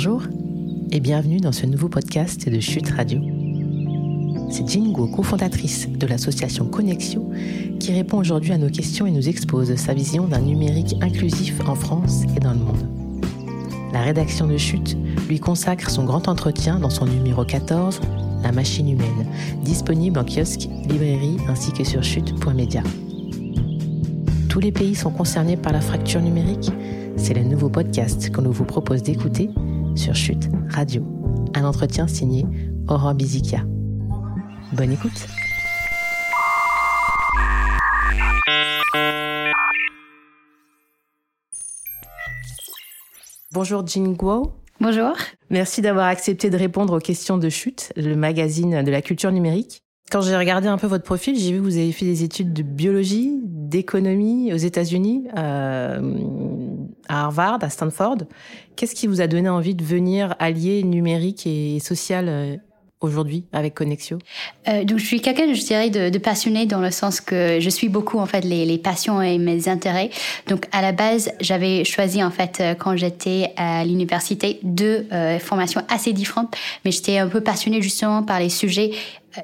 Bonjour 0.00 0.22
et 0.92 1.00
bienvenue 1.00 1.40
dans 1.40 1.50
ce 1.50 1.66
nouveau 1.66 1.88
podcast 1.88 2.48
de 2.48 2.60
Chute 2.60 2.88
Radio. 2.90 3.20
C'est 4.48 4.64
Jingo, 4.64 5.08
cofondatrice 5.08 5.88
de 5.88 6.06
l'association 6.06 6.66
Connexio, 6.66 7.28
qui 7.80 7.92
répond 7.92 8.18
aujourd'hui 8.18 8.52
à 8.52 8.58
nos 8.58 8.70
questions 8.70 9.06
et 9.06 9.10
nous 9.10 9.28
expose 9.28 9.74
sa 9.74 9.94
vision 9.94 10.28
d'un 10.28 10.38
numérique 10.38 10.94
inclusif 11.00 11.58
en 11.66 11.74
France 11.74 12.22
et 12.36 12.38
dans 12.38 12.52
le 12.52 12.60
monde. 12.60 12.88
La 13.92 14.02
rédaction 14.02 14.46
de 14.46 14.56
Chute 14.56 14.96
lui 15.28 15.40
consacre 15.40 15.90
son 15.90 16.04
grand 16.04 16.28
entretien 16.28 16.78
dans 16.78 16.90
son 16.90 17.06
numéro 17.06 17.44
14, 17.44 18.00
La 18.44 18.52
machine 18.52 18.88
humaine, 18.88 19.26
disponible 19.64 20.20
en 20.20 20.24
kiosque, 20.24 20.68
librairie 20.88 21.38
ainsi 21.48 21.72
que 21.72 21.82
sur 21.82 22.04
chute.media. 22.04 22.84
Tous 24.48 24.60
les 24.60 24.70
pays 24.70 24.94
sont 24.94 25.10
concernés 25.10 25.56
par 25.56 25.72
la 25.72 25.80
fracture 25.80 26.20
numérique 26.20 26.70
C'est 27.16 27.34
le 27.34 27.42
nouveau 27.42 27.68
podcast 27.68 28.32
qu'on 28.32 28.42
nous 28.42 28.52
vous 28.52 28.64
propose 28.64 29.02
d'écouter 29.02 29.50
sur 29.98 30.14
Chute 30.14 30.48
Radio. 30.70 31.04
Un 31.54 31.64
entretien 31.64 32.06
signé 32.06 32.46
Aurore 32.88 33.14
Bizikia. 33.14 33.64
Bonne 34.72 34.92
écoute. 34.92 35.26
Bonjour 43.50 43.84
Jin 43.86 44.12
Guo. 44.12 44.52
Bonjour. 44.80 45.16
Merci 45.50 45.82
d'avoir 45.82 46.06
accepté 46.06 46.48
de 46.48 46.56
répondre 46.56 46.96
aux 46.96 47.00
questions 47.00 47.36
de 47.36 47.48
Chute, 47.48 47.92
le 47.96 48.14
magazine 48.14 48.84
de 48.84 48.90
la 48.90 49.02
culture 49.02 49.32
numérique. 49.32 49.82
Quand 50.10 50.22
j'ai 50.22 50.36
regardé 50.36 50.68
un 50.68 50.78
peu 50.78 50.86
votre 50.86 51.04
profil, 51.04 51.38
j'ai 51.38 51.52
vu 51.52 51.58
que 51.58 51.64
vous 51.64 51.76
avez 51.76 51.92
fait 51.92 52.06
des 52.06 52.24
études 52.24 52.54
de 52.54 52.62
biologie, 52.62 53.40
d'économie 53.44 54.52
aux 54.54 54.56
États-Unis, 54.56 55.24
euh, 55.36 56.00
à 57.08 57.24
Harvard, 57.24 57.58
à 57.60 57.68
Stanford. 57.68 58.18
Qu'est-ce 58.74 58.94
qui 58.94 59.06
vous 59.06 59.20
a 59.20 59.26
donné 59.26 59.50
envie 59.50 59.74
de 59.74 59.84
venir 59.84 60.34
allier 60.38 60.82
numérique 60.82 61.46
et 61.46 61.78
social 61.80 62.26
euh, 62.28 62.56
aujourd'hui 63.02 63.44
avec 63.52 63.74
Connexio? 63.74 64.16
Euh, 64.68 64.84
Donc 64.84 64.98
je 64.98 65.04
suis 65.04 65.20
quelqu'un, 65.20 65.52
je 65.52 65.62
dirais, 65.62 65.90
de, 65.90 66.08
de, 66.08 66.18
passionné 66.18 66.64
dans 66.64 66.80
le 66.80 66.90
sens 66.90 67.20
que 67.20 67.58
je 67.60 67.68
suis 67.68 67.90
beaucoup 67.90 68.18
en 68.18 68.26
fait 68.26 68.40
les, 68.40 68.78
passions 68.78 69.20
et 69.20 69.36
mes 69.36 69.68
intérêts. 69.68 70.08
Donc 70.46 70.68
à 70.72 70.80
la 70.80 70.92
base, 70.92 71.30
j'avais 71.38 71.84
choisi 71.84 72.24
en 72.24 72.30
fait 72.30 72.62
quand 72.78 72.96
j'étais 72.96 73.52
à 73.58 73.84
l'université 73.84 74.58
deux 74.62 75.06
formations 75.40 75.82
assez 75.90 76.14
différentes, 76.14 76.56
mais 76.86 76.92
j'étais 76.92 77.18
un 77.18 77.28
peu 77.28 77.42
passionnée 77.42 77.82
justement 77.82 78.22
par 78.22 78.40
les 78.40 78.48
sujets 78.48 78.92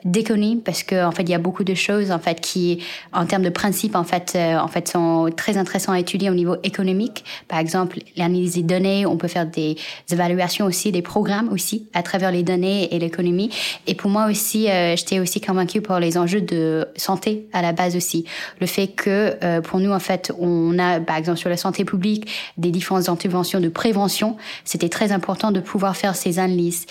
d'économie 0.05 0.61
parce 0.64 0.83
que 0.83 1.05
en 1.05 1.12
fait 1.12 1.23
il 1.23 1.31
y 1.31 1.34
a 1.34 1.39
beaucoup 1.39 1.64
de 1.64 1.75
choses 1.75 2.11
en 2.11 2.19
fait 2.19 2.41
qui 2.41 2.83
en 3.12 3.27
termes 3.27 3.42
de 3.42 3.50
principes 3.50 3.97
en 3.97 4.05
fait 4.05 4.33
euh, 4.34 4.59
en 4.59 4.69
fait 4.69 4.89
sont 4.89 5.31
très 5.37 5.56
intéressants 5.56 5.92
à 5.92 5.98
étudier 5.98 6.31
au 6.31 6.34
niveau 6.34 6.56
économique. 6.62 7.25
Par 7.48 7.59
exemple 7.59 7.98
l'analyse 8.17 8.55
des 8.55 8.62
données 8.62 9.06
on 9.06 9.17
peut 9.17 9.28
faire 9.28 9.47
des 9.47 9.77
évaluations 10.11 10.67
aussi 10.67 10.92
des 10.92 11.03
programmes 11.03 11.48
aussi 11.53 11.87
à 11.95 12.03
travers 12.03 12.33
les 12.33 12.42
données 12.42 12.95
et 12.95 12.98
l'économie. 12.98 13.50
Et 13.87 13.95
pour 13.95 14.11
moi 14.11 14.27
aussi 14.27 14.69
euh, 14.70 14.97
j'étais 14.97 15.20
aussi 15.20 15.41
convaincue 15.41 15.81
par 15.81 16.00
les 16.00 16.19
enjeux 16.19 16.41
de 16.41 16.87
santé 16.97 17.47
à 17.53 17.62
la 17.62 17.72
base 17.72 17.97
aussi. 17.97 18.25
Le 18.61 18.67
fait 18.67 18.89
que 18.89 19.37
euh, 19.42 19.61
pour 19.61 19.81
nous 19.81 19.92
en 19.92 20.00
fait 20.00 20.33
on 20.39 20.78
a 20.78 21.00
par 21.00 21.17
exemple 21.17 21.39
sur 21.39 21.50
la 21.50 21.56
santé 21.56 21.84
publique 21.84 22.28
des 22.56 22.70
différentes 22.70 23.09
interventions 23.09 23.61
de 23.61 23.69
prévention. 23.69 24.37
C'était 24.65 24.89
très 24.89 25.12
important 25.12 25.53
de 25.53 25.61
pouvoir 25.61 25.97
faire 25.97 26.17
ces 26.17 26.39
analyses. 26.39 26.87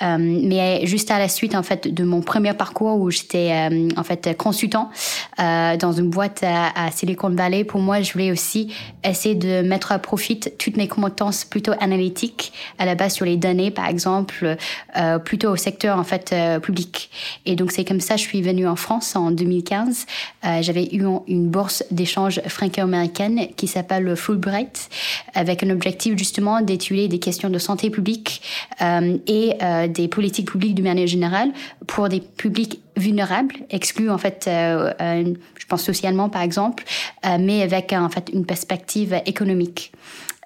Mais 0.00 0.86
juste 0.86 1.10
à 1.10 1.18
la 1.18 1.28
suite 1.28 1.54
en 1.54 1.62
fait 1.62 1.92
de 1.92 2.04
mon 2.04 2.20
premier 2.20 2.47
parcours 2.54 2.98
où 3.00 3.10
j'étais 3.10 3.50
euh, 3.52 3.88
en 3.96 4.04
fait 4.04 4.36
consultant 4.36 4.90
euh, 5.38 5.76
dans 5.76 5.92
une 5.92 6.10
boîte 6.10 6.42
à, 6.42 6.86
à, 6.86 6.90
Silicon 6.90 7.30
Valley. 7.30 7.64
Pour 7.64 7.80
moi, 7.80 8.00
je 8.02 8.12
voulais 8.12 8.30
aussi 8.30 8.72
essayer 9.04 9.34
de 9.34 9.62
mettre 9.62 9.92
à 9.92 9.98
profit 9.98 10.40
toutes 10.58 10.76
mes 10.76 10.88
compétences 10.88 11.44
plutôt 11.44 11.72
analytiques 11.80 12.52
à 12.78 12.86
la 12.86 12.94
base 12.94 13.14
sur 13.14 13.24
les 13.24 13.36
données, 13.36 13.70
par 13.70 13.86
exemple, 13.86 14.56
euh, 14.96 15.18
plutôt 15.18 15.50
au 15.50 15.56
secteur 15.56 15.98
en 15.98 16.04
fait 16.04 16.32
euh, 16.32 16.60
public. 16.60 17.10
Et 17.46 17.56
donc 17.56 17.72
c'est 17.72 17.84
comme 17.84 18.00
ça 18.00 18.16
je 18.16 18.22
suis 18.22 18.42
venue 18.42 18.66
en 18.66 18.76
France 18.76 19.16
en 19.16 19.30
2015. 19.30 20.06
Euh, 20.44 20.62
j'avais 20.62 20.84
eu 20.94 21.04
une 21.26 21.48
bourse 21.48 21.84
d'échange 21.90 22.40
franco-américaine 22.46 23.48
qui 23.56 23.66
s'appelle 23.66 24.04
le 24.04 24.14
Fulbright, 24.14 24.88
avec 25.34 25.62
un 25.62 25.70
objectif 25.70 26.16
justement 26.16 26.60
d'étudier 26.60 27.08
des 27.08 27.18
questions 27.18 27.50
de 27.50 27.58
santé 27.58 27.90
publique 27.90 28.42
euh, 28.80 29.18
et 29.26 29.54
des 29.88 30.08
politiques 30.08 30.50
publiques 30.50 30.74
de 30.74 30.82
manière 30.82 31.06
générale 31.06 31.50
pour 31.86 32.08
des 32.08 32.20
publics 32.38 32.80
vulnérables, 32.96 33.56
exclus 33.68 34.08
en 34.08 34.16
fait, 34.16 34.46
euh, 34.48 34.92
euh, 35.02 35.34
je 35.58 35.66
pense 35.66 35.82
socialement 35.82 36.30
par 36.30 36.40
exemple, 36.40 36.84
euh, 37.26 37.36
mais 37.38 37.60
avec 37.60 37.92
en 37.92 38.08
fait 38.08 38.30
une 38.32 38.46
perspective 38.46 39.20
économique. 39.26 39.92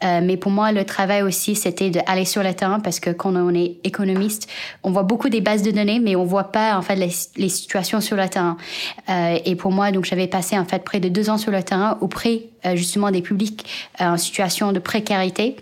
Euh, 0.03 0.21
mais 0.21 0.37
pour 0.37 0.51
moi, 0.51 0.73
le 0.73 0.85
travail 0.85 1.23
aussi, 1.23 1.55
c'était 1.55 1.91
d'aller 1.91 2.25
sur 2.25 2.43
le 2.43 2.53
terrain 2.55 2.81
parce 2.81 2.99
que 2.99 3.11
quand 3.11 3.37
on 3.37 3.55
est 3.55 3.77
économiste, 3.85 4.51
on 4.83 4.91
voit 4.91 5.05
beaucoup 5.05 5.29
des 5.29 5.41
bases 5.41 5.63
de 5.63 5.71
données, 5.71 6.01
mais 6.01 6.17
on 6.17 6.25
voit 6.25 6.51
pas 6.51 6.77
en 6.77 6.83
fait 6.83 6.97
les, 6.97 7.11
les 7.37 7.49
situations 7.49 8.01
sur 8.01 8.17
le 8.17 8.29
terrain. 8.29 8.57
Euh, 9.09 9.39
et 9.45 9.55
pour 9.55 9.71
moi, 9.71 9.93
donc 9.93 10.05
j'avais 10.05 10.27
passé 10.27 10.59
en 10.59 10.65
fait 10.65 10.83
près 10.83 10.99
de 10.99 11.09
deux 11.09 11.31
ans 11.31 11.39
sur 11.39 11.53
le 11.53 11.63
terrain 11.63 11.99
auprès 12.01 12.47
justement 12.75 13.11
des 13.11 13.23
publics 13.23 13.65
en 13.99 14.17
situation 14.17 14.73
de 14.73 14.79
précarité 14.79 15.57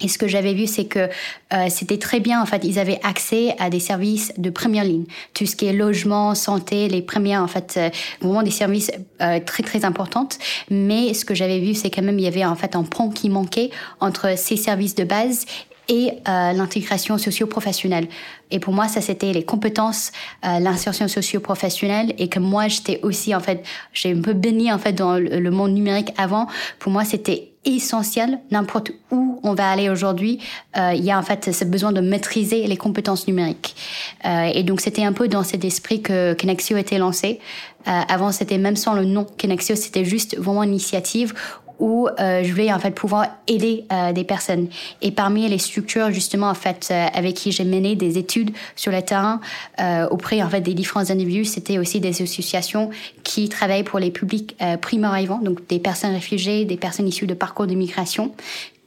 et 0.00 0.08
ce 0.08 0.18
que 0.18 0.28
j'avais 0.28 0.54
vu, 0.54 0.66
c'est 0.66 0.86
que 0.86 1.08
euh, 1.52 1.66
c'était 1.68 1.98
très 1.98 2.20
bien. 2.20 2.40
En 2.40 2.46
fait, 2.46 2.64
ils 2.64 2.78
avaient 2.78 3.00
accès 3.02 3.54
à 3.58 3.70
des 3.70 3.80
services 3.80 4.32
de 4.38 4.50
première 4.50 4.84
ligne, 4.84 5.04
tout 5.34 5.46
ce 5.46 5.56
qui 5.56 5.66
est 5.66 5.72
logement, 5.72 6.34
santé, 6.34 6.88
les 6.88 7.02
premières, 7.02 7.42
en 7.42 7.48
fait, 7.48 7.74
euh, 7.76 7.90
vraiment 8.20 8.42
des 8.42 8.50
services 8.50 8.90
euh, 9.20 9.40
très 9.44 9.62
très 9.62 9.84
importantes. 9.84 10.38
Mais 10.70 11.14
ce 11.14 11.24
que 11.24 11.34
j'avais 11.34 11.60
vu, 11.60 11.74
c'est 11.74 11.90
quand 11.90 12.02
même 12.02 12.18
il 12.18 12.24
y 12.24 12.28
avait 12.28 12.44
en 12.44 12.56
fait 12.56 12.76
un 12.76 12.84
pont 12.84 13.10
qui 13.10 13.28
manquait 13.28 13.70
entre 14.00 14.36
ces 14.36 14.56
services 14.56 14.94
de 14.94 15.04
base 15.04 15.46
et 15.90 16.12
euh, 16.28 16.52
l'intégration 16.52 17.18
socio-professionnelle. 17.18 18.06
Et 18.50 18.60
pour 18.60 18.72
moi, 18.72 18.88
ça 18.88 19.00
c'était 19.00 19.32
les 19.32 19.44
compétences, 19.44 20.12
euh, 20.44 20.60
l'insertion 20.60 21.08
socio-professionnelle 21.08 22.14
et 22.16 22.28
que 22.28 22.38
moi 22.38 22.68
j'étais 22.68 23.00
aussi 23.02 23.34
en 23.34 23.40
fait, 23.40 23.66
j'ai 23.92 24.12
un 24.12 24.20
peu 24.20 24.32
baigné 24.32 24.72
en 24.72 24.78
fait 24.78 24.92
dans 24.92 25.16
le 25.18 25.50
monde 25.50 25.72
numérique 25.72 26.12
avant. 26.16 26.46
Pour 26.78 26.92
moi, 26.92 27.04
c'était 27.04 27.49
essentiel 27.64 28.40
n'importe 28.50 28.90
où 29.10 29.38
on 29.42 29.54
va 29.54 29.70
aller 29.70 29.90
aujourd'hui 29.90 30.40
euh, 30.78 30.92
il 30.94 31.04
y 31.04 31.10
a 31.10 31.18
en 31.18 31.22
fait 31.22 31.52
ce 31.52 31.64
besoin 31.64 31.92
de 31.92 32.00
maîtriser 32.00 32.66
les 32.66 32.76
compétences 32.76 33.26
numériques. 33.26 33.76
Euh, 34.24 34.50
et 34.54 34.62
donc 34.62 34.80
c'était 34.80 35.04
un 35.04 35.12
peu 35.12 35.28
dans 35.28 35.42
cet 35.42 35.64
esprit 35.64 36.00
que 36.00 36.34
Connexio 36.34 36.76
était 36.78 36.98
lancé. 36.98 37.38
Euh, 37.86 38.00
avant 38.08 38.32
c'était 38.32 38.58
même 38.58 38.76
sans 38.76 38.94
le 38.94 39.04
nom 39.04 39.26
Connexio 39.38 39.76
c'était 39.76 40.04
juste 40.04 40.38
vraiment 40.38 40.62
une 40.62 40.70
initiative 40.70 41.34
où 41.80 42.08
euh, 42.08 42.44
je 42.44 42.50
voulais 42.50 42.72
en 42.72 42.78
fait 42.78 42.92
pouvoir 42.92 43.26
aider 43.48 43.84
euh, 43.90 44.12
des 44.12 44.24
personnes. 44.24 44.68
Et 45.02 45.10
parmi 45.10 45.48
les 45.48 45.58
structures 45.58 46.12
justement 46.12 46.48
en 46.48 46.54
fait 46.54 46.88
euh, 46.90 47.06
avec 47.12 47.34
qui 47.34 47.50
j'ai 47.50 47.64
mené 47.64 47.96
des 47.96 48.18
études 48.18 48.52
sur 48.76 48.92
le 48.92 49.02
terrain 49.02 49.40
euh, 49.80 50.06
auprès 50.08 50.42
en 50.42 50.48
fait 50.48 50.60
des 50.60 50.74
différents 50.74 51.10
individus, 51.10 51.46
c'était 51.46 51.78
aussi 51.78 51.98
des 51.98 52.22
associations 52.22 52.90
qui 53.24 53.48
travaillent 53.48 53.82
pour 53.82 53.98
les 53.98 54.10
publics 54.10 54.54
euh, 54.62 54.76
primo-arrivants, 54.76 55.40
donc 55.42 55.66
des 55.68 55.78
personnes 55.78 56.12
réfugiées, 56.12 56.64
des 56.64 56.76
personnes 56.76 57.08
issues 57.08 57.26
de 57.26 57.34
parcours 57.34 57.66
de 57.66 57.74
migration 57.74 58.32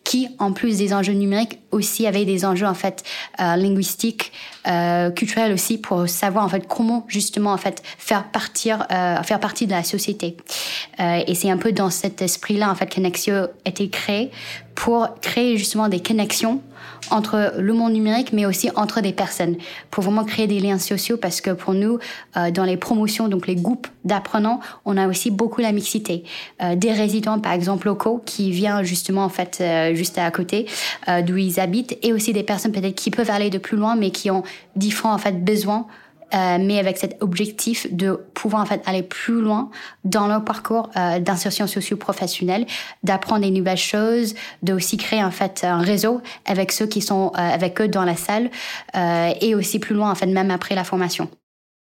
qui, 0.04 0.28
en 0.40 0.52
plus 0.52 0.78
des 0.78 0.94
enjeux 0.94 1.14
numériques, 1.14 1.60
aussi 1.72 2.06
avaient 2.08 2.26
des 2.26 2.46
enjeux 2.46 2.68
en 2.68 2.74
fait 2.74 3.04
euh, 3.40 3.56
linguistiques, 3.56 4.32
euh, 4.68 5.12
culturels 5.12 5.54
aussi, 5.54 5.78
pour 5.78 6.08
savoir 6.08 6.46
en 6.46 6.50
fait 6.50 6.68
comment 6.68 7.06
justement 7.08 7.52
en 7.54 7.58
fait 7.58 7.82
faire 7.98 8.26
partir, 8.26 8.86
euh, 8.92 9.22
faire 9.24 9.40
partie 9.40 9.66
de 9.66 9.72
la 9.72 9.84
société. 9.84 10.38
Euh, 11.00 11.22
et 11.26 11.36
c'est 11.36 11.50
un 11.50 11.58
peu 11.58 11.72
dans 11.72 11.90
cet 11.90 12.22
esprit-là 12.22 12.70
en 12.70 12.76
fait 12.76 12.88
qu'Annexio 12.88 13.34
a 13.34 13.50
été 13.66 13.90
créé 13.90 14.32
pour 14.76 15.08
créer 15.22 15.58
justement 15.58 15.88
des 15.88 16.02
connexions 16.02 16.62
entre 17.12 17.54
le 17.58 17.74
monde 17.74 17.94
numérique, 17.94 18.34
mais 18.34 18.46
aussi 18.46 18.70
entre 18.76 19.02
des 19.02 19.14
personnes, 19.14 19.56
pour 19.92 20.04
vraiment 20.04 20.24
créer 20.24 20.48
des 20.48 20.60
liens 20.60 20.80
sociaux, 20.80 21.18
parce 21.18 21.42
que 21.42 21.52
pour 21.52 21.74
nous, 21.74 22.00
euh, 22.38 22.52
dans 22.52 22.64
les 22.64 22.78
promotions, 22.78 23.28
donc 23.28 23.48
les 23.48 23.56
groupes 23.56 23.88
d'apprenants, 24.06 24.60
on 24.86 24.98
a 24.98 25.08
aussi 25.08 25.32
beaucoup 25.32 25.62
la 25.62 25.72
mixité. 25.72 26.24
Euh, 26.62 26.76
des 26.76 26.92
résidents, 26.92 27.40
par 27.40 27.54
exemple, 27.54 27.88
locaux, 27.88 28.22
qui 28.26 28.52
viennent 28.52 28.84
justement, 28.84 29.24
en 29.24 29.30
fait, 29.30 29.60
euh, 29.62 29.96
juste 29.96 30.18
à 30.18 30.30
côté 30.32 30.68
d'où 31.26 31.38
ils 31.38 31.60
habitent, 31.60 31.98
et 32.02 32.14
aussi 32.14 32.34
des 32.34 32.44
personnes 32.44 32.72
peut-être 32.72 32.96
qui 32.96 33.12
peuvent 33.12 33.30
aller 33.30 33.50
de 33.50 33.58
plus 33.58 33.78
loin, 33.78 33.96
mais 33.96 34.12
qui 34.12 34.32
ont 34.32 34.44
différents, 34.76 35.14
en 35.14 35.18
fait, 35.18 35.44
besoins 35.44 35.86
euh, 36.34 36.58
mais 36.60 36.80
avec 36.80 36.98
cet 36.98 37.22
objectif 37.22 37.94
de 37.94 38.26
pouvoir 38.34 38.62
en 38.62 38.66
fait 38.66 38.82
aller 38.86 39.04
plus 39.04 39.42
loin 39.42 39.70
dans 40.04 40.28
leur 40.28 40.44
parcours 40.44 40.90
euh, 40.98 41.20
d'insertion 41.20 41.68
socio-professionnelle, 41.68 42.66
d'apprendre 43.04 43.42
des 43.42 43.52
nouvelles 43.52 43.78
choses, 43.78 44.34
de 44.64 44.74
aussi 44.74 44.98
créer 44.98 45.24
en 45.24 45.32
fait 45.32 45.64
un 45.64 45.80
réseau 45.80 46.22
avec 46.46 46.72
ceux 46.72 46.88
qui 46.88 47.02
sont 47.02 47.32
euh, 47.36 47.38
avec 47.38 47.80
eux 47.82 47.88
dans 47.88 48.06
la 48.06 48.16
salle 48.16 48.50
et 49.42 49.56
aussi 49.56 49.80
plus 49.80 49.96
loin 49.96 50.12
en 50.12 50.16
fait 50.16 50.26
même 50.26 50.52
après 50.52 50.76
la 50.76 50.84
formation. 50.84 51.30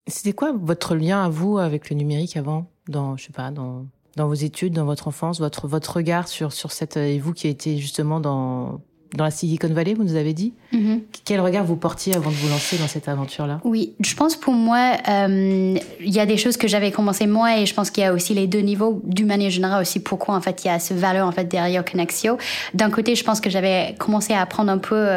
C'était 0.07 0.33
quoi 0.33 0.53
votre 0.53 0.95
lien 0.95 1.23
à 1.23 1.29
vous 1.29 1.57
avec 1.57 1.89
le 1.89 1.95
numérique 1.95 2.37
avant, 2.37 2.67
dans 2.87 3.17
je 3.17 3.25
sais 3.25 3.33
pas 3.33 3.51
dans 3.51 3.85
dans 4.15 4.27
vos 4.27 4.33
études, 4.33 4.73
dans 4.73 4.85
votre 4.85 5.07
enfance, 5.07 5.39
votre 5.39 5.67
votre 5.67 5.97
regard 5.97 6.27
sur 6.27 6.51
sur 6.53 6.71
cette 6.71 6.97
et 6.97 7.19
vous 7.19 7.33
qui 7.33 7.47
été 7.47 7.77
justement 7.77 8.19
dans 8.19 8.81
dans 9.15 9.23
la 9.23 9.31
Silicon 9.31 9.69
Valley, 9.73 9.93
vous 9.93 10.03
nous 10.03 10.15
avez 10.15 10.33
dit. 10.33 10.53
Mm-hmm. 10.73 10.99
Quel 11.25 11.41
regard 11.41 11.63
vous 11.63 11.75
portiez 11.75 12.15
avant 12.15 12.29
de 12.29 12.35
vous 12.35 12.49
lancer 12.49 12.77
dans 12.77 12.87
cette 12.87 13.07
aventure-là? 13.07 13.59
Oui, 13.63 13.93
je 13.99 14.15
pense 14.15 14.35
pour 14.35 14.53
moi, 14.53 14.97
il 15.07 15.79
y 15.99 16.19
a 16.19 16.25
des 16.25 16.37
choses 16.37 16.57
que 16.57 16.67
j'avais 16.67 16.91
commencé 16.91 17.27
moi 17.27 17.57
et 17.57 17.65
je 17.65 17.73
pense 17.73 17.91
qu'il 17.91 18.03
y 18.03 18.07
a 18.07 18.13
aussi 18.13 18.33
les 18.33 18.47
deux 18.47 18.59
niveaux, 18.59 19.01
d'une 19.03 19.27
manière 19.27 19.49
générale 19.49 19.81
aussi, 19.81 19.99
pourquoi 19.99 20.35
en 20.35 20.41
fait 20.41 20.63
il 20.63 20.67
y 20.67 20.71
a 20.71 20.79
ce 20.79 20.93
valeur 20.93 21.27
en 21.27 21.31
fait 21.31 21.45
derrière 21.45 21.83
Connexio. 21.83 22.37
D'un 22.73 22.89
côté, 22.89 23.15
je 23.15 23.23
pense 23.23 23.41
que 23.41 23.49
j'avais 23.49 23.95
commencé 23.97 24.33
à 24.33 24.41
apprendre 24.41 24.71
un 24.71 24.77
peu 24.77 25.07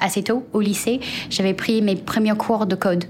assez 0.00 0.22
tôt 0.22 0.44
au 0.52 0.60
lycée. 0.60 1.00
J'avais 1.30 1.54
pris 1.54 1.82
mes 1.82 1.96
premiers 1.96 2.36
cours 2.36 2.66
de 2.66 2.74
code, 2.74 3.04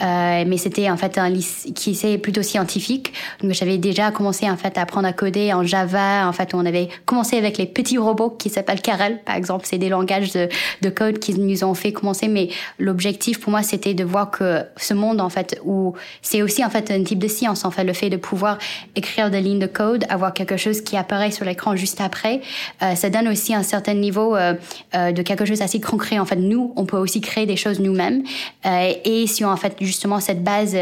mais 0.00 0.56
c'était 0.56 0.90
en 0.90 0.96
fait 0.96 1.18
un 1.18 1.28
lycée 1.28 1.72
qui 1.72 1.92
plutôt 2.18 2.42
scientifique. 2.42 3.12
Donc 3.42 3.52
j'avais 3.52 3.78
déjà 3.78 4.10
commencé 4.10 4.50
en 4.50 4.56
fait 4.56 4.76
à 4.76 4.82
apprendre 4.82 5.06
à 5.06 5.12
coder 5.12 5.52
en 5.52 5.62
Java. 5.64 6.26
En 6.26 6.32
fait, 6.32 6.54
on 6.54 6.66
avait 6.66 6.88
commencé 7.06 7.36
avec 7.36 7.58
les 7.58 7.66
petits 7.66 7.98
robots 7.98 8.30
qui 8.30 8.50
s'appellent 8.50 8.80
Karel, 8.80 9.20
par 9.24 9.36
exemple. 9.36 9.66
C'est 9.68 9.78
des 9.82 9.88
langages 9.88 10.32
de, 10.32 10.48
de, 10.80 10.90
code 10.90 11.18
qui 11.18 11.34
nous 11.34 11.64
ont 11.64 11.74
fait 11.74 11.92
commencer. 11.92 12.28
Mais 12.28 12.48
l'objectif 12.78 13.40
pour 13.40 13.50
moi, 13.50 13.62
c'était 13.62 13.94
de 13.94 14.04
voir 14.04 14.30
que 14.30 14.62
ce 14.76 14.94
monde, 14.94 15.20
en 15.20 15.28
fait, 15.28 15.60
où 15.64 15.94
c'est 16.22 16.42
aussi 16.42 16.64
en 16.64 16.70
fait 16.70 16.90
un 16.90 17.02
type 17.02 17.18
de 17.18 17.28
science, 17.28 17.64
en 17.64 17.70
fait, 17.70 17.84
le 17.84 17.92
fait 17.92 18.10
de 18.10 18.16
pouvoir 18.16 18.58
écrire 18.94 19.30
des 19.30 19.40
lignes 19.40 19.58
de 19.58 19.66
code, 19.66 20.04
avoir 20.08 20.32
quelque 20.34 20.56
chose 20.56 20.80
qui 20.80 20.96
apparaît 20.96 21.32
sur 21.32 21.44
l'écran 21.44 21.74
juste 21.76 22.00
après, 22.00 22.40
euh, 22.82 22.94
ça 22.94 23.10
donne 23.10 23.28
aussi 23.28 23.54
un 23.54 23.62
certain 23.62 23.94
niveau 23.94 24.36
euh, 24.36 24.54
euh, 24.94 25.12
de 25.12 25.22
quelque 25.22 25.44
chose 25.44 25.62
assez 25.62 25.80
concret. 25.80 26.18
En 26.18 26.24
fait, 26.24 26.36
nous, 26.36 26.72
on 26.76 26.84
peut 26.84 26.96
aussi 26.96 27.20
créer 27.20 27.46
des 27.46 27.56
choses 27.56 27.80
nous-mêmes. 27.80 28.22
et 28.64 29.26
si 29.26 29.44
on 29.44 29.48
en 29.48 29.56
fait 29.56 29.74
justement 29.80 30.20
cette 30.20 30.44
base 30.44 30.76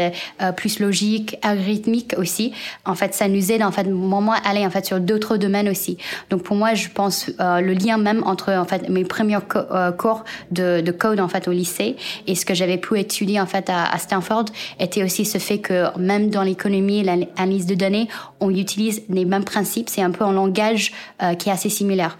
plus 0.55 0.79
logique, 0.79 1.37
algorithmique 1.41 2.13
aussi, 2.17 2.53
en 2.85 2.95
fait, 2.95 3.13
ça 3.13 3.27
nous 3.27 3.51
aide 3.51 3.63
en 3.63 3.71
fait 3.71 3.87
moment 3.87 4.33
à 4.33 4.49
aller 4.49 4.65
en 4.65 4.69
fait 4.69 4.85
sur 4.85 4.99
d'autres 4.99 5.37
domaines 5.37 5.69
aussi. 5.69 5.97
Donc 6.29 6.43
pour 6.43 6.55
moi, 6.55 6.73
je 6.73 6.89
pense 6.89 7.31
euh, 7.39 7.61
le 7.61 7.73
lien 7.73 7.97
même 7.97 8.23
entre 8.25 8.51
en 8.53 8.65
fait 8.65 8.89
mes 8.91 9.03
premiers 9.03 9.37
euh, 9.55 9.91
cours 9.91 10.23
de, 10.51 10.81
de, 10.81 10.91
code 10.91 11.19
en 11.19 11.27
fait 11.27 11.47
au 11.47 11.51
lycée 11.51 11.95
et 12.27 12.35
ce 12.35 12.45
que 12.45 12.53
j'avais 12.53 12.77
pu 12.77 12.99
étudier 12.99 13.39
en 13.39 13.45
fait 13.45 13.69
à, 13.69 13.85
à, 13.85 13.97
Stanford 13.97 14.45
était 14.79 15.03
aussi 15.03 15.25
ce 15.25 15.37
fait 15.37 15.59
que 15.59 15.97
même 15.97 16.29
dans 16.29 16.43
l'économie, 16.43 17.03
l'analyse 17.03 17.65
de 17.65 17.75
données, 17.75 18.07
on 18.39 18.53
utilise 18.53 19.03
les 19.09 19.25
mêmes 19.25 19.43
principes. 19.43 19.89
C'est 19.89 20.01
un 20.01 20.11
peu 20.11 20.23
un 20.23 20.33
langage 20.33 20.91
euh, 21.23 21.33
qui 21.33 21.49
est 21.49 21.51
assez 21.51 21.69
similaire. 21.69 22.17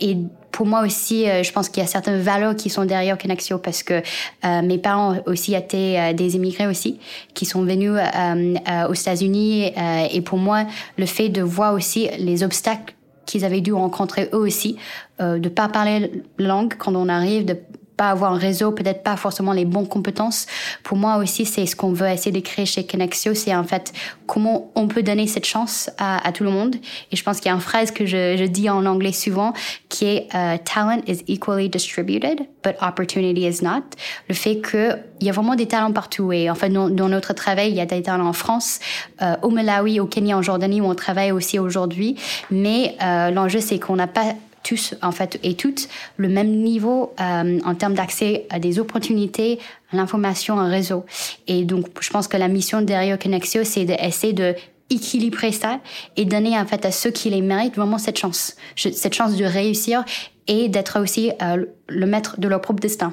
et 0.00 0.16
pour 0.52 0.66
moi 0.66 0.82
aussi, 0.82 1.28
euh, 1.28 1.42
je 1.42 1.52
pense 1.52 1.68
qu'il 1.68 1.82
y 1.82 1.86
a 1.86 1.88
certaines 1.88 2.20
valeurs 2.20 2.56
qui 2.56 2.70
sont 2.70 2.84
derrière 2.84 3.16
Connexio 3.16 3.58
parce 3.58 3.82
que 3.82 4.02
euh, 4.44 4.62
mes 4.62 4.78
parents 4.78 5.16
aussi 5.26 5.54
étaient 5.54 5.96
euh, 5.98 6.12
des 6.12 6.36
immigrés 6.36 6.66
aussi 6.66 6.98
qui 7.34 7.46
sont 7.46 7.62
venus 7.62 7.92
aux 7.92 8.94
États-Unis 8.94 9.72
et 10.12 10.20
pour 10.20 10.38
moi, 10.38 10.64
le 10.98 11.06
fait 11.06 11.28
de 11.28 11.42
voir 11.42 11.74
aussi 11.74 12.08
les 12.18 12.42
obstacles 12.42 12.94
qu'ils 13.30 13.44
avaient 13.44 13.60
dû 13.60 13.72
rencontrer 13.72 14.28
eux 14.32 14.38
aussi, 14.38 14.76
de 15.18 15.48
pas 15.48 15.68
parler 15.68 16.22
langue 16.38 16.74
quand 16.78 16.94
on 16.94 17.08
arrive, 17.08 17.44
de 17.44 17.56
pas 18.00 18.08
avoir 18.08 18.32
un 18.32 18.38
réseau, 18.38 18.72
peut-être 18.72 19.02
pas 19.02 19.18
forcément 19.18 19.52
les 19.52 19.66
bonnes 19.66 19.86
compétences. 19.86 20.46
Pour 20.82 20.96
moi 20.96 21.18
aussi, 21.18 21.44
c'est 21.44 21.66
ce 21.66 21.76
qu'on 21.76 21.92
veut 21.92 22.08
essayer 22.08 22.32
de 22.32 22.40
créer 22.40 22.64
chez 22.64 22.86
Connexio, 22.86 23.34
c'est 23.34 23.54
en 23.54 23.64
fait 23.64 23.92
comment 24.26 24.70
on 24.74 24.88
peut 24.88 25.02
donner 25.02 25.26
cette 25.26 25.44
chance 25.44 25.90
à, 25.98 26.26
à 26.26 26.32
tout 26.32 26.42
le 26.42 26.50
monde. 26.50 26.76
Et 27.12 27.16
je 27.16 27.22
pense 27.22 27.40
qu'il 27.40 27.50
y 27.50 27.52
a 27.52 27.54
une 27.54 27.60
phrase 27.60 27.90
que 27.90 28.06
je, 28.06 28.38
je 28.38 28.44
dis 28.44 28.70
en 28.70 28.86
anglais 28.86 29.12
souvent 29.12 29.52
qui 29.90 30.06
est 30.06 30.28
uh, 30.32 30.58
Talent 30.64 31.02
is 31.06 31.22
equally 31.28 31.68
distributed, 31.68 32.46
but 32.64 32.74
opportunity 32.80 33.46
is 33.46 33.62
not. 33.62 33.82
Le 34.30 34.34
fait 34.34 34.62
qu'il 34.62 34.98
y 35.20 35.28
a 35.28 35.32
vraiment 35.32 35.54
des 35.54 35.66
talents 35.66 35.92
partout. 35.92 36.32
Et 36.32 36.48
en 36.48 36.54
fait, 36.54 36.70
dans, 36.70 36.88
dans, 36.88 37.10
notre 37.10 37.34
travail, 37.34 37.68
il 37.68 37.76
y 37.76 37.82
a 37.82 37.86
des 37.86 38.00
talents 38.00 38.28
en 38.28 38.32
France, 38.32 38.78
euh, 39.20 39.34
au 39.42 39.50
Malawi, 39.50 40.00
au 40.00 40.06
Kenya, 40.06 40.38
en 40.38 40.42
Jordanie, 40.42 40.80
où 40.80 40.86
on 40.86 40.94
travaille 40.94 41.32
aussi 41.32 41.58
aujourd'hui. 41.58 42.16
Mais 42.50 42.96
euh, 43.02 43.30
l'enjeu, 43.30 43.60
c'est 43.60 43.78
qu'on 43.78 43.96
n'a 43.96 44.06
pas 44.06 44.36
tous 44.62 44.94
en 45.02 45.12
fait 45.12 45.38
et 45.42 45.54
toutes 45.54 45.88
le 46.16 46.28
même 46.28 46.50
niveau 46.50 47.12
euh, 47.20 47.60
en 47.64 47.74
termes 47.74 47.94
d'accès 47.94 48.46
à 48.50 48.58
des 48.58 48.78
opportunités, 48.78 49.58
à 49.92 49.96
l'information, 49.96 50.58
un 50.58 50.68
réseau. 50.68 51.04
Et 51.46 51.64
donc 51.64 51.86
je 52.00 52.10
pense 52.10 52.28
que 52.28 52.36
la 52.36 52.48
mission 52.48 52.82
derrière 52.82 53.18
Connexio, 53.18 53.64
c'est 53.64 53.84
d'essayer 53.84 54.32
de 54.32 54.54
équilibrer 54.90 55.52
ça 55.52 55.80
et 56.16 56.24
donner 56.24 56.58
en 56.58 56.66
fait 56.66 56.84
à 56.84 56.90
ceux 56.90 57.10
qui 57.10 57.30
les 57.30 57.42
méritent 57.42 57.76
vraiment 57.76 57.98
cette 57.98 58.18
chance, 58.18 58.56
cette 58.76 59.14
chance 59.14 59.36
de 59.36 59.44
réussir 59.44 60.04
et 60.48 60.68
d'être 60.68 61.00
aussi 61.00 61.30
euh, 61.42 61.64
le 61.88 62.06
maître 62.06 62.40
de 62.40 62.48
leur 62.48 62.60
propre 62.60 62.80
destin. 62.80 63.12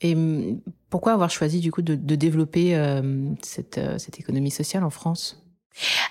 Et 0.00 0.14
hum, 0.14 0.60
pourquoi 0.90 1.12
avoir 1.12 1.30
choisi 1.30 1.60
du 1.60 1.72
coup 1.72 1.82
de, 1.82 1.96
de 1.96 2.14
développer 2.14 2.76
euh, 2.76 3.02
cette, 3.42 3.80
cette 3.98 4.20
économie 4.20 4.50
sociale 4.50 4.84
en 4.84 4.90
France? 4.90 5.41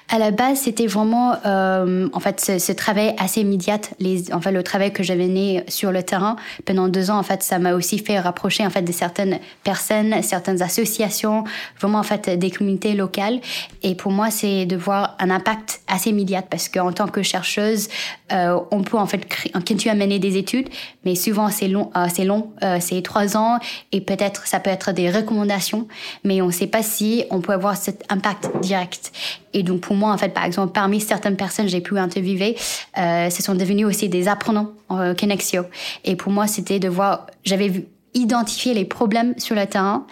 À 0.10 0.20
la 0.20 0.32
base, 0.32 0.60
c'était 0.60 0.88
vraiment 0.88 1.36
euh, 1.46 2.10
en 2.12 2.20
fait 2.20 2.42
ce, 2.42 2.60
ce, 2.60 2.72
travail 2.74 3.16
assez 3.18 3.42
immédiat, 3.42 3.80
les, 4.00 4.34
en 4.34 4.42
fait 4.42 4.52
le 4.52 4.64
travail 4.64 4.92
que 4.92 5.04
j'avais 5.04 5.28
né 5.28 5.64
sur 5.68 5.92
le 5.92 6.04
terrain 6.04 6.36
pendant 6.66 6.90
deux 6.90 7.10
ans. 7.10 7.18
En 7.18 7.24
fait, 7.24 7.44
ça 7.44 7.60
m'a 7.60 7.74
aussi 7.74 7.98
fait 8.00 8.20
rapprocher 8.20 8.66
en 8.66 8.70
fait 8.70 8.82
de 8.82 8.92
certaines 8.92 9.40
personnes, 9.64 10.22
certaines 10.22 10.62
associations, 10.62 11.46
vraiment 11.80 12.00
en 12.00 12.04
fait 12.04 12.30
des 12.30 12.52
communautés 12.52 12.94
locales. 12.94 13.40
Et 13.84 13.96
pour 13.96 14.12
moi, 14.12 14.32
c'est 14.32 14.66
de 14.66 14.76
voir 14.76 15.16
un 15.20 15.30
impact 15.30 15.82
assez 15.88 16.10
immédiat 16.10 16.42
parce 16.42 16.68
qu'en 16.68 16.92
tant 16.92 17.08
que 17.08 17.22
chercheuse, 17.22 17.88
euh, 18.32 18.60
on 18.72 18.82
peut 18.84 18.98
en 18.98 19.08
fait 19.08 19.26
continuer 19.54 19.92
à 19.92 19.96
mener 19.96 20.20
des 20.20 20.38
études, 20.38 20.70
mais 21.06 21.16
souvent 21.16 21.50
c'est 21.50 21.68
long, 21.68 21.92
euh, 21.96 22.08
c'est 22.14 22.24
long, 22.26 22.52
euh, 22.64 22.78
c'est 22.80 23.02
trois 23.02 23.38
ans 23.38 23.60
et 23.92 24.02
peut-être 24.02 24.48
ça 24.48 24.60
peut 24.60 24.70
être 24.70 24.92
des 24.92 25.10
recommandations, 25.10 25.88
mais 26.24 26.42
on 26.42 26.48
ne 26.48 26.52
sait 26.52 26.68
pas 26.68 26.84
si 26.84 27.26
on 27.30 27.42
peut 27.42 27.54
avoir 27.54 27.76
cet 27.76 28.04
impact 28.10 28.50
direct. 28.62 29.12
Et 29.54 29.64
donc 29.64 29.82
pour 29.82 29.96
moi, 29.96 30.12
en 30.12 30.18
fait, 30.18 30.34
par 30.34 30.46
exemple, 30.46 30.74
parmi 30.74 31.02
certaines 31.02 31.38
personnes 31.38 31.66
que 31.66 31.72
j'ai 31.72 31.82
pu 31.82 31.98
interviewer, 31.98 32.56
euh, 32.98 33.30
ce 33.30 33.44
sont 33.44 33.56
devenus 33.56 33.86
aussi 33.86 34.10
des 34.10 34.28
apprenants 34.28 34.72
en 34.90 35.14
Connexio. 35.16 35.64
Et 36.06 36.16
pour 36.16 36.32
moi, 36.32 36.48
c'était 36.48 36.80
de 36.80 36.90
voir, 36.90 37.28
j'avais 37.44 37.68
vu 37.68 37.86
identifier 38.14 38.74
les 38.74 38.86
problèmes 38.86 39.34
sur 39.38 39.56
le 39.56 39.66
terrain, 39.66 40.06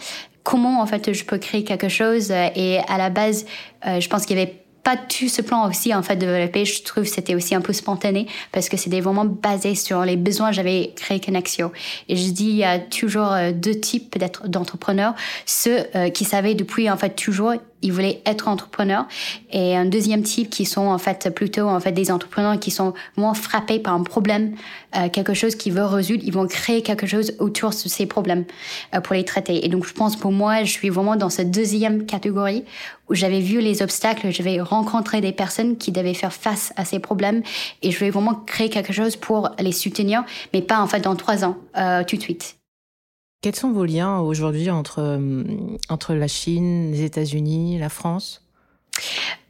comment 0.43 0.81
en 0.81 0.85
fait 0.85 1.13
je 1.13 1.25
peux 1.25 1.37
créer 1.37 1.63
quelque 1.63 1.89
chose. 1.89 2.31
Et 2.31 2.79
à 2.87 2.97
la 2.97 3.09
base, 3.09 3.45
euh, 3.85 3.99
je 3.99 4.09
pense 4.09 4.25
qu'il 4.25 4.37
y 4.37 4.41
avait 4.41 4.55
pas 4.81 4.95
tout 4.95 5.27
ce 5.27 5.41
plan 5.41 5.67
aussi 5.67 5.93
en 5.93 6.01
fait 6.01 6.15
développé. 6.15 6.63
Je 6.63 6.83
trouve 6.83 7.03
c'était 7.03 7.35
aussi 7.35 7.53
un 7.53 7.61
peu 7.61 7.73
spontané 7.73 8.27
parce 8.51 8.69
que 8.69 8.77
c'était 8.77 9.01
vraiment 9.01 9.25
basé 9.25 9.75
sur 9.75 10.05
les 10.05 10.15
besoins. 10.15 10.51
J'avais 10.51 10.93
créé 10.95 11.19
Connexio 11.19 11.71
et 12.07 12.15
je 12.15 12.31
dis 12.31 12.49
il 12.49 12.55
y 12.55 12.63
a 12.63 12.79
toujours 12.79 13.31
euh, 13.31 13.51
deux 13.51 13.75
types 13.75 14.17
d'entrepreneurs 14.45 15.13
ceux 15.45 15.83
qui 16.13 16.23
savaient 16.23 16.55
depuis 16.55 16.89
en 16.89 16.97
fait 16.97 17.15
toujours 17.15 17.53
ils 17.81 17.93
voulaient 17.93 18.21
être 18.25 18.47
entrepreneurs. 18.47 19.07
Et 19.51 19.75
un 19.75 19.85
deuxième 19.85 20.23
type 20.23 20.49
qui 20.49 20.65
sont 20.65 20.87
en 20.87 20.97
fait 20.97 21.29
plutôt 21.33 21.67
en 21.67 21.79
fait 21.79 21.91
des 21.91 22.11
entrepreneurs 22.11 22.59
qui 22.59 22.71
sont 22.71 22.93
moins 23.17 23.33
frappés 23.33 23.79
par 23.79 23.93
un 23.93 24.03
problème 24.03 24.55
euh, 24.95 25.09
quelque 25.09 25.33
chose 25.33 25.55
qui 25.55 25.69
veut 25.71 25.85
résoudre 25.85 26.23
ils 26.25 26.33
vont 26.33 26.47
créer 26.47 26.81
quelque 26.81 27.05
chose 27.05 27.33
autour 27.39 27.69
de 27.69 27.75
ces 27.75 28.05
problèmes 28.05 28.45
euh, 28.95 29.01
pour 29.01 29.15
les 29.15 29.23
traiter. 29.23 29.65
Et 29.65 29.69
donc 29.69 29.85
je 29.85 29.93
pense 29.93 30.15
pour 30.15 30.31
moi 30.31 30.63
je 30.63 30.71
suis 30.71 30.89
vraiment 30.89 31.15
dans 31.15 31.29
cette 31.29 31.51
deuxième 31.51 32.05
catégorie 32.05 32.63
où 33.09 33.15
j'avais 33.15 33.39
vu 33.39 33.61
les 33.61 33.81
obstacles 33.81 34.31
j'avais 34.31 34.59
rencontré 34.61 35.21
des 35.21 35.31
personnes 35.31 35.77
qui 35.77 35.91
devaient 35.91 36.13
faire 36.13 36.33
face 36.33 36.73
à 36.75 36.85
ces 36.85 36.99
problèmes 36.99 37.41
et 37.81 37.91
je 37.91 37.97
voulais 37.97 38.11
vraiment 38.11 38.35
créer 38.35 38.69
quelque 38.69 38.93
chose 38.93 39.15
pour 39.15 39.49
les 39.59 39.71
soutenir 39.71 40.23
mais 40.53 40.61
pas 40.61 40.79
en 40.79 40.87
fait 40.87 41.01
dans 41.01 41.15
trois 41.15 41.45
ans 41.45 41.57
euh, 41.77 42.03
tout 42.03 42.17
de 42.17 42.21
suite 42.21 42.58
quels 43.41 43.55
sont 43.55 43.71
vos 43.71 43.85
liens 43.85 44.19
aujourd'hui 44.19 44.69
entre, 44.69 44.99
euh, 44.99 45.43
entre 45.89 46.13
la 46.13 46.27
Chine, 46.27 46.91
les 46.91 47.03
États-Unis, 47.03 47.77
la 47.79 47.89
France? 47.89 48.41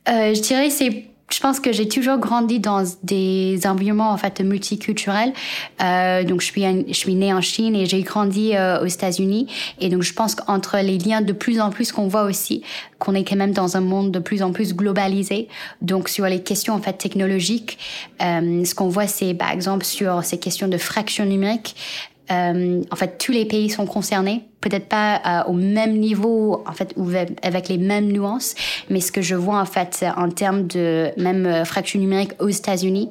Euh, 0.08 0.34
Je 0.34 0.41
dirais 0.41 0.69
c'est 0.69 1.05
je 1.31 1.39
pense 1.41 1.60
que 1.60 1.72
j'ai 1.72 1.88
toujours 1.88 2.17
grandi 2.17 2.60
dans 2.60 2.84
des 3.03 3.60
environnements 3.65 4.12
en 4.12 4.17
fait 4.17 4.41
multiculturels. 4.41 5.31
Euh, 5.79 6.24
donc 6.24 6.41
je 6.41 6.48
suis 6.48 6.63
je 6.88 6.93
suis 6.93 7.13
née 7.13 7.31
en 7.31 7.39
Chine 7.39 7.75
et 7.75 7.86
j'ai 7.86 8.01
grandi 8.01 8.53
aux 8.81 8.88
États-Unis 8.88 9.46
et 9.79 9.89
donc 9.89 10.01
je 10.01 10.12
pense 10.12 10.34
qu'entre 10.34 10.77
les 10.77 10.98
liens 10.98 11.22
de 11.22 11.31
plus 11.31 11.62
en 11.62 11.69
plus 11.69 11.91
qu'on 11.91 12.08
voit 12.08 12.24
aussi 12.24 12.63
qu'on 12.98 13.13
est 13.13 13.24
quand 13.24 13.36
même 13.36 13.53
dans 13.53 13.77
un 13.77 13.79
monde 13.79 14.12
de 14.12 14.17
plus 14.17 14.41
en 14.41 14.51
plus 14.51 14.75
globalisé. 14.75 15.50
Donc 15.84 16.10
sur 16.10 16.25
les 16.25 16.41
questions 16.41 16.74
en 16.74 16.81
fait 16.81 16.93
technologiques, 16.93 17.77
ce 18.19 18.74
qu'on 18.74 18.89
voit 18.89 19.05
c'est 19.05 19.36
par 19.36 19.51
exemple 19.51 19.86
sur 19.86 20.24
ces 20.24 20.39
questions 20.39 20.67
de 20.67 20.79
fraction 20.79 21.25
numérique. 21.25 21.75
Euh, 22.31 22.81
en 22.91 22.95
fait, 22.95 23.17
tous 23.17 23.31
les 23.31 23.45
pays 23.45 23.69
sont 23.69 23.86
concernés, 23.86 24.43
peut-être 24.62 24.88
pas 24.88 25.21
euh, 25.25 25.50
au 25.50 25.53
même 25.53 25.98
niveau, 25.98 26.63
en 26.67 26.74
fait, 26.74 26.93
ou 26.95 27.09
avec 27.41 27.69
les 27.69 27.77
mêmes 27.77 28.12
nuances, 28.12 28.55
mais 28.89 29.01
ce 29.01 29.12
que 29.12 29.21
je 29.21 29.36
vois 29.36 29.59
en 29.59 29.65
fait 29.65 30.05
en 30.15 30.29
termes 30.29 30.67
de 30.67 31.12
même 31.17 31.45
euh, 31.45 31.65
fracture 31.65 32.00
numérique 32.00 32.33
aux 32.39 32.50
États-Unis, 32.50 33.09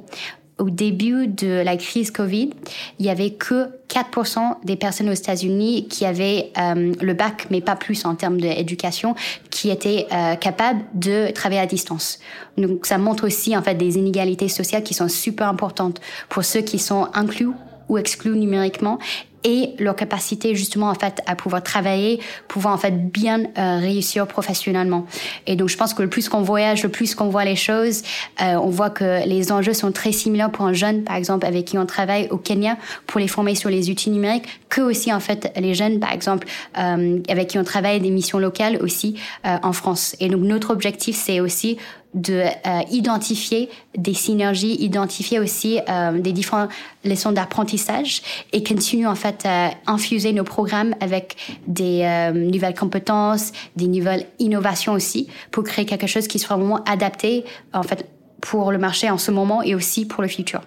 au 0.58 0.70
début 0.70 1.28
de 1.28 1.62
la 1.62 1.76
crise 1.76 2.10
Covid, 2.10 2.50
il 2.98 3.06
y 3.06 3.10
avait 3.10 3.30
que 3.30 3.70
4% 3.88 4.56
des 4.64 4.76
personnes 4.76 5.08
aux 5.08 5.14
États-Unis 5.14 5.86
qui 5.88 6.04
avaient 6.04 6.50
euh, 6.58 6.92
le 7.00 7.14
bac, 7.14 7.46
mais 7.50 7.60
pas 7.60 7.76
plus 7.76 8.04
en 8.04 8.14
termes 8.14 8.40
d'éducation, 8.40 9.14
qui 9.50 9.70
étaient 9.70 10.06
euh, 10.12 10.34
capables 10.34 10.80
de 10.94 11.30
travailler 11.32 11.60
à 11.60 11.66
distance. 11.66 12.18
Donc 12.56 12.86
ça 12.86 12.98
montre 12.98 13.26
aussi 13.26 13.56
en 13.56 13.62
fait 13.62 13.74
des 13.74 13.96
inégalités 13.96 14.48
sociales 14.48 14.82
qui 14.82 14.94
sont 14.94 15.08
super 15.08 15.48
importantes 15.48 16.00
pour 16.28 16.44
ceux 16.44 16.60
qui 16.60 16.78
sont 16.78 17.08
inclus 17.14 17.50
ou 17.88 17.98
exclus 17.98 18.36
numériquement 18.36 18.98
et 19.44 19.74
leur 19.78 19.96
capacité 19.96 20.54
justement 20.54 20.90
en 20.90 20.94
fait 20.94 21.20
à 21.26 21.36
pouvoir 21.36 21.62
travailler, 21.62 22.20
pouvoir 22.48 22.74
en 22.74 22.78
fait 22.78 23.10
bien 23.10 23.44
euh, 23.56 23.78
réussir 23.78 24.26
professionnellement. 24.26 25.06
Et 25.46 25.56
donc 25.56 25.68
je 25.68 25.76
pense 25.76 25.94
que 25.94 26.02
le 26.02 26.08
plus 26.08 26.28
qu'on 26.28 26.42
voyage, 26.42 26.82
le 26.82 26.88
plus 26.88 27.14
qu'on 27.14 27.28
voit 27.28 27.44
les 27.44 27.56
choses, 27.56 28.02
euh, 28.42 28.54
on 28.54 28.68
voit 28.68 28.90
que 28.90 29.26
les 29.26 29.52
enjeux 29.52 29.74
sont 29.74 29.92
très 29.92 30.12
similaires 30.12 30.50
pour 30.50 30.66
un 30.66 30.72
jeune, 30.72 31.04
par 31.04 31.16
exemple 31.16 31.46
avec 31.46 31.66
qui 31.66 31.78
on 31.78 31.86
travaille 31.86 32.28
au 32.30 32.36
Kenya 32.36 32.76
pour 33.06 33.20
les 33.20 33.28
former 33.28 33.54
sur 33.54 33.70
les 33.70 33.90
outils 33.90 34.10
numériques, 34.10 34.46
que 34.68 34.80
aussi 34.80 35.12
en 35.12 35.20
fait 35.20 35.52
les 35.56 35.74
jeunes, 35.74 36.00
par 36.00 36.12
exemple 36.12 36.46
euh, 36.78 37.20
avec 37.28 37.48
qui 37.48 37.58
on 37.58 37.64
travaille 37.64 38.00
des 38.00 38.10
missions 38.10 38.38
locales 38.38 38.78
aussi 38.82 39.16
en 39.44 39.72
France. 39.72 40.16
Et 40.20 40.28
donc 40.28 40.42
notre 40.42 40.70
objectif 40.70 41.16
c'est 41.16 41.40
aussi 41.40 41.78
de 42.14 42.42
euh, 42.66 43.76
des 43.96 44.14
synergies, 44.14 44.74
identifier 44.80 45.38
aussi 45.38 45.80
euh, 45.88 46.18
des 46.18 46.32
différentes 46.32 46.70
leçons 47.04 47.32
d'apprentissage 47.32 48.22
et 48.52 48.62
continuer 48.62 49.06
en 49.06 49.14
fait 49.14 49.44
à 49.44 49.70
infuser 49.86 50.32
nos 50.32 50.44
programmes 50.44 50.94
avec 51.00 51.36
des 51.66 52.02
euh, 52.02 52.32
nouvelles 52.32 52.74
compétences, 52.74 53.52
des 53.76 53.88
nouvelles 53.88 54.26
innovations 54.38 54.94
aussi 54.94 55.28
pour 55.50 55.64
créer 55.64 55.84
quelque 55.84 56.06
chose 56.06 56.28
qui 56.28 56.38
soit 56.38 56.56
vraiment 56.56 56.82
adapté 56.84 57.44
en 57.72 57.82
fait 57.82 58.08
pour 58.40 58.72
le 58.72 58.78
marché 58.78 59.10
en 59.10 59.18
ce 59.18 59.30
moment 59.30 59.62
et 59.62 59.74
aussi 59.74 60.06
pour 60.06 60.22
le 60.22 60.28
futur. 60.28 60.62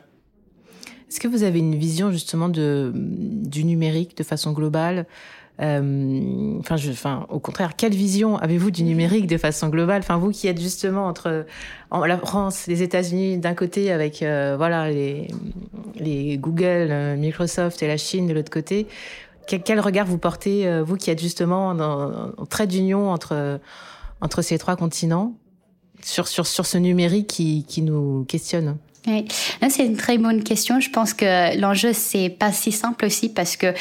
Est-ce 1.10 1.20
que 1.20 1.28
vous 1.28 1.44
avez 1.44 1.60
une 1.60 1.76
vision 1.76 2.12
justement 2.12 2.48
du 2.50 3.66
numérique 3.66 4.16
de 4.16 4.24
façon 4.24 4.54
globale? 4.54 5.06
Enfin, 5.62 6.78
je, 6.78 6.92
enfin, 6.92 7.28
au 7.30 7.40
contraire, 7.40 7.76
quelle 7.76 7.94
vision 7.94 8.38
avez-vous 8.38 8.72
du 8.72 8.84
numérique 8.84 9.28
de 9.28 9.38
façon 9.38 9.70
globale? 9.70 10.00
Enfin, 10.00 10.18
vous 10.18 10.32
qui 10.32 10.48
êtes 10.48 10.60
justement 10.60 11.06
entre 11.06 11.46
la 11.92 12.18
France, 12.18 12.66
les 12.68 12.82
États-Unis 12.82 13.38
d'un 13.38 13.54
côté, 13.54 13.92
avec 13.92 14.24
euh, 14.24 14.56
voilà 14.58 14.90
les, 14.90 15.28
les 15.98 16.38
Google, 16.38 16.88
euh, 16.90 17.16
Microsoft 17.16 17.84
et 17.84 17.88
la 17.88 17.98
Chine 17.98 18.28
de 18.28 18.34
l'autre 18.34 18.52
côté. 18.52 18.88
Quel, 19.48 19.80
regard 19.80 20.06
vous 20.06 20.18
portez, 20.18 20.82
vous 20.82 20.96
qui 20.96 21.10
êtes 21.10 21.20
justement 21.20 21.76
dans, 21.76 22.32
en 22.38 22.46
trait 22.46 22.68
d'union 22.68 23.10
entre 23.10 23.60
entre 24.22 24.42
ces 24.44 24.58
trois 24.58 24.78
continents 24.78 25.34
sur 26.02 26.28
sur 26.28 26.48
sur 26.48 26.66
ce 26.66 26.78
numérique 26.78 27.28
qui 27.28 27.66
qui 27.68 27.82
nous 27.82 28.24
questionne? 28.30 28.78
Oui, 29.08 29.26
c'est 29.70 29.86
une 29.86 29.98
très 29.98 30.18
bonne 30.20 30.44
question. 30.44 30.80
Je 30.80 30.90
pense 30.90 31.14
que 31.14 31.60
l'enjeu 31.60 31.92
c'est 31.92 32.30
pas 32.30 32.52
si 32.52 32.72
simple 32.72 33.06
aussi 33.06 33.30
parce 33.30 33.58
que 33.58 33.74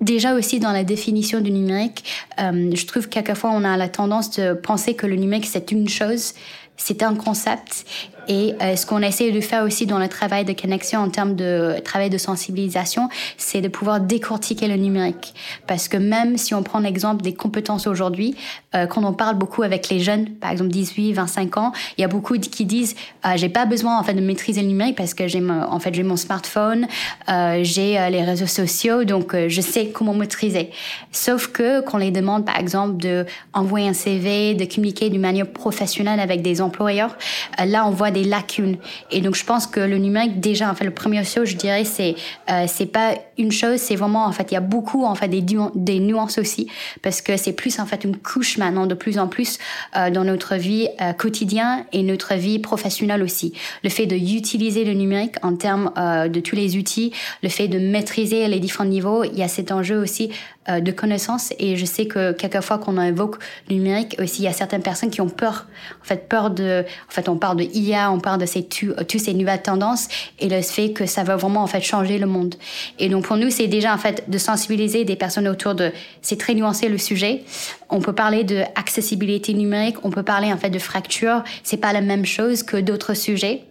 Déjà 0.00 0.34
aussi 0.34 0.60
dans 0.60 0.72
la 0.72 0.84
définition 0.84 1.40
du 1.40 1.50
numérique, 1.50 2.04
euh, 2.38 2.70
je 2.74 2.86
trouve 2.86 3.08
que 3.08 3.14
quelquefois 3.14 3.50
on 3.52 3.64
a 3.64 3.76
la 3.76 3.88
tendance 3.88 4.30
de 4.32 4.52
penser 4.52 4.94
que 4.94 5.06
le 5.06 5.16
numérique 5.16 5.46
c'est 5.46 5.72
une 5.72 5.88
chose, 5.88 6.34
c'est 6.76 7.02
un 7.02 7.14
concept 7.14 7.86
et 8.28 8.54
euh, 8.62 8.76
ce 8.76 8.86
qu'on 8.86 9.02
essaie 9.02 9.30
de 9.30 9.40
faire 9.40 9.64
aussi 9.64 9.86
dans 9.86 9.98
le 9.98 10.08
travail 10.08 10.44
de 10.44 10.52
connexion 10.52 11.00
en 11.00 11.10
termes 11.10 11.34
de 11.34 11.76
travail 11.84 12.10
de 12.10 12.18
sensibilisation, 12.18 13.08
c'est 13.36 13.60
de 13.60 13.68
pouvoir 13.68 14.00
décortiquer 14.00 14.68
le 14.68 14.76
numérique. 14.76 15.34
Parce 15.66 15.88
que 15.88 15.96
même 15.96 16.36
si 16.36 16.54
on 16.54 16.62
prend 16.62 16.78
l'exemple 16.78 17.22
des 17.22 17.34
compétences 17.34 17.86
aujourd'hui, 17.86 18.36
euh, 18.74 18.86
quand 18.86 19.04
on 19.04 19.12
parle 19.12 19.36
beaucoup 19.36 19.62
avec 19.62 19.88
les 19.88 20.00
jeunes, 20.00 20.30
par 20.30 20.50
exemple 20.50 20.70
18, 20.70 21.12
25 21.12 21.56
ans, 21.56 21.72
il 21.98 22.02
y 22.02 22.04
a 22.04 22.08
beaucoup 22.08 22.36
qui 22.38 22.64
disent 22.64 22.94
ah, 23.22 23.36
j'ai 23.36 23.48
pas 23.48 23.66
besoin 23.66 23.98
en 23.98 24.02
fait 24.02 24.14
de 24.14 24.20
maîtriser 24.20 24.62
le 24.62 24.68
numérique 24.68 24.96
parce 24.96 25.14
que 25.14 25.26
j'ai 25.28 25.42
en 25.50 25.78
fait 25.78 25.94
j'ai 25.94 26.02
mon 26.02 26.16
smartphone, 26.16 26.86
euh, 27.28 27.60
j'ai 27.62 27.98
euh, 27.98 28.08
les 28.08 28.22
réseaux 28.22 28.46
sociaux, 28.46 29.04
donc 29.04 29.34
euh, 29.34 29.48
je 29.48 29.60
sais 29.60 29.88
comment 29.88 30.14
maîtriser. 30.14 30.70
Sauf 31.12 31.48
que 31.48 31.80
quand 31.80 31.96
on 31.96 32.00
les 32.00 32.10
demande 32.10 32.44
par 32.44 32.58
exemple 32.58 32.96
de 32.98 33.24
envoyer 33.52 33.88
un 33.88 33.94
CV, 33.94 34.54
de 34.54 34.64
communiquer 34.64 35.10
d'une 35.10 35.20
manière 35.20 35.46
professionnelle 35.46 36.20
avec 36.20 36.42
des 36.42 36.60
employeurs, 36.60 37.16
là 37.64 37.86
on 37.86 37.90
voit 37.90 38.10
des 38.16 38.24
lacunes. 38.24 38.76
Et 39.10 39.20
donc, 39.20 39.34
je 39.34 39.44
pense 39.44 39.66
que 39.66 39.80
le 39.80 39.98
numérique, 39.98 40.40
déjà, 40.40 40.70
en 40.70 40.74
fait, 40.74 40.84
le 40.84 40.96
premier 41.02 41.22
chose, 41.24 41.48
je 41.48 41.56
dirais, 41.56 41.84
c'est 41.84 42.14
euh, 42.50 42.64
c'est 42.66 42.86
pas 42.86 43.14
une 43.38 43.52
chose, 43.52 43.78
c'est 43.78 43.96
vraiment, 43.96 44.24
en 44.24 44.32
fait, 44.32 44.50
il 44.50 44.54
y 44.54 44.56
a 44.56 44.60
beaucoup, 44.60 45.04
en 45.04 45.14
fait, 45.14 45.28
des, 45.28 45.44
des 45.74 46.00
nuances 46.00 46.38
aussi, 46.38 46.68
parce 47.02 47.20
que 47.20 47.36
c'est 47.36 47.52
plus, 47.52 47.78
en 47.78 47.86
fait, 47.86 48.04
une 48.04 48.16
couche 48.16 48.58
maintenant 48.58 48.86
de 48.86 48.94
plus 48.94 49.18
en 49.18 49.28
plus 49.28 49.58
euh, 49.96 50.10
dans 50.10 50.24
notre 50.24 50.56
vie 50.56 50.88
euh, 51.00 51.12
quotidienne 51.12 51.84
et 51.92 52.02
notre 52.02 52.34
vie 52.34 52.58
professionnelle 52.58 53.22
aussi. 53.22 53.52
Le 53.84 53.90
fait 53.90 54.06
de 54.06 54.16
utiliser 54.16 54.84
le 54.84 54.94
numérique 54.94 55.36
en 55.42 55.56
termes 55.56 55.92
euh, 55.98 56.28
de 56.28 56.40
tous 56.40 56.56
les 56.56 56.76
outils, 56.76 57.12
le 57.42 57.48
fait 57.48 57.68
de 57.68 57.78
maîtriser 57.78 58.48
les 58.48 58.60
différents 58.60 58.88
niveaux, 58.88 59.24
il 59.24 59.36
y 59.38 59.42
a 59.42 59.48
cet 59.48 59.72
enjeu 59.72 59.98
aussi 59.98 60.30
de 60.68 60.90
connaissances. 60.90 61.52
Et 61.58 61.76
je 61.76 61.84
sais 61.84 62.06
que 62.06 62.32
quelquefois, 62.32 62.78
quand 62.78 62.92
on 62.96 63.02
évoque 63.02 63.36
le 63.68 63.76
numérique, 63.76 64.16
aussi, 64.20 64.42
il 64.42 64.44
y 64.44 64.48
a 64.48 64.52
certaines 64.52 64.82
personnes 64.82 65.10
qui 65.10 65.20
ont 65.20 65.28
peur. 65.28 65.66
En 66.02 66.04
fait, 66.04 66.28
peur 66.28 66.50
de. 66.50 66.84
En 67.08 67.12
fait, 67.12 67.28
on 67.28 67.36
parle 67.36 67.58
de 67.58 67.64
IA, 67.64 68.10
on 68.10 68.20
parle 68.20 68.40
de 68.40 68.46
ces, 68.46 68.64
toutes 68.64 69.20
ces 69.20 69.34
nouvelles 69.34 69.62
tendances 69.62 70.08
et 70.38 70.48
le 70.48 70.62
fait 70.62 70.92
que 70.92 71.06
ça 71.06 71.22
va 71.22 71.36
vraiment, 71.36 71.62
en 71.62 71.66
fait, 71.66 71.80
changer 71.80 72.18
le 72.18 72.26
monde. 72.26 72.54
Et 72.98 73.08
donc, 73.08 73.24
pour 73.24 73.36
nous, 73.36 73.50
c'est 73.50 73.66
déjà, 73.66 73.94
en 73.94 73.98
fait, 73.98 74.28
de 74.28 74.38
sensibiliser 74.38 75.04
des 75.04 75.16
personnes 75.16 75.48
autour 75.48 75.74
de. 75.74 75.92
C'est 76.22 76.38
très 76.38 76.54
nuancé 76.54 76.88
le 76.88 76.98
sujet. 76.98 77.44
On 77.88 78.00
peut 78.00 78.14
parler 78.14 78.42
de 78.42 78.62
accessibilité 78.74 79.54
numérique, 79.54 79.96
on 80.02 80.10
peut 80.10 80.24
parler, 80.24 80.52
en 80.52 80.56
fait, 80.56 80.70
de 80.70 80.78
fracture. 80.78 81.44
C'est 81.62 81.76
pas 81.76 81.92
la 81.92 82.00
même 82.00 82.26
chose 82.26 82.62
que 82.62 82.76
d'autres 82.76 83.14
sujets. 83.14 83.62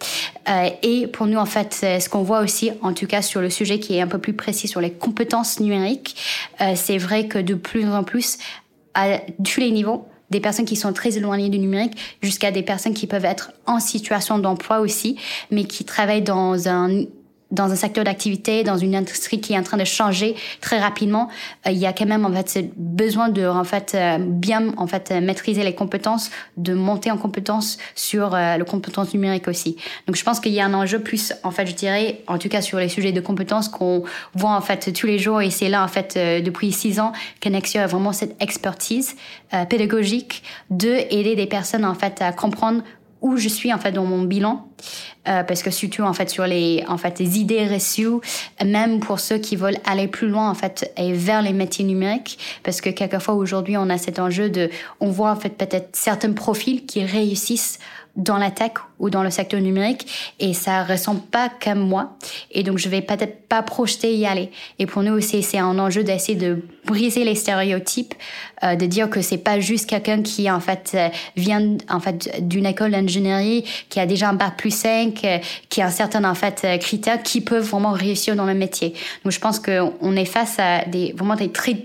Euh, 0.47 0.69
et 0.83 1.07
pour 1.07 1.27
nous, 1.27 1.37
en 1.37 1.45
fait, 1.45 1.73
ce 1.73 2.09
qu'on 2.09 2.23
voit 2.23 2.39
aussi, 2.39 2.71
en 2.81 2.93
tout 2.93 3.07
cas, 3.07 3.21
sur 3.21 3.41
le 3.41 3.49
sujet 3.49 3.79
qui 3.79 3.97
est 3.97 4.01
un 4.01 4.07
peu 4.07 4.19
plus 4.19 4.33
précis 4.33 4.67
sur 4.67 4.79
les 4.79 4.91
compétences 4.91 5.59
numériques, 5.59 6.15
euh, 6.61 6.75
c'est 6.85 6.99
vrai 6.99 7.27
que 7.27 7.39
de 7.39 7.55
plus 7.55 7.87
en 7.87 8.03
plus, 8.03 8.37
à 8.93 9.19
tous 9.43 9.59
les 9.59 9.71
niveaux, 9.71 10.07
des 10.29 10.39
personnes 10.39 10.65
qui 10.65 10.75
sont 10.75 10.93
très 10.93 11.17
éloignées 11.17 11.49
du 11.49 11.57
numérique 11.57 11.97
jusqu'à 12.21 12.51
des 12.51 12.61
personnes 12.61 12.93
qui 12.93 13.07
peuvent 13.07 13.25
être 13.25 13.51
en 13.65 13.79
situation 13.79 14.37
d'emploi 14.37 14.79
aussi, 14.79 15.17
mais 15.49 15.65
qui 15.65 15.83
travaillent 15.83 16.21
dans 16.21 16.67
un 16.67 17.05
dans 17.51 17.71
un 17.71 17.75
secteur 17.75 18.03
d'activité, 18.03 18.63
dans 18.63 18.77
une 18.77 18.95
industrie 18.95 19.39
qui 19.39 19.53
est 19.53 19.57
en 19.57 19.63
train 19.63 19.77
de 19.77 19.85
changer 19.85 20.35
très 20.61 20.79
rapidement, 20.79 21.29
euh, 21.67 21.71
il 21.71 21.77
y 21.77 21.85
a 21.85 21.93
quand 21.93 22.05
même 22.05 22.25
en 22.25 22.31
fait 22.31 22.71
besoin 22.75 23.29
de 23.29 23.45
en 23.45 23.63
fait 23.63 23.93
euh, 23.95 24.17
bien 24.19 24.73
en 24.77 24.87
fait 24.87 25.11
maîtriser 25.11 25.63
les 25.63 25.75
compétences, 25.75 26.31
de 26.57 26.73
monter 26.73 27.11
en 27.11 27.17
compétences 27.17 27.77
sur 27.93 28.33
euh, 28.33 28.57
le 28.57 28.65
compétence 28.65 29.13
numérique 29.13 29.47
aussi. 29.47 29.77
Donc 30.07 30.15
je 30.15 30.23
pense 30.23 30.39
qu'il 30.39 30.53
y 30.53 30.59
a 30.59 30.65
un 30.65 30.73
enjeu 30.73 30.99
plus 30.99 31.33
en 31.43 31.51
fait 31.51 31.67
je 31.67 31.75
dirais 31.75 32.23
en 32.27 32.37
tout 32.37 32.49
cas 32.49 32.61
sur 32.61 32.79
les 32.79 32.89
sujets 32.89 33.11
de 33.11 33.21
compétences 33.21 33.69
qu'on 33.69 34.03
voit 34.33 34.51
en 34.51 34.61
fait 34.61 34.91
tous 34.91 35.07
les 35.07 35.19
jours 35.19 35.41
et 35.41 35.51
c'est 35.51 35.69
là 35.69 35.83
en 35.83 35.87
fait 35.87 36.17
depuis 36.43 36.71
six 36.71 36.99
ans 36.99 37.13
qu'Anexio 37.39 37.81
a 37.81 37.87
vraiment 37.87 38.11
cette 38.11 38.41
expertise 38.41 39.15
pédagogique 39.69 40.43
de 40.69 40.89
aider 41.09 41.35
des 41.35 41.45
personnes 41.45 41.85
en 41.85 41.93
fait 41.93 42.21
à 42.21 42.31
comprendre 42.31 42.81
où 43.21 43.37
je 43.37 43.49
suis 43.49 43.73
en 43.73 43.77
fait 43.77 43.91
dans 43.91 44.05
mon 44.05 44.23
bilan. 44.23 44.67
Euh, 45.27 45.41
parce 45.41 45.63
que 45.63 45.71
surtout 45.71 46.03
en 46.03 46.13
fait 46.13 46.29
sur 46.29 46.45
les 46.45 46.83
en 46.87 46.97
fait 46.97 47.17
les 47.17 47.39
idées 47.39 47.65
reçues 47.65 48.19
même 48.63 48.99
pour 48.99 49.19
ceux 49.19 49.39
qui 49.39 49.55
veulent 49.55 49.79
aller 49.83 50.07
plus 50.07 50.27
loin 50.27 50.47
en 50.47 50.53
fait 50.53 50.93
et 50.97 51.13
vers 51.13 51.41
les 51.41 51.53
métiers 51.53 51.85
numériques. 51.85 52.37
Parce 52.61 52.79
que 52.79 52.91
quelquefois 52.91 53.33
aujourd'hui 53.33 53.75
on 53.77 53.89
a 53.89 53.97
cet 53.97 54.19
enjeu 54.19 54.49
de 54.51 54.69
on 54.99 55.09
voit 55.09 55.31
en 55.31 55.35
fait 55.35 55.49
peut-être 55.49 55.95
certains 55.95 56.33
profils 56.33 56.85
qui 56.85 57.03
réussissent 57.03 57.79
dans 58.15 58.37
la 58.37 58.51
tech 58.51 58.71
ou 58.99 59.09
dans 59.09 59.23
le 59.23 59.29
secteur 59.29 59.61
numérique 59.61 60.33
et 60.39 60.53
ça 60.53 60.83
ressemble 60.83 61.21
pas 61.21 61.49
comme 61.63 61.79
moi. 61.79 62.17
Et 62.51 62.63
donc 62.63 62.77
je 62.77 62.89
vais 62.89 63.01
peut-être 63.01 63.47
pas 63.47 63.61
projeter 63.61 64.15
y 64.15 64.25
aller. 64.25 64.51
Et 64.79 64.85
pour 64.85 65.03
nous 65.03 65.13
aussi 65.13 65.43
c'est 65.43 65.59
un 65.59 65.77
enjeu 65.79 66.03
d'essayer 66.03 66.37
de 66.37 66.61
briser 66.85 67.23
les 67.23 67.35
stéréotypes 67.35 68.13
euh, 68.63 68.75
de 68.75 68.85
dire 68.85 69.09
que 69.09 69.21
c'est 69.21 69.37
pas 69.37 69.59
juste 69.59 69.89
quelqu'un 69.89 70.21
qui 70.21 70.49
en 70.49 70.59
fait 70.59 70.91
euh, 70.95 71.09
vient 71.35 71.77
en 71.89 71.99
fait 71.99 72.47
d'une 72.47 72.65
école 72.65 72.91
d'ingénierie 72.91 73.65
qui 73.89 73.99
a 73.99 74.05
déjà 74.05 74.29
un 74.29 74.33
bac 74.33 74.55
plus 74.57 74.73
5 74.73 75.23
euh, 75.23 75.37
qui 75.69 75.81
a 75.81 75.87
un 75.87 75.91
certain 75.91 76.23
en 76.23 76.35
fait 76.35 76.65
critères 76.79 77.21
qui 77.21 77.41
peuvent 77.41 77.67
vraiment 77.67 77.91
réussir 77.91 78.35
dans 78.35 78.45
le 78.45 78.53
métier. 78.53 78.93
Donc 79.23 79.33
je 79.33 79.39
pense 79.39 79.59
que 79.59 79.81
on 80.01 80.15
est 80.15 80.25
face 80.25 80.57
à 80.59 80.85
des 80.85 81.13
vraiment 81.17 81.35
des 81.35 81.51
très 81.51 81.77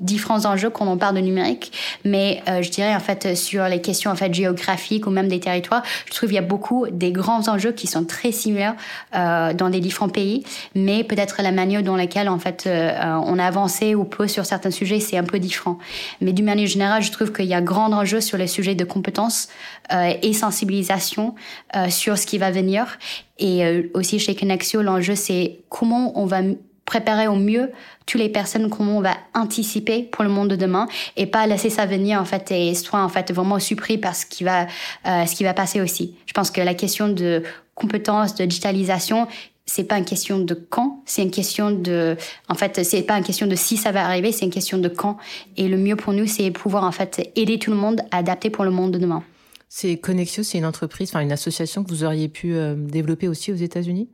différents 0.00 0.44
enjeux 0.44 0.70
quand 0.70 0.86
on 0.86 0.96
parle 0.96 1.16
de 1.16 1.20
numérique. 1.20 1.72
Mais 2.04 2.42
je 2.46 2.68
dirais 2.70 2.94
en 2.94 3.00
fait 3.00 3.36
sur 3.36 3.64
les 3.68 3.80
questions 3.80 4.10
en 4.10 4.16
fait 4.16 4.32
géographiques 4.32 5.06
ou 5.06 5.10
même 5.10 5.28
des 5.28 5.40
territoires 5.40 5.82
je 6.06 6.14
trouve 6.14 6.28
qu'il 6.28 6.36
y 6.36 6.38
a 6.38 6.42
beaucoup 6.42 6.57
des 6.90 7.12
grands 7.12 7.48
enjeux 7.48 7.72
qui 7.72 7.86
sont 7.86 8.04
très 8.04 8.32
similaires 8.32 8.74
euh, 9.14 9.52
dans 9.52 9.70
des 9.70 9.80
différents 9.80 10.08
pays, 10.08 10.44
mais 10.74 11.04
peut-être 11.04 11.42
la 11.42 11.52
manière 11.52 11.82
dans 11.82 11.96
laquelle 11.96 12.28
en 12.28 12.38
fait 12.38 12.64
euh, 12.66 12.92
on 13.24 13.38
a 13.38 13.44
avancé 13.44 13.94
ou 13.94 14.04
peu 14.04 14.28
sur 14.28 14.46
certains 14.46 14.70
sujets, 14.70 15.00
c'est 15.00 15.16
un 15.16 15.24
peu 15.24 15.38
différent. 15.38 15.78
Mais 16.20 16.32
d'une 16.32 16.46
manière 16.46 16.66
générale, 16.66 17.02
je 17.02 17.12
trouve 17.12 17.32
qu'il 17.32 17.46
y 17.46 17.54
a 17.54 17.60
grand 17.60 17.92
enjeu 17.92 18.20
sur 18.20 18.38
les 18.38 18.46
sujets 18.46 18.74
de 18.74 18.84
compétences 18.84 19.48
euh, 19.92 20.12
et 20.22 20.32
sensibilisation 20.34 21.34
euh, 21.74 21.88
sur 21.88 22.18
ce 22.18 22.26
qui 22.26 22.38
va 22.38 22.50
venir. 22.50 22.98
Et 23.38 23.64
euh, 23.64 23.82
aussi 23.94 24.18
chez 24.18 24.34
Connexio, 24.34 24.82
l'enjeu 24.82 25.14
c'est 25.14 25.60
comment 25.68 26.18
on 26.20 26.26
va 26.26 26.40
préparer 26.88 27.28
au 27.28 27.36
mieux 27.36 27.70
toutes 28.06 28.20
les 28.20 28.30
personnes 28.30 28.70
comment 28.70 28.96
on 28.98 29.02
va 29.02 29.14
anticiper 29.34 30.02
pour 30.02 30.24
le 30.24 30.30
monde 30.30 30.48
de 30.48 30.56
demain 30.56 30.88
et 31.16 31.26
pas 31.26 31.46
laisser 31.46 31.68
ça 31.68 31.84
venir 31.84 32.20
en 32.20 32.24
fait 32.24 32.50
et 32.50 32.74
soit 32.74 33.02
en 33.02 33.10
fait 33.10 33.30
vraiment 33.30 33.58
surpris 33.58 33.98
par 33.98 34.16
ce 34.16 34.24
qui 34.24 34.42
va 34.42 34.66
euh, 35.06 35.26
ce 35.26 35.34
qui 35.34 35.44
va 35.44 35.52
passer 35.52 35.80
aussi. 35.80 36.16
Je 36.26 36.32
pense 36.32 36.50
que 36.50 36.62
la 36.62 36.74
question 36.74 37.08
de 37.08 37.42
compétences, 37.74 38.34
de 38.34 38.44
digitalisation, 38.44 39.28
c'est 39.66 39.84
pas 39.84 39.98
une 39.98 40.06
question 40.06 40.38
de 40.38 40.54
quand, 40.54 41.02
c'est 41.04 41.22
une 41.22 41.30
question 41.30 41.70
de, 41.70 42.16
en 42.48 42.54
fait, 42.54 42.82
c'est 42.84 43.02
pas 43.02 43.18
une 43.18 43.22
question 43.22 43.46
de 43.46 43.54
si 43.54 43.76
ça 43.76 43.92
va 43.92 44.04
arriver, 44.04 44.32
c'est 44.32 44.46
une 44.46 44.50
question 44.50 44.78
de 44.78 44.88
quand. 44.88 45.18
Et 45.58 45.68
le 45.68 45.76
mieux 45.76 45.94
pour 45.94 46.14
nous, 46.14 46.26
c'est 46.26 46.50
pouvoir 46.50 46.84
en 46.84 46.90
fait 46.90 47.30
aider 47.36 47.58
tout 47.58 47.70
le 47.70 47.76
monde 47.76 48.00
à 48.10 48.18
adapter 48.18 48.48
pour 48.48 48.64
le 48.64 48.70
monde 48.70 48.92
de 48.92 48.98
demain. 48.98 49.22
C'est 49.68 49.98
Connexio, 49.98 50.42
c'est 50.42 50.56
une 50.56 50.64
entreprise, 50.64 51.10
enfin 51.10 51.20
une 51.20 51.32
association 51.32 51.84
que 51.84 51.90
vous 51.90 52.02
auriez 52.02 52.28
pu 52.28 52.54
euh, 52.54 52.74
développer 52.74 53.28
aussi 53.28 53.52
aux 53.52 53.56
États-Unis? 53.56 54.08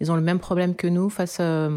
Ils 0.00 0.10
ont 0.12 0.14
le 0.14 0.22
même 0.22 0.38
problème 0.38 0.76
que 0.76 0.86
nous 0.86 1.10
face 1.10 1.40
à 1.40 1.68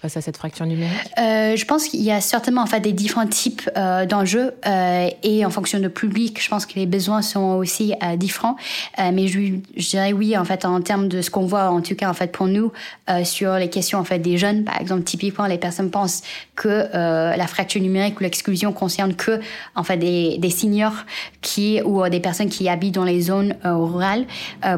face 0.00 0.16
à 0.16 0.20
cette 0.20 0.36
fracture 0.36 0.66
numérique? 0.66 0.96
Euh, 1.18 1.56
Je 1.56 1.64
pense 1.64 1.86
qu'il 1.86 2.02
y 2.02 2.10
a 2.10 2.20
certainement 2.20 2.62
en 2.62 2.66
fait 2.66 2.80
des 2.80 2.92
différents 2.92 3.26
types 3.26 3.68
euh, 3.76 4.06
d'enjeux 4.06 4.52
euh, 4.66 5.08
et 5.22 5.44
en 5.44 5.50
fonction 5.50 5.78
de 5.78 5.88
public, 5.88 6.42
je 6.42 6.48
pense 6.48 6.66
que 6.66 6.74
les 6.74 6.86
besoins 6.86 7.22
sont 7.22 7.56
aussi 7.56 7.94
différents. 8.16 8.56
Mais 8.98 9.28
je, 9.28 9.40
je, 9.76 9.88
dirais 9.90 10.12
oui 10.12 10.36
en 10.36 10.44
fait 10.44 10.64
en 10.64 10.80
termes 10.80 11.08
de 11.08 11.22
ce 11.22 11.30
qu'on 11.30 11.44
voit 11.46 11.70
en 11.70 11.80
tout 11.80 11.94
cas 11.94 12.08
en 12.08 12.14
fait 12.14 12.32
pour 12.32 12.46
nous 12.46 12.72
sur 13.24 13.54
les 13.54 13.68
questions 13.68 13.98
en 13.98 14.04
fait 14.04 14.18
des 14.18 14.38
jeunes, 14.38 14.64
par 14.64 14.80
exemple 14.80 15.02
typiquement 15.02 15.46
les 15.46 15.58
personnes 15.58 15.90
pensent 15.90 16.22
que 16.54 16.88
la 16.92 17.46
fracture 17.46 17.80
numérique 17.80 18.20
ou 18.20 18.22
l'exclusion 18.22 18.72
concerne 18.72 19.14
que 19.14 19.40
en 19.74 19.82
fait 19.82 19.96
des, 19.96 20.38
des 20.38 20.50
seniors 20.50 21.04
qui 21.40 21.80
ou 21.82 22.08
des 22.08 22.20
personnes 22.20 22.48
qui 22.48 22.68
habitent 22.68 22.94
dans 22.94 23.04
les 23.04 23.20
zones 23.20 23.56
rurales. 23.64 24.26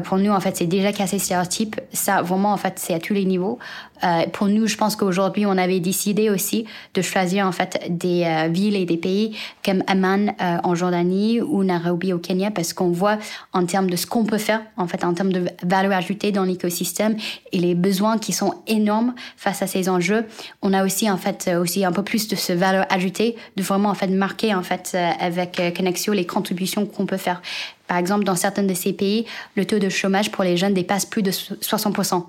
pour 0.03 0.17
nous 0.17 0.31
en 0.31 0.39
fait 0.39 0.57
c'est 0.57 0.67
déjà 0.67 0.91
cassé 0.91 1.19
stéréotype. 1.19 1.79
Ça 1.91 2.21
vraiment 2.21 2.53
en 2.53 2.57
fait 2.57 2.73
c'est 2.77 2.93
à 2.93 2.99
tous 2.99 3.13
les 3.13 3.25
niveaux. 3.25 3.59
Euh, 4.03 4.25
pour 4.31 4.47
nous, 4.47 4.67
je 4.67 4.75
pense 4.75 4.95
qu'aujourd'hui, 4.95 5.45
on 5.45 5.57
avait 5.57 5.79
décidé 5.79 6.29
aussi 6.29 6.65
de 6.93 7.01
choisir 7.01 7.47
en 7.47 7.51
fait 7.51 7.81
des 7.89 8.23
euh, 8.25 8.47
villes 8.49 8.75
et 8.75 8.85
des 8.85 8.97
pays 8.97 9.37
comme 9.63 9.83
Amman 9.87 10.33
euh, 10.41 10.57
en 10.63 10.75
Jordanie 10.75 11.41
ou 11.41 11.63
Nairobi 11.63 12.13
au 12.13 12.19
Kenya 12.19 12.51
parce 12.51 12.73
qu'on 12.73 12.89
voit 12.89 13.17
en 13.53 13.65
termes 13.65 13.89
de 13.89 13.95
ce 13.95 14.05
qu'on 14.05 14.25
peut 14.25 14.37
faire, 14.37 14.61
en 14.77 14.87
fait, 14.87 15.03
en 15.03 15.13
termes 15.13 15.31
de 15.31 15.45
valeur 15.63 15.93
ajoutée 15.93 16.31
dans 16.31 16.43
l'écosystème 16.43 17.15
et 17.51 17.59
les 17.59 17.75
besoins 17.75 18.17
qui 18.17 18.33
sont 18.33 18.55
énormes 18.67 19.13
face 19.37 19.61
à 19.61 19.67
ces 19.67 19.89
enjeux. 19.89 20.25
On 20.61 20.73
a 20.73 20.83
aussi 20.83 21.09
en 21.09 21.17
fait 21.17 21.49
aussi 21.59 21.85
un 21.85 21.91
peu 21.91 22.03
plus 22.03 22.27
de 22.27 22.35
ce 22.35 22.53
valeur 22.53 22.85
ajoutée, 22.89 23.35
de 23.55 23.63
vraiment 23.63 23.89
en 23.89 23.93
fait 23.93 24.07
marquer 24.07 24.53
en 24.53 24.63
fait 24.63 24.97
avec 25.19 25.61
Connexio 25.75 26.13
les 26.13 26.25
contributions 26.25 26.85
qu'on 26.85 27.05
peut 27.05 27.17
faire. 27.17 27.41
Par 27.87 27.97
exemple, 27.97 28.23
dans 28.23 28.35
certains 28.35 28.63
de 28.63 28.73
ces 28.73 28.93
pays, 28.93 29.25
le 29.55 29.65
taux 29.65 29.79
de 29.79 29.89
chômage 29.89 30.31
pour 30.31 30.43
les 30.43 30.57
jeunes 30.57 30.73
dépasse 30.73 31.05
plus 31.05 31.21
de 31.21 31.31
60%. 31.31 32.23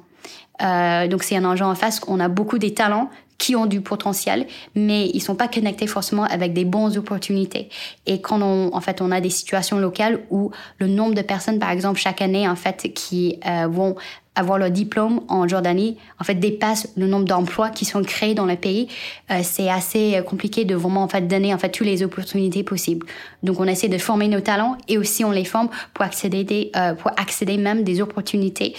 Euh, 0.63 1.09
donc 1.09 1.23
c'est 1.23 1.37
un 1.37 1.45
enjeu 1.45 1.65
en 1.65 1.75
face. 1.75 2.01
On 2.07 2.21
a 2.21 2.29
beaucoup 2.29 2.59
des 2.59 2.75
talents 2.75 3.11
qui 3.39 3.57
ont 3.57 3.67
du 3.67 3.81
potentiel, 3.81 4.47
mais 4.75 5.11
ils 5.13 5.21
sont 5.21 5.35
pas 5.35 5.49
connectés 5.49 5.87
forcément 5.87 6.25
avec 6.25 6.53
des 6.53 6.65
bonnes 6.65 6.97
opportunités. 6.97 7.69
Et 8.07 8.21
quand 8.21 8.41
on, 8.43 8.75
en 8.75 8.81
fait, 8.81 9.01
on 9.01 9.11
a 9.11 9.21
des 9.21 9.31
situations 9.31 9.79
locales 9.79 10.21
où 10.31 10.51
le 10.79 10.87
nombre 10.87 11.15
de 11.15 11.23
personnes, 11.23 11.59
par 11.59 11.71
exemple, 11.71 11.99
chaque 11.99 12.23
année, 12.23 12.49
en 12.49 12.57
fait, 12.57 12.93
qui 12.95 13.39
euh, 13.47 13.67
vont 13.69 13.97
avoir 14.37 14.59
leur 14.59 14.71
diplôme 14.71 15.21
en 15.29 15.47
Jordanie, 15.47 15.97
en 16.19 16.25
fait, 16.25 16.35
dépasse 16.35 16.89
le 16.97 17.07
nombre 17.07 17.25
d'emplois 17.25 17.71
qui 17.71 17.85
sont 17.85 18.03
créés 18.03 18.35
dans 18.35 18.47
le 18.47 18.57
pays. 18.57 18.89
Euh, 19.31 19.41
c'est 19.45 19.71
assez 19.71 20.21
compliqué 20.27 20.65
de 20.65 20.75
vraiment, 20.75 21.05
en 21.05 21.09
fait, 21.09 21.29
donner, 21.29 21.55
en 21.55 21.59
fait, 21.59 21.69
toutes 21.71 21.87
les 21.87 22.03
opportunités 22.03 22.65
possibles. 22.65 23.07
Donc, 23.45 23.61
on 23.61 23.65
essaie 23.65 23.87
de 23.87 23.99
former 23.99 24.27
nos 24.27 24.41
talents 24.41 24.77
et 24.89 24.99
aussi 24.99 25.25
on 25.25 25.31
les 25.31 25.45
forme 25.45 25.69
pour 25.93 26.05
accéder, 26.05 26.43
des, 26.43 26.73
euh, 26.75 26.95
pour 26.95 27.13
accéder 27.17 27.57
même 27.59 27.85
des 27.85 28.01
opportunités 28.03 28.75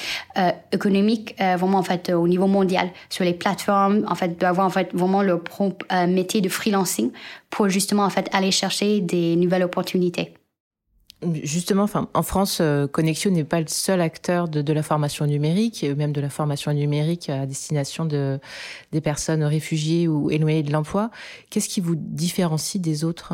économiques, 0.74 1.36
vraiment, 1.40 1.78
en 1.78 1.84
fait, 1.84 2.10
au 2.10 2.28
niveau 2.28 2.48
mondial, 2.48 2.90
sur 3.10 3.24
les 3.24 3.34
plateformes, 3.34 4.06
en 4.10 4.16
fait, 4.16 4.38
d'avoir, 4.56 4.68
en 4.68 4.72
fait, 4.72 4.94
vraiment 4.94 5.24
propre 5.38 5.86
euh, 5.92 6.08
métier 6.08 6.40
de 6.40 6.50
freelancing 6.50 7.12
pour 7.50 7.68
justement, 7.68 8.04
en 8.04 8.10
fait, 8.10 8.30
aller 8.32 8.52
chercher 8.52 9.02
des 9.02 9.36
nouvelles 9.36 9.64
opportunités. 9.64 10.34
Justement, 11.44 11.88
en 12.14 12.24
France, 12.24 12.60
euh, 12.62 12.88
Connexion 12.88 13.32
n'est 13.32 13.44
pas 13.44 13.60
le 13.60 13.68
seul 13.68 14.00
acteur 14.00 14.48
de, 14.48 14.74
la 14.74 14.84
formation 14.84 15.26
numérique, 15.26 15.84
même 15.98 16.12
de 16.12 16.22
la 16.22 16.30
formation 16.30 16.72
numérique 16.72 17.30
à 17.30 17.46
destination 17.46 18.06
de, 18.06 18.40
des 18.92 19.02
personnes 19.02 19.44
réfugiées 19.44 20.08
ou 20.08 20.30
éloignées 20.30 20.64
de 20.64 20.72
l'emploi. 20.72 21.10
Qu'est-ce 21.50 21.70
qui 21.70 21.82
vous 21.82 21.96
différencie 21.96 22.82
des 22.82 23.04
autres? 23.04 23.34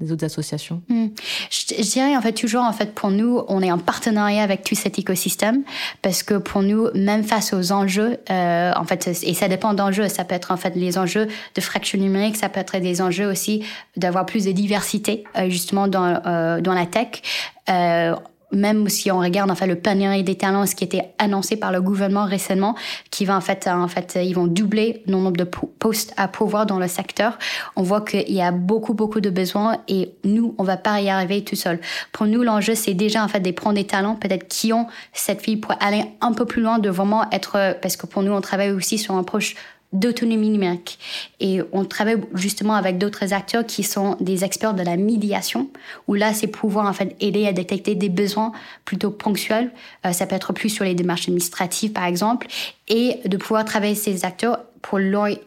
Des 0.00 0.12
autres 0.12 0.24
associations. 0.24 0.82
Mmh. 0.88 1.06
je, 1.50 1.82
dirais 1.82 2.16
en 2.16 2.22
fait 2.22 2.32
toujours 2.32 2.62
en 2.62 2.72
fait 2.72 2.94
pour 2.94 3.10
nous 3.10 3.42
on 3.48 3.62
est 3.62 3.72
en 3.72 3.78
partenariat 3.78 4.42
avec 4.42 4.62
tout 4.62 4.74
cet 4.74 4.98
écosystème 4.98 5.62
parce 6.02 6.22
que 6.22 6.34
pour 6.34 6.62
nous 6.62 6.88
même 6.94 7.24
face 7.24 7.52
aux 7.52 7.72
enjeux 7.72 8.18
euh, 8.30 8.72
en 8.76 8.84
fait 8.84 9.06
et 9.06 9.34
ça 9.34 9.48
dépend 9.48 9.74
d'enjeux. 9.74 10.08
Ça 10.08 10.24
peut 10.24 10.34
être 10.34 10.52
en 10.52 10.56
fait 10.56 10.74
les 10.76 10.98
enjeux 10.98 11.26
de 11.54 11.60
fracture 11.60 11.98
numérique 11.98 12.36
ça 12.36 12.48
peut 12.48 12.60
être 12.60 12.78
des 12.78 13.02
enjeux 13.02 13.26
aussi 13.26 13.64
d'avoir 13.96 14.26
plus 14.26 14.44
de 14.44 14.52
diversité 14.52 15.24
euh, 15.36 15.48
justement 15.48 15.88
dans 15.88 16.20
euh, 16.26 16.60
dans 16.60 16.74
la 16.74 16.86
tech. 16.86 17.22
Euh, 17.68 18.14
même 18.52 18.88
si 18.88 19.10
on 19.10 19.18
regarde 19.18 19.50
en 19.50 19.54
fait 19.54 19.66
le 19.66 19.76
panier 19.76 20.22
des 20.22 20.36
talents, 20.36 20.66
ce 20.66 20.74
qui 20.74 20.84
était 20.84 21.12
annoncé 21.18 21.56
par 21.56 21.72
le 21.72 21.80
gouvernement 21.80 22.24
récemment, 22.24 22.74
qui 23.10 23.24
va 23.24 23.36
en 23.36 23.40
fait, 23.40 23.68
en 23.68 23.88
fait, 23.88 24.18
ils 24.22 24.34
vont 24.34 24.46
doubler 24.46 25.02
le 25.06 25.12
nombre 25.12 25.32
de 25.32 25.44
postes 25.44 26.14
à 26.16 26.28
pouvoir 26.28 26.66
dans 26.66 26.78
le 26.78 26.88
secteur. 26.88 27.38
On 27.76 27.82
voit 27.82 28.00
qu'il 28.00 28.32
y 28.32 28.40
a 28.40 28.50
beaucoup, 28.50 28.94
beaucoup 28.94 29.20
de 29.20 29.30
besoins 29.30 29.78
et 29.88 30.12
nous, 30.24 30.54
on 30.58 30.64
va 30.64 30.76
pas 30.76 31.00
y 31.00 31.10
arriver 31.10 31.44
tout 31.44 31.56
seul. 31.56 31.80
Pour 32.12 32.26
nous, 32.26 32.42
l'enjeu, 32.42 32.74
c'est 32.74 32.94
déjà 32.94 33.24
en 33.24 33.28
fait 33.28 33.40
de 33.40 33.50
prendre 33.50 33.76
des 33.76 33.86
talents 33.86 34.14
peut-être 34.14 34.48
qui 34.48 34.72
ont 34.72 34.86
cette 35.12 35.42
fille 35.42 35.56
pour 35.56 35.74
aller 35.80 36.04
un 36.20 36.32
peu 36.32 36.44
plus 36.44 36.62
loin, 36.62 36.78
de 36.78 36.88
vraiment 36.88 37.30
être, 37.30 37.76
parce 37.80 37.96
que 37.96 38.06
pour 38.06 38.22
nous, 38.22 38.32
on 38.32 38.40
travaille 38.40 38.70
aussi 38.70 38.98
sur 38.98 39.14
un 39.14 39.20
approche 39.20 39.56
d'autonomie 39.92 40.50
numérique. 40.50 40.98
Et 41.40 41.60
on 41.72 41.84
travaille 41.84 42.20
justement 42.34 42.74
avec 42.74 42.98
d'autres 42.98 43.32
acteurs 43.32 43.64
qui 43.64 43.82
sont 43.82 44.16
des 44.20 44.44
experts 44.44 44.74
de 44.74 44.82
la 44.82 44.96
médiation, 44.96 45.68
où 46.06 46.14
là, 46.14 46.34
c'est 46.34 46.46
pouvoir 46.46 46.86
en 46.86 46.92
fait 46.92 47.16
aider 47.20 47.46
à 47.46 47.52
détecter 47.52 47.94
des 47.94 48.08
besoins 48.08 48.52
plutôt 48.84 49.10
ponctuels. 49.10 49.70
Euh, 50.04 50.12
ça 50.12 50.26
peut 50.26 50.34
être 50.34 50.52
plus 50.52 50.68
sur 50.68 50.84
les 50.84 50.94
démarches 50.94 51.28
administratives, 51.28 51.92
par 51.92 52.04
exemple, 52.04 52.46
et 52.88 53.20
de 53.24 53.36
pouvoir 53.36 53.64
travailler 53.64 53.94
ces 53.94 54.24
acteurs 54.24 54.60
pour 54.82 54.98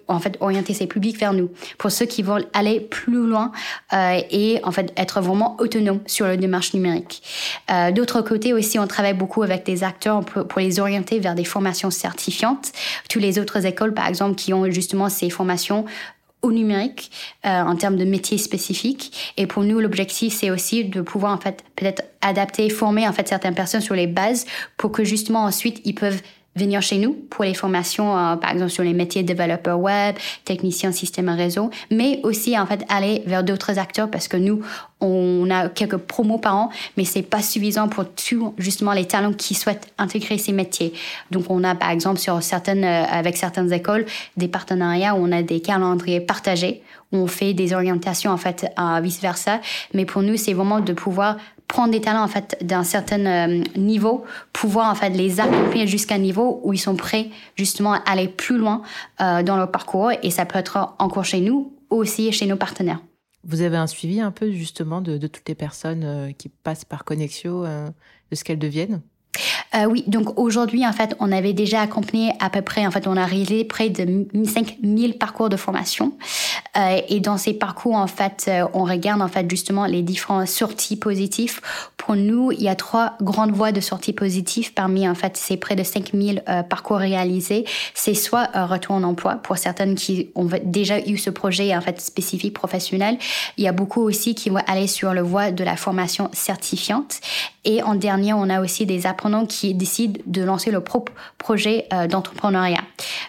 en 0.07 0.19
fait 0.19 0.37
orienter 0.39 0.73
ces 0.73 0.87
publics 0.87 1.17
vers 1.17 1.33
nous, 1.33 1.49
pour 1.77 1.91
ceux 1.91 2.05
qui 2.05 2.23
veulent 2.23 2.47
aller 2.53 2.79
plus 2.79 3.25
loin 3.27 3.51
euh, 3.93 4.19
et 4.29 4.59
en 4.63 4.71
fait 4.71 4.91
être 4.97 5.21
vraiment 5.21 5.55
autonomes 5.59 6.01
sur 6.05 6.27
le 6.27 6.37
démarche 6.37 6.73
numérique. 6.73 7.21
Euh, 7.69 7.91
D'autre 7.91 8.21
côté 8.21 8.53
aussi, 8.53 8.79
on 8.79 8.87
travaille 8.87 9.13
beaucoup 9.13 9.43
avec 9.43 9.65
des 9.65 9.83
acteurs 9.83 10.21
pour, 10.21 10.47
pour, 10.47 10.61
les 10.61 10.79
orienter 10.79 11.19
vers 11.19 11.35
des 11.35 11.45
formations 11.45 11.91
certifiantes. 11.91 12.71
Toutes 13.09 13.21
les 13.21 13.39
autres 13.39 13.65
écoles, 13.65 13.93
par 13.93 14.07
exemple, 14.07 14.35
qui 14.35 14.53
ont 14.53 14.69
justement 14.69 15.09
ces 15.09 15.29
formations 15.29 15.85
au 16.41 16.51
numérique 16.51 17.11
euh, 17.45 17.61
en 17.61 17.75
termes 17.75 17.97
de 17.97 18.05
métiers 18.05 18.37
spécifiques. 18.37 19.33
Et 19.37 19.47
pour 19.47 19.63
nous, 19.63 19.79
l'objectif, 19.79 20.33
c'est 20.33 20.49
aussi 20.49 20.85
de 20.85 21.01
pouvoir 21.01 21.33
en 21.33 21.37
fait 21.37 21.63
peut-être 21.75 22.03
adapter, 22.21 22.69
former 22.69 23.07
en 23.07 23.13
fait 23.13 23.27
certaines 23.27 23.55
personnes 23.55 23.81
sur 23.81 23.95
les 23.95 24.07
bases 24.07 24.45
pour 24.77 24.91
que 24.91 25.03
justement 25.03 25.43
ensuite 25.43 25.81
ils 25.85 25.95
peuvent 25.95 26.21
venir 26.55 26.81
chez 26.81 26.97
nous 26.97 27.13
pour 27.29 27.45
les 27.45 27.53
formations, 27.53 28.17
euh, 28.17 28.35
par 28.35 28.51
exemple 28.51 28.71
sur 28.71 28.83
les 28.83 28.93
métiers 28.93 29.23
de 29.23 29.33
développeur 29.33 29.79
web, 29.79 30.15
technicien 30.43 30.91
système 30.91 31.29
réseau, 31.29 31.69
mais 31.89 32.19
aussi 32.23 32.59
en 32.59 32.65
fait 32.65 32.83
aller 32.89 33.23
vers 33.25 33.43
d'autres 33.43 33.79
acteurs 33.79 34.09
parce 34.09 34.27
que 34.27 34.37
nous, 34.37 34.61
on 34.99 35.49
a 35.49 35.69
quelques 35.69 35.97
promos 35.97 36.37
par 36.37 36.55
an, 36.55 36.69
mais 36.97 37.05
c'est 37.05 37.21
pas 37.21 37.41
suffisant 37.41 37.87
pour 37.87 38.05
tous 38.05 38.53
justement 38.57 38.91
les 38.93 39.05
talents 39.05 39.33
qui 39.33 39.53
souhaitent 39.53 39.91
intégrer 39.97 40.37
ces 40.37 40.51
métiers. 40.51 40.93
Donc 41.31 41.45
on 41.49 41.63
a 41.63 41.73
par 41.73 41.89
exemple 41.89 42.19
sur 42.19 42.43
certaines, 42.43 42.83
euh, 42.83 43.05
avec 43.09 43.37
certaines 43.37 43.71
écoles, 43.71 44.05
des 44.35 44.47
partenariats 44.47 45.15
où 45.15 45.19
on 45.25 45.31
a 45.31 45.41
des 45.41 45.61
calendriers 45.61 46.21
partagés 46.21 46.81
où 47.11 47.17
on 47.17 47.27
fait 47.27 47.53
des 47.53 47.73
orientations 47.73 48.31
en 48.31 48.37
fait 48.37 48.67
à 48.77 49.01
vice 49.01 49.21
versa. 49.21 49.59
Mais 49.93 50.05
pour 50.05 50.21
nous, 50.21 50.37
c'est 50.37 50.53
vraiment 50.53 50.79
de 50.79 50.93
pouvoir 50.93 51.37
prendre 51.71 51.91
des 51.91 52.01
talents 52.01 52.23
en 52.23 52.27
fait 52.27 52.57
d'un 52.61 52.83
certain 52.83 53.25
euh, 53.25 53.63
niveau, 53.77 54.25
pouvoir 54.51 54.91
en 54.91 54.95
fait 54.95 55.09
les 55.09 55.39
accompagner 55.39 55.87
jusqu'à 55.87 56.15
un 56.15 56.17
niveau 56.17 56.59
où 56.63 56.73
ils 56.73 56.77
sont 56.77 56.97
prêts 56.97 57.29
justement 57.55 57.93
à 57.93 58.01
aller 58.05 58.27
plus 58.27 58.57
loin 58.57 58.81
euh, 59.21 59.41
dans 59.41 59.55
leur 59.55 59.71
parcours 59.71 60.11
et 60.21 60.31
ça 60.31 60.45
peut 60.45 60.59
être 60.59 60.95
encore 60.99 61.23
chez 61.23 61.39
nous 61.39 61.71
aussi 61.89 62.29
chez 62.33 62.45
nos 62.45 62.57
partenaires. 62.57 62.99
Vous 63.45 63.61
avez 63.61 63.77
un 63.77 63.87
suivi 63.87 64.19
un 64.19 64.31
peu 64.31 64.51
justement 64.51 64.99
de, 64.99 65.17
toutes 65.27 65.47
les 65.47 65.55
personnes 65.55 66.03
euh, 66.03 66.31
qui 66.33 66.49
passent 66.49 66.83
par 66.83 67.05
Connexio, 67.05 67.63
de 67.63 68.35
ce 68.35 68.43
qu'elles 68.43 68.59
deviennent? 68.59 69.01
Euh, 69.75 69.85
oui, 69.85 70.03
donc 70.07 70.37
aujourd'hui, 70.37 70.85
en 70.85 70.91
fait, 70.91 71.15
on 71.19 71.31
avait 71.31 71.53
déjà 71.53 71.81
accompagné 71.81 72.33
à 72.39 72.49
peu 72.49 72.61
près, 72.61 72.85
en 72.85 72.91
fait, 72.91 73.07
on 73.07 73.15
a 73.15 73.25
réalisé 73.25 73.63
près 73.63 73.89
de 73.89 74.27
5000 74.43 75.17
parcours 75.17 75.49
de 75.49 75.55
formation. 75.55 76.13
Euh, 76.77 77.01
et 77.09 77.19
dans 77.19 77.37
ces 77.37 77.53
parcours, 77.53 77.95
en 77.95 78.07
fait, 78.07 78.45
euh, 78.47 78.65
on 78.73 78.83
regarde, 78.83 79.21
en 79.21 79.27
fait, 79.27 79.49
justement 79.49 79.85
les 79.85 80.01
différents 80.01 80.45
sorties 80.45 80.95
positifs. 80.95 81.61
Pour 81.97 82.15
nous, 82.15 82.51
il 82.51 82.61
y 82.61 82.69
a 82.69 82.75
trois 82.75 83.13
grandes 83.21 83.51
voies 83.51 83.71
de 83.71 83.81
sorties 83.81 84.13
positives 84.13 84.73
parmi, 84.73 85.07
en 85.07 85.15
fait, 85.15 85.37
ces 85.37 85.57
près 85.57 85.75
de 85.75 85.83
5000 85.83 86.43
euh, 86.47 86.63
parcours 86.63 86.97
réalisés. 86.97 87.65
C'est 87.93 88.13
soit 88.13 88.49
un 88.53 88.65
retour 88.65 88.95
en 88.95 89.03
emploi 89.03 89.35
pour 89.35 89.57
certaines 89.57 89.95
qui 89.95 90.29
ont 90.35 90.49
déjà 90.63 90.99
eu 90.99 91.17
ce 91.17 91.29
projet, 91.29 91.75
en 91.75 91.81
fait, 91.81 91.99
spécifique 91.99 92.53
professionnel. 92.53 93.17
Il 93.57 93.63
y 93.63 93.67
a 93.67 93.73
beaucoup 93.73 94.01
aussi 94.01 94.33
qui 94.35 94.49
vont 94.49 94.61
aller 94.67 94.87
sur 94.87 95.13
le 95.13 95.21
voie 95.21 95.51
de 95.51 95.63
la 95.63 95.75
formation 95.75 96.29
certifiante. 96.33 97.19
Et 97.63 97.83
en 97.83 97.95
dernier, 97.95 98.33
on 98.33 98.49
a 98.49 98.61
aussi 98.61 98.85
des 98.85 99.05
apprenants 99.05 99.45
qui 99.45 99.60
décident 99.73 100.19
de 100.25 100.41
lancer 100.41 100.71
leur 100.71 100.83
propre 100.83 101.11
projet 101.37 101.85
euh, 101.93 102.07
d'entrepreneuriat. 102.07 102.81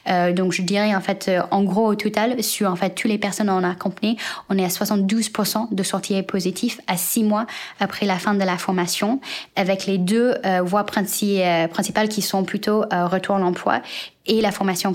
Euh, 0.09 0.33
donc, 0.33 0.53
je 0.53 0.63
dirais 0.63 0.95
en 0.95 1.01
fait, 1.01 1.27
euh, 1.29 1.43
en 1.51 1.63
gros 1.63 1.87
au 1.87 1.95
total, 1.95 2.43
sur 2.43 2.71
en 2.71 2.77
fait 2.77 2.91
toutes 2.91 3.11
les 3.11 3.19
personnes 3.19 3.51
en 3.51 3.63
accompagné, 3.63 4.17
on 4.49 4.59
est 4.59 4.65
à 4.65 4.69
72% 4.69 5.75
de 5.75 5.83
sorties 5.83 6.23
positives 6.23 6.81
à 6.87 6.97
six 6.97 7.23
mois 7.23 7.47
après 7.81 8.07
la 8.07 8.19
fin 8.19 8.35
de 8.35 8.45
la 8.45 8.59
formation, 8.59 9.21
avec 9.57 9.87
les 9.87 9.99
deux 9.99 10.35
voies 10.65 10.85
principales 10.85 12.09
qui 12.09 12.23
sont 12.23 12.45
plutôt 12.45 12.85
retour 12.91 13.37
à 13.37 13.39
l'emploi 13.39 13.81
et 14.27 14.41
la 14.41 14.53
formation 14.53 14.95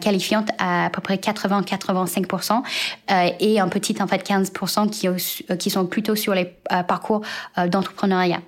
qualifiante 0.00 0.50
à 0.58 0.78
à 0.86 0.90
peu 0.90 1.00
près 1.00 1.16
80-85% 1.16 2.62
et 3.40 3.60
un 3.60 3.68
petit 3.68 4.00
en 4.00 4.06
fait 4.06 4.26
15% 4.26 4.90
qui, 4.90 5.08
qui 5.58 5.70
sont 5.70 5.86
plutôt 5.86 6.14
sur 6.14 6.34
les 6.34 6.52
parcours 6.86 7.22
d'entrepreneuriat. 7.66 8.40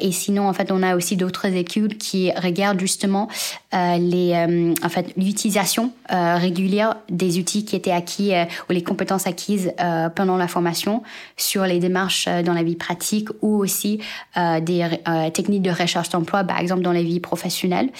et 0.00 0.12
sinon, 0.12 0.48
en 0.48 0.52
fait, 0.52 0.70
on 0.70 0.82
a 0.82 0.96
aussi 0.96 1.16
d'autres 1.16 1.46
études 1.46 1.98
qui 1.98 2.32
regardent 2.32 2.80
justement 2.80 3.28
les, 3.72 4.74
en 4.82 4.88
fait, 4.88 5.12
l'utilisation 5.16 5.92
régulière 6.08 6.96
des 7.10 7.38
outils 7.38 7.64
qui 7.64 7.76
étaient 7.76 7.92
acquis 7.92 8.32
ou 8.68 8.72
les 8.72 8.82
compétences 8.82 9.26
acquises 9.26 9.72
pendant 10.14 10.36
la 10.36 10.48
formation 10.48 11.02
sur 11.36 11.64
les 11.64 11.78
démarches 11.78 12.28
dans 12.44 12.54
la 12.54 12.62
vie 12.62 12.76
pratique 12.76 13.28
ou 13.42 13.58
aussi 13.58 14.00
des 14.36 14.88
techniques 15.34 15.62
de 15.62 15.70
recherche 15.70 16.08
d'emploi, 16.08 16.44
par 16.44 16.58
exemple 16.58 16.82
dans 16.82 16.92
la 16.92 17.02
vie 17.02 17.20
professionnelle. 17.20 17.90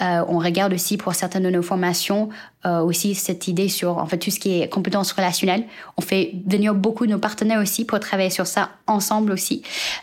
on 0.00 0.38
regarde 0.38 0.72
aussi 0.72 0.96
pour 0.96 1.14
certaines 1.14 1.44
de 1.44 1.50
nos 1.50 1.62
formations 1.62 2.30
euh, 2.66 2.80
aussi 2.80 3.14
cette 3.14 3.48
idée 3.48 3.68
sur 3.68 3.98
en 3.98 4.06
fait 4.06 4.18
tout 4.18 4.30
ce 4.30 4.40
qui 4.40 4.60
est 4.60 4.68
compétences 4.68 5.12
relationnelles. 5.12 5.64
On 5.96 6.02
fait 6.02 6.34
venir 6.46 6.74
beaucoup 6.74 7.06
de 7.06 7.12
nos 7.12 7.18
partenaires 7.18 7.60
aussi 7.60 7.84
pour 7.84 8.00
travailler 8.00 8.30
sur 8.30 8.46
ça 8.46 8.70
ensemble 8.86 9.32
aussi. 9.32 9.62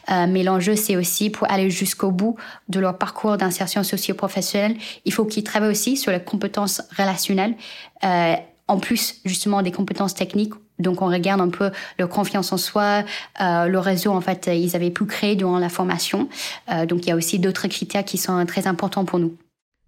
Euh, 0.10 0.26
mais 0.28 0.44
l'enjeu 0.44 0.76
c'est 0.76 0.96
aussi 0.96 1.30
pour 1.30 1.50
aller 1.52 1.70
jusqu'au 1.70 2.12
bout 2.12 2.36
de 2.70 2.80
leur 2.80 2.98
parcours 2.98 3.38
d'insertion 3.38 3.84
socio-professionnelle, 3.84 4.78
il 5.06 5.14
faut 5.14 5.26
qu'ils 5.26 5.44
travaillent 5.44 5.72
aussi 5.72 5.98
sur 5.98 6.12
les 6.12 6.24
compétences 6.24 6.82
relationnelles. 6.98 7.56
Euh, 8.04 8.36
en 8.68 8.80
plus 8.80 9.22
justement 9.26 9.62
des 9.62 9.72
compétences 9.72 10.16
techniques 10.16 10.54
donc 10.80 11.02
on 11.02 11.08
regarde 11.08 11.42
un 11.42 11.50
peu 11.50 11.72
leur 11.98 12.10
confiance 12.10 12.52
en 12.52 12.58
soi, 12.58 13.04
euh, 13.42 13.68
le 13.68 13.80
réseau 13.80 14.12
en 14.12 14.22
fait 14.22 14.50
ils 14.54 14.76
avaient 14.76 14.92
pu 14.92 15.06
créer 15.06 15.36
durant 15.36 15.60
la 15.60 15.70
formation. 15.70 16.28
Euh, 16.72 16.86
donc 16.86 17.06
il 17.06 17.10
y 17.10 17.12
a 17.12 17.16
aussi 17.16 17.40
d'autres 17.40 17.68
critères 17.68 18.04
qui 18.04 18.18
sont 18.18 18.46
très 18.46 18.68
importants 18.68 19.06
pour 19.06 19.20
nous. 19.20 19.38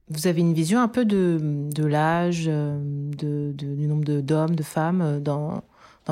Vous 0.09 0.27
avez 0.27 0.39
une 0.39 0.53
vision 0.53 0.79
un 0.79 0.87
peu 0.87 1.03
de, 1.03 1.37
de 1.41 1.85
l'âge, 1.85 2.45
euh, 2.47 2.79
de, 2.81 3.51
du 3.51 3.87
nombre 3.87 4.05
d'hommes, 4.21 4.55
de, 4.55 4.63
femmes 4.63 5.01
euh, 5.01 5.19
dans, 5.19 5.63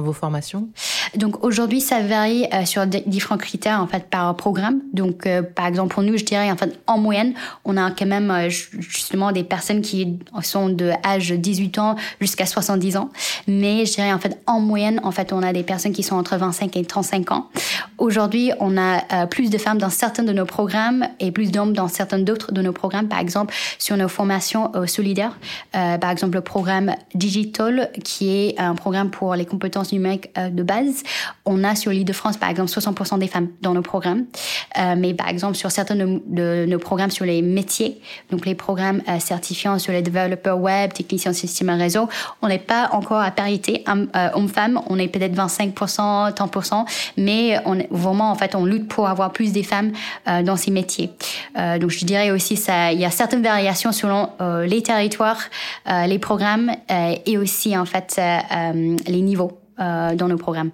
vos 0.02 0.14
formations 0.14 0.70
donc 1.16 1.44
aujourd'hui, 1.44 1.82
ça 1.82 2.02
varie 2.02 2.46
euh, 2.54 2.66
sur 2.66 2.86
différents 2.86 3.38
critères 3.38 3.82
en 3.82 3.88
fait 3.88 4.10
par 4.10 4.36
programme. 4.36 4.82
Donc 4.94 5.26
euh, 5.26 5.42
par 5.42 5.68
exemple 5.68 5.94
pour 5.94 6.04
nous, 6.04 6.18
je 6.18 6.26
dirais 6.26 6.52
en 6.52 6.58
fait 6.58 6.80
en 6.88 6.98
moyenne, 6.98 7.34
on 7.64 7.78
a 7.78 7.92
quand 7.92 8.06
même 8.06 8.32
euh, 8.32 8.50
justement 8.50 9.32
des 9.32 9.44
personnes 9.44 9.82
qui 9.82 10.20
sont 10.42 10.70
de 10.70 10.92
âge 11.06 11.32
18 11.32 11.80
ans 11.80 11.96
jusqu'à 12.20 12.46
70 12.46 12.98
ans. 12.98 13.10
Mais 13.48 13.86
je 13.86 13.94
dirais 13.94 14.14
en 14.14 14.20
fait 14.20 14.42
en 14.48 14.60
moyenne, 14.60 15.00
en 15.04 15.12
fait, 15.12 15.32
on 15.34 15.42
a 15.42 15.54
des 15.54 15.64
personnes 15.64 15.94
qui 15.94 16.04
sont 16.04 16.16
entre 16.16 16.36
25 16.38 16.76
et 16.76 16.86
35 16.86 17.32
ans. 17.32 17.50
Aujourd'hui, 17.98 18.52
on 18.60 18.78
a 18.78 19.28
plus 19.28 19.50
de 19.50 19.58
femmes 19.58 19.78
dans 19.78 19.90
certains 19.90 20.24
de 20.24 20.34
nos 20.34 20.46
programmes 20.46 21.08
et 21.20 21.32
plus 21.32 21.52
d'hommes 21.52 21.74
dans 21.74 21.88
certains 21.88 22.20
d'autres 22.20 22.52
de 22.52 22.62
nos 22.62 22.74
programmes. 22.74 23.08
Par 23.08 23.20
exemple, 23.20 23.54
sur 23.80 23.96
nos 23.98 24.08
formations 24.08 24.72
solidaires, 24.86 25.38
par 25.72 26.10
exemple 26.10 26.36
le 26.36 26.42
programme 26.42 26.96
Digital, 27.14 27.92
qui 28.04 28.30
est 28.30 28.60
un 28.60 28.76
programme 28.76 29.10
pour 29.10 29.36
les 29.36 29.46
compétences 29.46 29.85
numériques 29.92 30.30
de 30.36 30.64
base 30.64 31.04
on 31.46 31.64
a 31.64 31.76
sur 31.76 31.92
l'île 31.92 32.06
de 32.06 32.14
France, 32.14 32.38
par 32.38 32.50
exemple, 32.50 32.72
60% 32.72 33.20
des 33.20 33.28
femmes 33.28 33.50
dans 33.62 33.74
nos 33.74 33.82
programmes. 33.82 34.26
Euh, 34.78 34.96
mais 34.98 35.14
par 35.14 35.30
exemple, 35.30 35.56
sur 35.56 35.72
certains 35.72 35.96
de, 35.96 36.66
nos 36.66 36.80
programmes 36.80 37.12
sur 37.12 37.26
les 37.26 37.42
métiers, 37.42 38.02
donc 38.32 38.46
les 38.46 38.56
programmes 38.56 39.02
euh, 39.08 39.20
certifiants 39.20 39.78
sur 39.78 39.94
les 39.94 40.02
développeurs 40.02 40.60
web, 40.60 40.94
techniciens 40.94 41.34
système 41.34 41.70
et 41.70 41.74
réseau, 41.74 42.10
on 42.42 42.48
n'est 42.48 42.60
pas 42.60 42.90
encore 42.92 43.22
à 43.22 43.32
parité 43.32 43.84
euh, 43.88 44.30
homme-femme. 44.34 44.82
On 44.90 44.98
est 44.98 45.08
peut-être 45.08 45.36
25%, 45.36 46.34
30%, 46.34 46.86
mais 47.18 47.60
on 47.66 47.76
vraiment, 47.92 48.32
en 48.32 48.36
fait, 48.36 48.56
on 48.56 48.66
lutte 48.66 48.88
pour 48.88 49.08
avoir 49.08 49.32
plus 49.32 49.52
des 49.52 49.64
femmes 49.64 49.92
dans 50.44 50.56
ces 50.56 50.72
métiers. 50.72 51.12
donc, 51.56 51.90
je 51.90 52.06
dirais 52.06 52.32
aussi, 52.32 52.56
ça, 52.56 52.92
il 52.94 53.00
y 53.00 53.06
a 53.06 53.12
certaines 53.12 53.44
variations 53.44 53.92
selon 53.92 54.30
les 54.66 54.82
territoires, 54.82 55.42
les 56.08 56.20
programmes 56.20 56.72
et 57.26 57.38
aussi, 57.38 57.78
en 57.78 57.86
fait, 57.86 58.20
les 59.08 59.22
niveaux 59.22 59.60
dans 59.78 60.28
nos 60.28 60.38
programmes. 60.38 60.72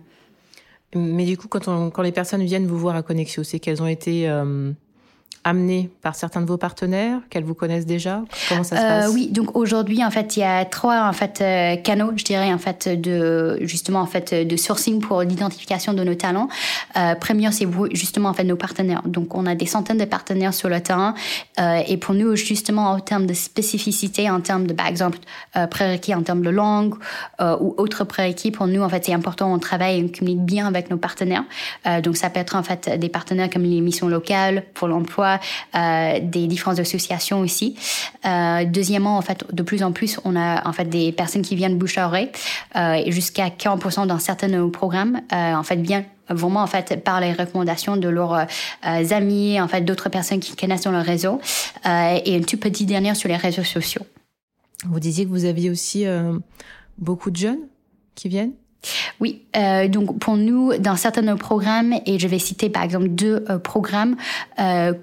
Mais 0.95 1.25
du 1.25 1.37
coup, 1.37 1.47
quand 1.47 2.01
les 2.01 2.11
personnes 2.11 2.43
viennent 2.43 2.67
vous 2.67 2.77
voir 2.77 2.95
à 2.95 3.03
Connexio, 3.03 3.43
c'est 3.43 3.59
qu'elles 3.59 3.81
ont 3.81 3.87
été 3.87 4.29
euh, 4.29 4.71
amenées 5.43 5.89
par 6.01 6.15
certains 6.15 6.41
de 6.41 6.45
vos 6.45 6.57
partenaires 6.57 7.19
qu'elles 7.29 7.43
vous 7.43 7.55
connaissent 7.55 7.85
déjà? 7.85 8.21
Comment 8.49 8.63
ça 8.63 8.75
se 8.77 8.81
passe? 8.81 9.05
euh, 9.07 9.13
Oui, 9.13 9.29
donc 9.31 9.55
aujourd'hui 9.57 10.03
en 10.03 10.11
fait 10.11 10.37
il 10.37 10.41
y 10.41 10.43
a 10.43 10.65
trois 10.65 11.07
en 11.07 11.13
fait 11.13 11.41
euh, 11.41 11.75
canaux, 11.77 12.11
je 12.15 12.23
dirais 12.23 12.53
en 12.53 12.57
fait 12.57 12.87
de 12.87 13.57
justement 13.61 14.01
en 14.01 14.05
fait 14.05 14.33
de 14.47 14.55
sourcing 14.57 14.99
pour 15.01 15.21
l'identification 15.21 15.93
de 15.93 16.03
nos 16.03 16.13
talents. 16.15 16.47
Euh, 16.97 17.15
premier 17.15 17.51
c'est 17.51 17.67
justement 17.93 18.29
en 18.29 18.33
fait 18.33 18.43
nos 18.43 18.55
partenaires. 18.55 19.01
Donc 19.05 19.33
on 19.35 19.45
a 19.45 19.55
des 19.55 19.65
centaines 19.65 19.97
de 19.97 20.05
partenaires 20.05 20.53
sur 20.53 20.69
le 20.69 20.79
terrain 20.79 21.15
euh, 21.59 21.81
et 21.87 21.97
pour 21.97 22.13
nous 22.13 22.35
justement 22.35 22.91
en 22.91 22.99
termes 22.99 23.25
de 23.25 23.33
spécificité, 23.33 24.29
en 24.29 24.41
termes 24.41 24.67
de 24.67 24.73
par 24.73 24.87
exemple 24.87 25.17
prérequis 25.71 26.13
en 26.13 26.21
termes 26.21 26.43
de 26.43 26.49
langue 26.49 26.95
ou 27.39 27.73
autres 27.77 28.03
prérequis, 28.03 28.51
pour 28.51 28.67
nous 28.67 28.81
en 28.81 28.89
fait 28.89 29.05
c'est 29.05 29.13
important 29.13 29.51
on 29.51 29.59
travaille 29.59 29.99
et 29.99 30.03
on 30.03 30.07
communique 30.07 30.45
bien 30.45 30.67
avec 30.67 30.89
nos 30.91 30.97
partenaires. 30.97 31.43
donc 32.03 32.17
ça 32.17 32.29
peut 32.29 32.39
être 32.39 32.55
en 32.55 32.63
fait 32.63 32.89
des 32.99 33.09
partenaires 33.09 33.49
comme 33.49 33.63
les 33.63 33.81
missions 33.81 34.07
locales 34.07 34.63
pour 34.73 34.87
l'emploi 34.87 35.30
euh, 35.75 36.19
des 36.21 36.47
différentes 36.47 36.79
associations 36.79 37.39
aussi. 37.39 37.75
Euh, 38.25 38.65
deuxièmement, 38.65 39.17
en 39.17 39.21
fait, 39.21 39.45
de 39.51 39.63
plus 39.63 39.83
en 39.83 39.91
plus, 39.91 40.19
on 40.25 40.35
a 40.35 40.67
en 40.67 40.73
fait 40.73 40.85
des 40.85 41.11
personnes 41.11 41.41
qui 41.41 41.55
viennent 41.55 41.77
bouche 41.77 41.97
à 41.97 42.07
oreille, 42.07 42.29
euh, 42.75 43.03
jusqu'à 43.07 43.49
40% 43.49 44.07
dans 44.07 44.19
certains 44.19 44.47
de 44.47 44.55
nos 44.55 44.69
programmes. 44.69 45.21
en 45.31 45.63
fait, 45.63 45.77
bien 45.77 46.05
vraiment 46.29 46.61
en 46.61 46.67
fait 46.67 47.03
par 47.03 47.19
les 47.19 47.33
recommandations 47.33 47.97
de 47.97 48.07
leurs 48.07 48.47
amis, 48.83 49.59
en 49.59 49.67
fait 49.67 49.81
d'autres 49.81 50.07
personnes 50.07 50.39
qui 50.39 50.55
connaissent 50.55 50.83
dans 50.83 50.91
le 50.91 50.99
réseau, 50.99 51.41
et 51.85 52.35
une 52.35 52.45
toute 52.45 52.61
petite 52.61 52.87
dernière 52.87 53.17
sur 53.17 53.27
les 53.27 53.35
réseaux 53.35 53.65
sociaux. 53.65 54.05
Vous 54.85 54.99
disiez 54.99 55.25
que 55.25 55.29
vous 55.29 55.43
aviez 55.43 55.69
aussi 55.69 56.05
beaucoup 56.97 57.31
de 57.31 57.37
jeunes 57.37 57.59
qui 58.15 58.29
viennent? 58.29 58.53
Oui, 59.19 59.43
euh, 59.55 59.87
donc 59.87 60.19
pour 60.19 60.37
nous, 60.37 60.75
dans 60.77 60.95
certains 60.95 61.21
de 61.21 61.27
nos 61.27 61.37
programmes, 61.37 61.93
et 62.05 62.17
je 62.17 62.27
vais 62.27 62.39
citer 62.39 62.69
par 62.69 62.83
exemple 62.83 63.09
deux 63.09 63.45
euh, 63.49 63.59
programmes 63.59 64.15
euh, 64.59 64.93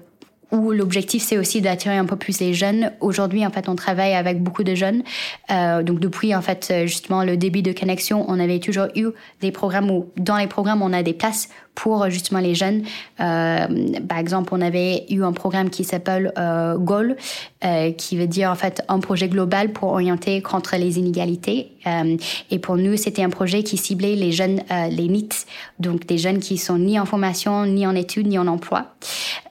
où 0.51 0.71
l'objectif 0.71 1.23
c'est 1.23 1.37
aussi 1.37 1.61
d'attirer 1.61 1.97
un 1.97 2.05
peu 2.05 2.15
plus 2.15 2.39
les 2.39 2.53
jeunes. 2.53 2.91
Aujourd'hui, 2.99 3.45
en 3.45 3.51
fait, 3.51 3.69
on 3.69 3.75
travaille 3.75 4.13
avec 4.13 4.41
beaucoup 4.41 4.63
de 4.63 4.75
jeunes. 4.75 5.03
Euh, 5.51 5.83
donc 5.83 5.99
depuis 5.99 6.33
en 6.35 6.41
fait 6.41 6.73
justement 6.85 7.23
le 7.23 7.37
début 7.37 7.61
de 7.61 7.71
connexion, 7.71 8.25
on 8.27 8.39
avait 8.39 8.59
toujours 8.59 8.87
eu 8.95 9.07
des 9.41 9.51
programmes 9.51 9.91
où 9.91 10.11
dans 10.17 10.37
les 10.37 10.47
programmes 10.47 10.81
on 10.81 10.93
a 10.93 11.03
des 11.03 11.13
places 11.13 11.49
pour 11.79 12.09
justement 12.09 12.41
les 12.41 12.55
jeunes. 12.55 12.83
Euh, 13.21 13.67
par 14.09 14.17
exemple, 14.17 14.49
on 14.53 14.59
avait 14.59 15.05
eu 15.09 15.23
un 15.23 15.31
programme 15.31 15.69
qui 15.69 15.85
s'appelle 15.85 16.33
euh, 16.37 16.77
GOAL, 16.77 17.15
euh, 17.63 17.93
qui 17.93 18.17
veut 18.17 18.27
dire 18.27 18.51
en 18.51 18.55
fait 18.55 18.83
un 18.89 18.99
projet 18.99 19.29
global 19.29 19.71
pour 19.71 19.91
orienter 19.93 20.41
contre 20.41 20.75
les 20.75 20.99
inégalités. 20.99 21.71
Euh, 21.87 22.17
et 22.51 22.59
pour 22.59 22.75
nous, 22.75 22.97
c'était 22.97 23.23
un 23.23 23.29
projet 23.29 23.63
qui 23.63 23.77
ciblait 23.77 24.15
les 24.15 24.31
jeunes, 24.31 24.61
euh, 24.71 24.87
les 24.87 25.07
NIT, 25.07 25.45
donc 25.79 26.05
des 26.05 26.17
jeunes 26.17 26.39
qui 26.39 26.57
sont 26.57 26.77
ni 26.77 26.99
en 26.99 27.05
formation, 27.05 27.65
ni 27.65 27.87
en 27.87 27.95
études, 27.95 28.27
ni 28.27 28.37
en 28.37 28.47
emploi. 28.47 28.87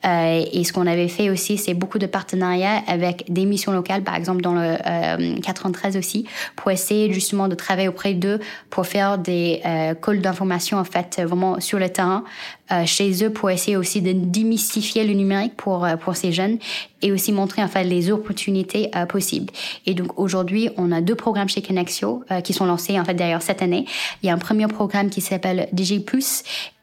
Euh, 0.04 0.44
et 0.52 0.64
ce 0.64 0.72
qu'on 0.72 0.86
avait 0.86 1.08
fait 1.08 1.30
aussi, 1.30 1.58
c'est 1.58 1.74
beaucoup 1.74 1.98
de 1.98 2.06
partenariats 2.06 2.82
avec 2.86 3.24
des 3.32 3.46
missions 3.46 3.72
locales, 3.72 4.02
par 4.02 4.14
exemple 4.14 4.42
dans 4.42 4.54
le 4.54 5.40
93 5.40 5.96
aussi, 5.96 6.26
pour 6.56 6.70
essayer 6.70 7.12
justement 7.12 7.48
de 7.48 7.54
travailler 7.54 7.88
auprès 7.88 8.14
d'eux 8.14 8.38
pour 8.70 8.86
faire 8.86 9.18
des 9.18 9.60
calls 10.02 10.20
d'information 10.20 10.78
en 10.78 10.84
fait 10.84 11.20
vraiment 11.24 11.60
sur 11.60 11.78
le 11.78 11.88
terrain 11.88 12.17
euh, 12.18 12.57
chez 12.86 13.24
eux 13.24 13.30
pour 13.30 13.50
essayer 13.50 13.76
aussi 13.76 14.02
de 14.02 14.12
démystifier 14.12 15.04
le 15.04 15.14
numérique 15.14 15.56
pour, 15.56 15.84
euh, 15.84 15.96
pour 15.96 16.16
ces 16.16 16.32
jeunes 16.32 16.58
et 17.02 17.12
aussi 17.12 17.32
montrer 17.32 17.62
en 17.62 17.68
fait 17.68 17.84
les 17.84 18.10
opportunités 18.10 18.90
euh, 18.94 19.06
possibles. 19.06 19.52
Et 19.86 19.94
donc 19.94 20.18
aujourd'hui, 20.18 20.70
on 20.76 20.92
a 20.92 21.00
deux 21.00 21.14
programmes 21.14 21.48
chez 21.48 21.62
Connexio 21.62 22.24
qui 22.44 22.52
sont 22.52 22.66
lancés 22.66 22.98
en 22.98 23.04
fait 23.04 23.14
d'ailleurs 23.14 23.42
cette 23.42 23.62
année. 23.62 23.86
Il 24.22 24.26
y 24.26 24.30
a 24.30 24.34
un 24.34 24.38
premier 24.38 24.66
programme 24.66 25.10
qui 25.10 25.20
s'appelle 25.20 25.68
DJ 25.76 26.00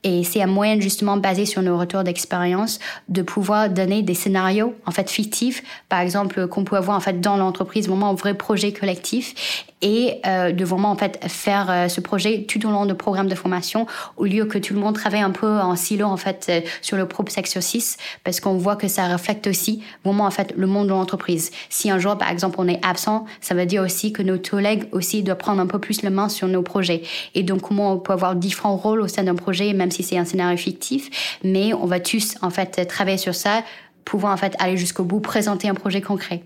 et 0.05 0.23
c'est 0.23 0.41
un 0.41 0.47
moyen 0.47 0.79
justement 0.79 1.17
basé 1.17 1.45
sur 1.45 1.63
nos 1.63 1.79
retours 1.79 2.03
d'expérience 2.03 2.79
de 3.09 3.23
pouvoir 3.23 3.69
donner 3.71 4.03
des 4.03 4.13
scénarios 4.13 4.75
en 4.85 4.91
fait 4.91 5.09
fictifs, 5.09 5.63
par 5.89 5.99
exemple 5.99 6.47
qu'on 6.47 6.63
peut 6.63 6.77
avoir 6.77 6.95
en 6.95 6.99
fait 6.99 7.19
dans 7.19 7.37
l'entreprise 7.37 7.87
vraiment 7.87 8.09
un 8.09 8.13
vrai 8.13 8.35
projet 8.35 8.71
collectif 8.71 9.65
et 9.81 10.21
euh, 10.27 10.51
de 10.51 10.63
vraiment 10.63 10.91
en 10.91 10.95
fait 10.95 11.19
faire 11.27 11.69
euh, 11.69 11.87
ce 11.87 12.01
projet 12.01 12.43
tout 12.43 12.65
au 12.67 12.71
long 12.71 12.85
de 12.85 12.93
programmes 12.93 13.27
de 13.27 13.35
formation 13.35 13.87
au 14.15 14.25
lieu 14.25 14.45
que 14.45 14.59
tout 14.59 14.75
le 14.75 14.79
monde 14.79 14.93
travaille 14.93 15.21
un 15.21 15.31
peu 15.31 15.59
en 15.59 15.74
silo 15.75 16.05
en 16.05 16.17
fait 16.17 16.45
euh, 16.49 16.61
sur 16.81 16.97
le 16.97 17.07
propre 17.07 17.37
exercice 17.37 17.97
parce 18.23 18.39
qu'on 18.39 18.57
voit 18.57 18.75
que 18.75 18.87
ça 18.87 19.07
reflète 19.07 19.47
aussi 19.47 19.83
vraiment 20.03 20.25
en 20.25 20.31
fait 20.31 20.53
le 20.55 20.67
monde 20.67 20.87
de 20.87 20.91
l'entreprise. 20.91 21.51
Si 21.69 21.89
un 21.89 21.99
jour 21.99 22.17
par 22.17 22.29
exemple 22.29 22.55
on 22.59 22.67
est 22.67 22.83
absent, 22.85 23.25
ça 23.41 23.55
veut 23.55 23.65
dire 23.65 23.81
aussi 23.81 24.13
que 24.13 24.21
nos 24.21 24.37
collègues 24.37 24.85
aussi 24.91 25.23
doivent 25.23 25.37
prendre 25.37 25.61
un 25.61 25.67
peu 25.67 25.79
plus 25.79 26.01
le 26.03 26.09
main 26.09 26.29
sur 26.29 26.47
nos 26.47 26.61
projets 26.61 27.03
et 27.33 27.43
donc 27.43 27.61
comment 27.61 27.93
on 27.93 27.97
peut 27.97 28.13
avoir 28.13 28.35
différents 28.35 28.77
rôles 28.77 29.01
au 29.01 29.07
sein 29.07 29.23
d'un 29.23 29.35
projet 29.35 29.73
même 29.73 29.91
si 29.91 30.03
c'est 30.03 30.17
un 30.17 30.25
scénario 30.25 30.57
fictif, 30.57 31.39
mais 31.43 31.73
on 31.73 31.85
va 31.85 31.99
tous 31.99 32.35
en 32.41 32.49
fait 32.49 32.85
travailler 32.87 33.17
sur 33.17 33.35
ça 33.35 33.63
pouvoir 34.05 34.33
en 34.33 34.37
fait 34.37 34.55
aller 34.59 34.77
jusqu'au 34.77 35.03
bout, 35.03 35.19
présenter 35.19 35.67
un 35.67 35.73
projet 35.73 36.01
concret. 36.01 36.43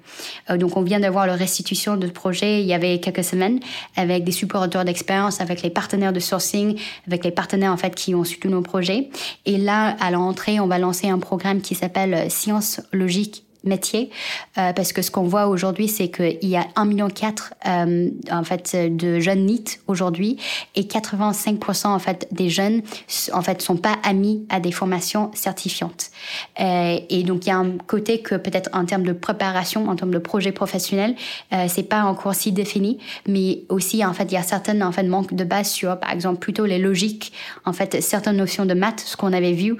Euh, 0.49 0.57
donc 0.57 0.77
on 0.77 0.81
vient 0.81 0.99
d'avoir 0.99 1.27
la 1.27 1.35
restitution 1.35 1.97
de 1.97 2.07
projet 2.07 2.61
il 2.61 2.67
y 2.67 2.73
avait 2.73 2.99
quelques 2.99 3.23
semaines 3.23 3.59
avec 3.95 4.23
des 4.23 4.31
supporters 4.31 4.85
d'expérience, 4.85 5.41
avec 5.41 5.61
les 5.61 5.69
partenaires 5.69 6.13
de 6.13 6.19
sourcing, 6.19 6.79
avec 7.05 7.23
les 7.23 7.31
partenaires 7.31 7.73
en 7.73 7.77
fait 7.77 7.93
qui 7.93 8.15
ont 8.15 8.23
soutenu 8.23 8.51
nos 8.51 8.61
projets. 8.61 9.09
Et 9.45 9.57
là, 9.57 9.95
à 9.99 10.09
l'entrée, 10.09 10.59
on 10.59 10.67
va 10.67 10.79
lancer 10.79 11.09
un 11.09 11.19
programme 11.19 11.61
qui 11.61 11.75
s'appelle 11.75 12.31
Science 12.31 12.81
logique 12.93 13.43
métiers, 13.63 14.09
euh, 14.57 14.73
parce 14.73 14.93
que 14.93 15.01
ce 15.01 15.11
qu'on 15.11 15.23
voit 15.23 15.47
aujourd'hui, 15.47 15.87
c'est 15.87 16.09
qu'il 16.09 16.37
y 16.49 16.55
a 16.55 16.65
1,4 16.75 16.85
million 16.85 17.09
euh, 17.67 18.09
en 18.31 18.43
fait 18.43 18.75
de 18.75 19.19
jeunes 19.19 19.45
NIT 19.45 19.79
aujourd'hui, 19.87 20.37
et 20.75 20.83
85% 20.83 21.87
en 21.87 21.99
fait 21.99 22.27
des 22.31 22.49
jeunes 22.49 22.81
en 23.33 23.41
fait 23.41 23.61
sont 23.61 23.77
pas 23.77 23.95
admis 24.03 24.45
à 24.49 24.59
des 24.59 24.71
formations 24.71 25.31
certifiantes. 25.33 26.11
Euh, 26.59 26.99
et 27.09 27.23
donc 27.23 27.45
il 27.45 27.49
y 27.49 27.51
a 27.51 27.57
un 27.57 27.77
côté 27.87 28.21
que 28.21 28.35
peut-être 28.35 28.69
en 28.73 28.85
termes 28.85 29.03
de 29.03 29.13
préparation, 29.13 29.89
en 29.89 29.95
termes 29.95 30.11
de 30.11 30.19
projet 30.19 30.51
professionnel, 30.51 31.15
euh, 31.53 31.65
c'est 31.67 31.83
pas 31.83 32.03
encore 32.03 32.35
si 32.35 32.51
défini, 32.51 32.99
mais 33.27 33.63
aussi 33.69 34.05
en 34.05 34.13
fait 34.13 34.25
il 34.25 34.33
y 34.33 34.37
a 34.37 34.43
certaines 34.43 34.83
en 34.83 34.91
fait 34.91 35.03
manques 35.03 35.33
de 35.33 35.43
base 35.43 35.69
sur 35.69 35.99
par 35.99 36.11
exemple 36.11 36.39
plutôt 36.39 36.65
les 36.65 36.79
logiques, 36.79 37.33
en 37.65 37.73
fait 37.73 38.01
certaines 38.01 38.37
notions 38.37 38.65
de 38.65 38.73
maths, 38.73 39.01
ce 39.05 39.17
qu'on 39.17 39.33
avait 39.33 39.53
vu 39.53 39.75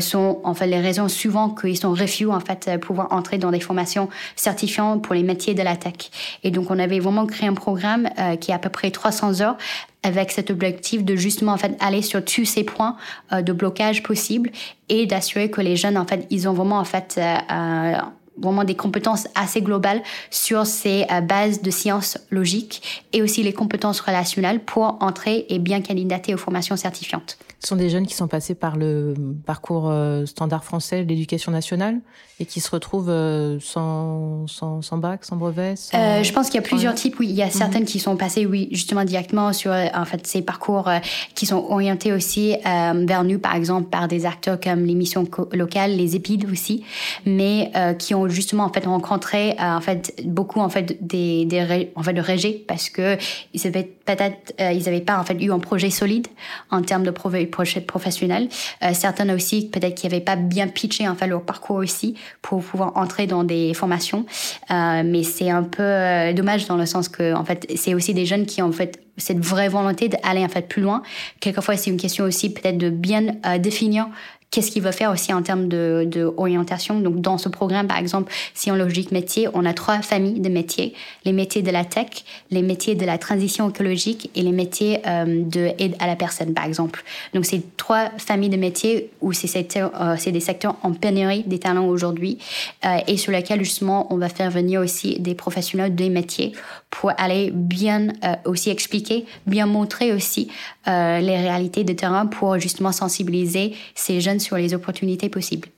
sont 0.00 0.40
en 0.44 0.54
fait 0.54 0.66
les 0.66 0.80
raisons 0.80 1.08
souvent 1.08 1.50
qu'ils 1.50 1.78
sont 1.78 1.92
refus 1.92 2.26
en 2.26 2.40
fait 2.40 2.70
pouvoir 2.80 3.08
dans 3.32 3.50
des 3.50 3.60
formations 3.60 4.08
certifiantes 4.36 5.02
pour 5.02 5.14
les 5.14 5.22
métiers 5.22 5.54
de 5.54 5.62
la 5.62 5.76
tech. 5.76 6.10
Et 6.42 6.50
donc 6.50 6.70
on 6.70 6.78
avait 6.78 7.00
vraiment 7.00 7.26
créé 7.26 7.48
un 7.48 7.54
programme 7.54 8.08
euh, 8.18 8.36
qui 8.36 8.50
est 8.50 8.54
à 8.54 8.58
peu 8.58 8.68
près 8.68 8.90
300 8.90 9.40
heures 9.40 9.56
avec 10.02 10.30
cet 10.30 10.50
objectif 10.50 11.04
de 11.04 11.16
justement 11.16 11.52
en 11.52 11.56
fait 11.56 11.76
aller 11.80 12.02
sur 12.02 12.24
tous 12.24 12.44
ces 12.44 12.64
points 12.64 12.96
euh, 13.32 13.42
de 13.42 13.52
blocage 13.52 14.02
possibles 14.02 14.50
et 14.88 15.06
d'assurer 15.06 15.50
que 15.50 15.60
les 15.60 15.76
jeunes 15.76 15.96
en 15.96 16.06
fait 16.06 16.26
ils 16.30 16.48
ont 16.48 16.52
vraiment 16.52 16.78
en 16.78 16.84
fait 16.84 17.18
euh, 17.18 17.92
vraiment 18.36 18.64
des 18.64 18.74
compétences 18.74 19.28
assez 19.34 19.62
globales 19.62 20.02
sur 20.30 20.66
ces 20.66 21.06
bases 21.22 21.62
de 21.62 21.70
sciences 21.70 22.18
logiques 22.30 23.04
et 23.12 23.22
aussi 23.22 23.44
les 23.44 23.52
compétences 23.52 24.00
relationnelles 24.00 24.58
pour 24.58 24.98
entrer 25.00 25.46
et 25.48 25.60
bien 25.60 25.80
candidater 25.80 26.34
aux 26.34 26.38
formations 26.38 26.76
certifiantes. 26.76 27.38
Ce 27.64 27.70
sont 27.70 27.76
des 27.76 27.88
jeunes 27.88 28.06
qui 28.06 28.12
sont 28.12 28.28
passés 28.28 28.54
par 28.54 28.76
le 28.76 29.14
parcours 29.46 29.88
euh, 29.88 30.26
standard 30.26 30.64
français 30.64 31.02
de 31.02 31.08
l'éducation 31.08 31.50
nationale 31.50 32.00
et 32.38 32.44
qui 32.44 32.60
se 32.60 32.70
retrouvent 32.70 33.08
euh, 33.08 33.58
sans, 33.58 34.46
sans, 34.48 34.82
sans 34.82 34.98
bac, 34.98 35.24
sans 35.24 35.36
brevet 35.36 35.72
euh, 35.94 36.22
Je 36.22 36.30
pense 36.34 36.48
qu'il 36.48 36.56
y 36.56 36.58
a 36.58 36.66
plusieurs 36.66 36.94
types, 36.94 37.18
oui. 37.20 37.28
Il 37.30 37.34
y 37.34 37.42
a 37.42 37.48
certaines 37.48 37.84
mhm. 37.84 37.88
qui 37.88 38.00
sont 38.00 38.16
passées, 38.18 38.44
oui, 38.44 38.68
justement 38.70 39.02
directement 39.04 39.54
sur 39.54 39.72
en 39.72 40.04
fait, 40.04 40.26
ces 40.26 40.42
parcours 40.42 40.90
qui 41.34 41.46
sont 41.46 41.64
orientés 41.70 42.12
aussi 42.12 42.54
vers 42.64 43.24
nous, 43.24 43.38
par 43.38 43.54
exemple, 43.54 43.88
par 43.88 44.08
des 44.08 44.26
acteurs 44.26 44.60
comme 44.60 44.84
les 44.84 44.94
missions 44.94 45.26
locales, 45.52 45.96
les 45.96 46.16
épides 46.16 46.46
aussi, 46.50 46.84
mais 47.24 47.72
qui 47.98 48.14
ont 48.14 48.28
justement 48.28 48.64
en 48.64 48.72
fait 48.72 48.84
rencontré 48.84 49.56
en 49.58 49.80
fait 49.80 50.14
beaucoup 50.26 50.60
en 50.60 50.68
fait 50.68 50.98
des, 51.00 51.46
des 51.46 51.90
en 51.96 52.02
fait 52.02 52.12
de 52.12 52.20
régés 52.20 52.62
parce 52.68 52.90
que 52.90 53.16
ils 53.54 53.66
avaient 53.66 53.90
peut-être 54.04 54.54
ils 54.58 54.84
n'avaient 54.84 55.00
pas 55.00 55.18
en 55.18 55.24
fait 55.24 55.34
eu 55.42 55.52
un 55.52 55.58
projet 55.58 55.90
solide 55.90 56.28
en 56.70 56.82
termes 56.82 57.04
de 57.04 57.10
projet 57.10 57.46
professionnel. 57.46 58.48
Euh, 58.82 58.90
certaines 58.92 59.30
aussi, 59.30 59.68
peut-être 59.68 59.94
qui 59.94 60.06
n'avaient 60.06 60.20
pas 60.20 60.36
bien 60.36 60.68
pitché 60.68 61.08
en 61.08 61.14
fait 61.14 61.26
leur 61.26 61.42
parcours 61.42 61.76
aussi 61.76 62.14
pour 62.42 62.62
pouvoir 62.62 62.96
entrer 62.96 63.26
dans 63.26 63.44
des 63.44 63.74
formations. 63.74 64.26
Euh, 64.70 65.02
mais 65.04 65.22
c'est 65.22 65.50
un 65.50 65.62
peu 65.62 65.82
euh, 65.82 66.32
dommage 66.32 66.66
dans 66.66 66.76
le 66.76 66.86
sens 66.86 67.08
que 67.08 67.34
en 67.34 67.44
fait, 67.44 67.66
c'est 67.76 67.94
aussi 67.94 68.14
des 68.14 68.26
jeunes 68.26 68.46
qui 68.46 68.62
ont 68.62 68.68
en 68.68 68.72
fait 68.72 69.00
cette 69.16 69.38
vraie 69.38 69.68
volonté 69.68 70.08
d'aller 70.08 70.44
en 70.44 70.48
fait 70.48 70.68
plus 70.68 70.82
loin. 70.82 71.02
Quelquefois, 71.40 71.76
c'est 71.76 71.90
une 71.90 71.96
question 71.96 72.24
aussi 72.24 72.52
peut-être 72.52 72.78
de 72.78 72.90
bien 72.90 73.36
définir 73.58 74.08
qu'est-ce 74.54 74.70
qu'il 74.70 74.82
va 74.82 74.92
faire 74.92 75.10
aussi 75.10 75.32
en 75.32 75.42
termes 75.42 75.66
de, 75.66 76.32
orientation. 76.36 77.00
Donc, 77.00 77.20
dans 77.20 77.38
ce 77.38 77.48
programme, 77.48 77.88
par 77.88 77.98
exemple, 77.98 78.32
si 78.54 78.70
on 78.70 78.76
logique 78.76 79.10
métier, 79.10 79.48
on 79.52 79.64
a 79.64 79.74
trois 79.74 80.00
familles 80.00 80.38
de 80.38 80.48
métiers. 80.48 80.94
Les 81.24 81.32
métiers 81.32 81.60
de 81.60 81.72
la 81.72 81.84
tech, 81.84 82.24
les 82.52 82.62
métiers 82.62 82.94
de 82.94 83.04
la 83.04 83.18
transition 83.18 83.68
écologique 83.68 84.30
et 84.36 84.42
les 84.42 84.52
métiers 84.52 85.00
euh, 85.08 85.42
de 85.44 85.72
aide 85.80 85.96
à 85.98 86.06
la 86.06 86.14
personne, 86.14 86.54
par 86.54 86.66
exemple. 86.66 87.02
Donc, 87.34 87.46
c'est 87.46 87.76
trois 87.76 88.10
familles 88.16 88.48
de 88.48 88.56
métiers 88.56 89.10
où 89.20 89.32
c'est 89.32 89.76
euh, 89.76 90.16
des 90.24 90.40
secteurs 90.40 90.76
en 90.82 90.92
pénurie 90.92 91.42
des 91.46 91.58
talents 91.58 91.86
aujourd'hui 91.86 92.38
euh, 92.84 92.98
et 93.08 93.16
sur 93.16 93.32
lesquels, 93.32 93.64
justement, 93.64 94.06
on 94.12 94.18
va 94.18 94.28
faire 94.28 94.52
venir 94.52 94.80
aussi 94.80 95.18
des 95.18 95.34
professionnels 95.34 95.96
des 95.96 96.10
métiers 96.10 96.52
pour 96.90 97.10
aller 97.18 97.50
bien 97.52 98.08
euh, 98.22 98.34
aussi 98.44 98.70
expliquer, 98.70 99.26
bien 99.46 99.66
montrer 99.66 100.12
aussi 100.12 100.48
les 100.86 101.38
réalités 101.38 101.82
de 101.82 101.94
terrain 101.94 102.26
pour 102.26 102.58
justement 102.58 102.92
sensibiliser 102.92 103.74
ces 103.94 104.20
jeunes 104.20 104.38
sur 104.44 104.56
les 104.56 104.74
opportunités 104.74 105.28
possibles. 105.28 105.68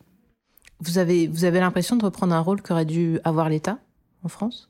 Vous 0.80 0.98
avez, 0.98 1.26
vous 1.26 1.44
avez 1.44 1.60
l'impression 1.60 1.96
de 1.96 2.04
reprendre 2.04 2.34
un 2.34 2.40
rôle 2.40 2.60
qu'aurait 2.60 2.84
dû 2.84 3.18
avoir 3.24 3.48
l'État 3.48 3.78
en 4.22 4.28
France? 4.28 4.68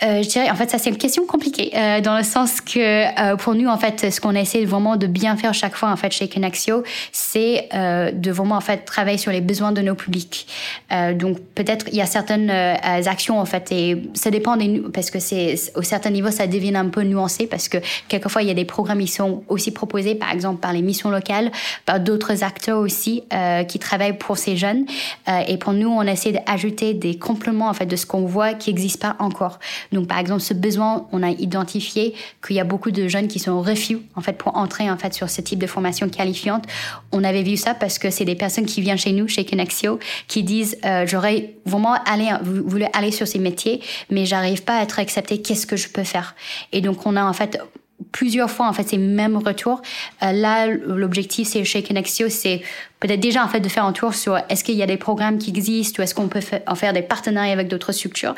Je 0.00 0.28
dirais, 0.28 0.50
en 0.50 0.54
fait, 0.54 0.70
ça 0.70 0.78
c'est 0.78 0.90
une 0.90 0.98
question 0.98 1.26
compliquée 1.26 1.72
euh, 1.74 2.00
dans 2.00 2.16
le 2.16 2.24
sens 2.24 2.60
que 2.60 2.78
euh, 2.78 3.36
pour 3.36 3.54
nous, 3.54 3.68
en 3.68 3.78
fait, 3.78 4.10
ce 4.10 4.20
qu'on 4.20 4.34
essaie 4.34 4.64
vraiment 4.64 4.96
de 4.96 5.06
bien 5.06 5.36
faire 5.36 5.54
chaque 5.54 5.76
fois, 5.76 5.90
en 5.90 5.96
fait, 5.96 6.12
chez 6.12 6.28
Connexio, 6.28 6.82
c'est 7.12 7.68
euh, 7.74 8.10
de 8.12 8.30
vraiment 8.30 8.56
en 8.56 8.60
fait 8.60 8.84
travailler 8.84 9.18
sur 9.18 9.32
les 9.32 9.40
besoins 9.40 9.72
de 9.72 9.80
nos 9.80 9.94
publics. 9.94 10.46
Euh, 10.92 11.14
donc 11.14 11.38
peut-être 11.54 11.86
il 11.88 11.96
y 11.96 12.00
a 12.00 12.06
certaines 12.06 12.50
euh, 12.50 12.74
actions 13.06 13.38
en 13.38 13.44
fait 13.44 13.70
et 13.72 14.02
ça 14.14 14.30
dépend 14.30 14.56
des 14.56 14.82
parce 14.92 15.10
que 15.10 15.18
c'est 15.18 15.54
au 15.74 15.82
certain 15.82 16.10
niveau 16.10 16.30
ça 16.30 16.46
devient 16.46 16.76
un 16.76 16.88
peu 16.88 17.02
nuancé 17.02 17.46
parce 17.46 17.68
que 17.68 17.78
quelquefois 18.08 18.42
il 18.42 18.48
y 18.48 18.50
a 18.50 18.54
des 18.54 18.64
programmes 18.64 19.00
qui 19.00 19.08
sont 19.08 19.44
aussi 19.48 19.70
proposés 19.70 20.14
par 20.14 20.32
exemple 20.32 20.60
par 20.60 20.72
les 20.72 20.82
missions 20.82 21.10
locales, 21.10 21.50
par 21.86 22.00
d'autres 22.00 22.42
acteurs 22.42 22.78
aussi 22.78 23.24
qui 23.68 23.78
travaillent 23.78 24.18
pour 24.18 24.38
ces 24.38 24.56
jeunes. 24.56 24.84
et 25.48 25.56
pour 25.58 25.72
nous, 25.72 25.88
on 25.88 26.02
essaie 26.02 26.32
d'ajouter 26.32 26.94
des 26.94 27.18
compléments 27.18 27.68
en 27.68 27.74
fait 27.74 27.86
de 27.86 27.96
ce 27.96 28.06
qu'on 28.06 28.26
voit 28.26 28.54
qui 28.54 28.70
n'existe 28.70 29.00
pas 29.00 29.16
encore. 29.18 29.58
Donc, 29.92 30.08
par 30.08 30.18
exemple, 30.18 30.40
ce 30.40 30.54
besoin, 30.54 31.06
on 31.12 31.22
a 31.22 31.30
identifié 31.30 32.14
qu'il 32.46 32.56
y 32.56 32.60
a 32.60 32.64
beaucoup 32.64 32.90
de 32.90 33.08
jeunes 33.08 33.28
qui 33.28 33.38
sont 33.38 33.60
refus, 33.60 33.98
en 34.14 34.20
fait, 34.20 34.34
pour 34.34 34.56
entrer, 34.56 34.90
en 34.90 34.96
fait, 34.96 35.14
sur 35.14 35.28
ce 35.30 35.40
type 35.40 35.58
de 35.58 35.66
formation 35.66 36.08
qualifiante. 36.08 36.64
On 37.12 37.24
avait 37.24 37.42
vu 37.42 37.56
ça 37.56 37.74
parce 37.74 37.98
que 37.98 38.10
c'est 38.10 38.24
des 38.24 38.34
personnes 38.34 38.66
qui 38.66 38.80
viennent 38.80 38.98
chez 38.98 39.12
nous, 39.12 39.28
chez 39.28 39.44
Connexio, 39.44 39.98
qui 40.28 40.42
disent, 40.42 40.78
euh, 40.84 41.06
j'aurais 41.06 41.54
vraiment 41.66 41.94
voulu 42.42 42.84
aller 42.92 43.10
sur 43.10 43.26
ces 43.26 43.38
métiers, 43.38 43.80
mais 44.10 44.26
j'arrive 44.26 44.62
pas 44.62 44.78
à 44.78 44.82
être 44.82 44.98
accepté. 44.98 45.40
Qu'est-ce 45.40 45.66
que 45.66 45.76
je 45.76 45.88
peux 45.88 46.04
faire? 46.04 46.34
Et 46.72 46.80
donc, 46.80 47.06
on 47.06 47.16
a, 47.16 47.24
en 47.24 47.32
fait, 47.32 47.58
plusieurs 48.12 48.50
fois 48.50 48.68
en 48.68 48.72
fait 48.72 48.88
ces 48.88 48.98
mêmes 48.98 49.36
retours. 49.36 49.82
Euh, 50.22 50.32
là, 50.32 50.66
l'objectif 50.66 51.48
c'est 51.48 51.64
chez 51.64 51.82
Connexio, 51.82 52.28
c'est 52.28 52.62
peut-être 52.98 53.20
déjà 53.20 53.44
en 53.44 53.48
fait 53.48 53.60
de 53.60 53.68
faire 53.68 53.84
un 53.84 53.92
tour 53.92 54.14
sur 54.14 54.38
est-ce 54.48 54.64
qu'il 54.64 54.76
y 54.76 54.82
a 54.82 54.86
des 54.86 54.96
programmes 54.96 55.38
qui 55.38 55.50
existent 55.50 56.00
ou 56.00 56.02
est-ce 56.02 56.14
qu'on 56.14 56.28
peut 56.28 56.40
en 56.66 56.74
faire 56.74 56.92
des 56.92 57.02
partenariats 57.02 57.52
avec 57.52 57.68
d'autres 57.68 57.92
structures 57.92 58.34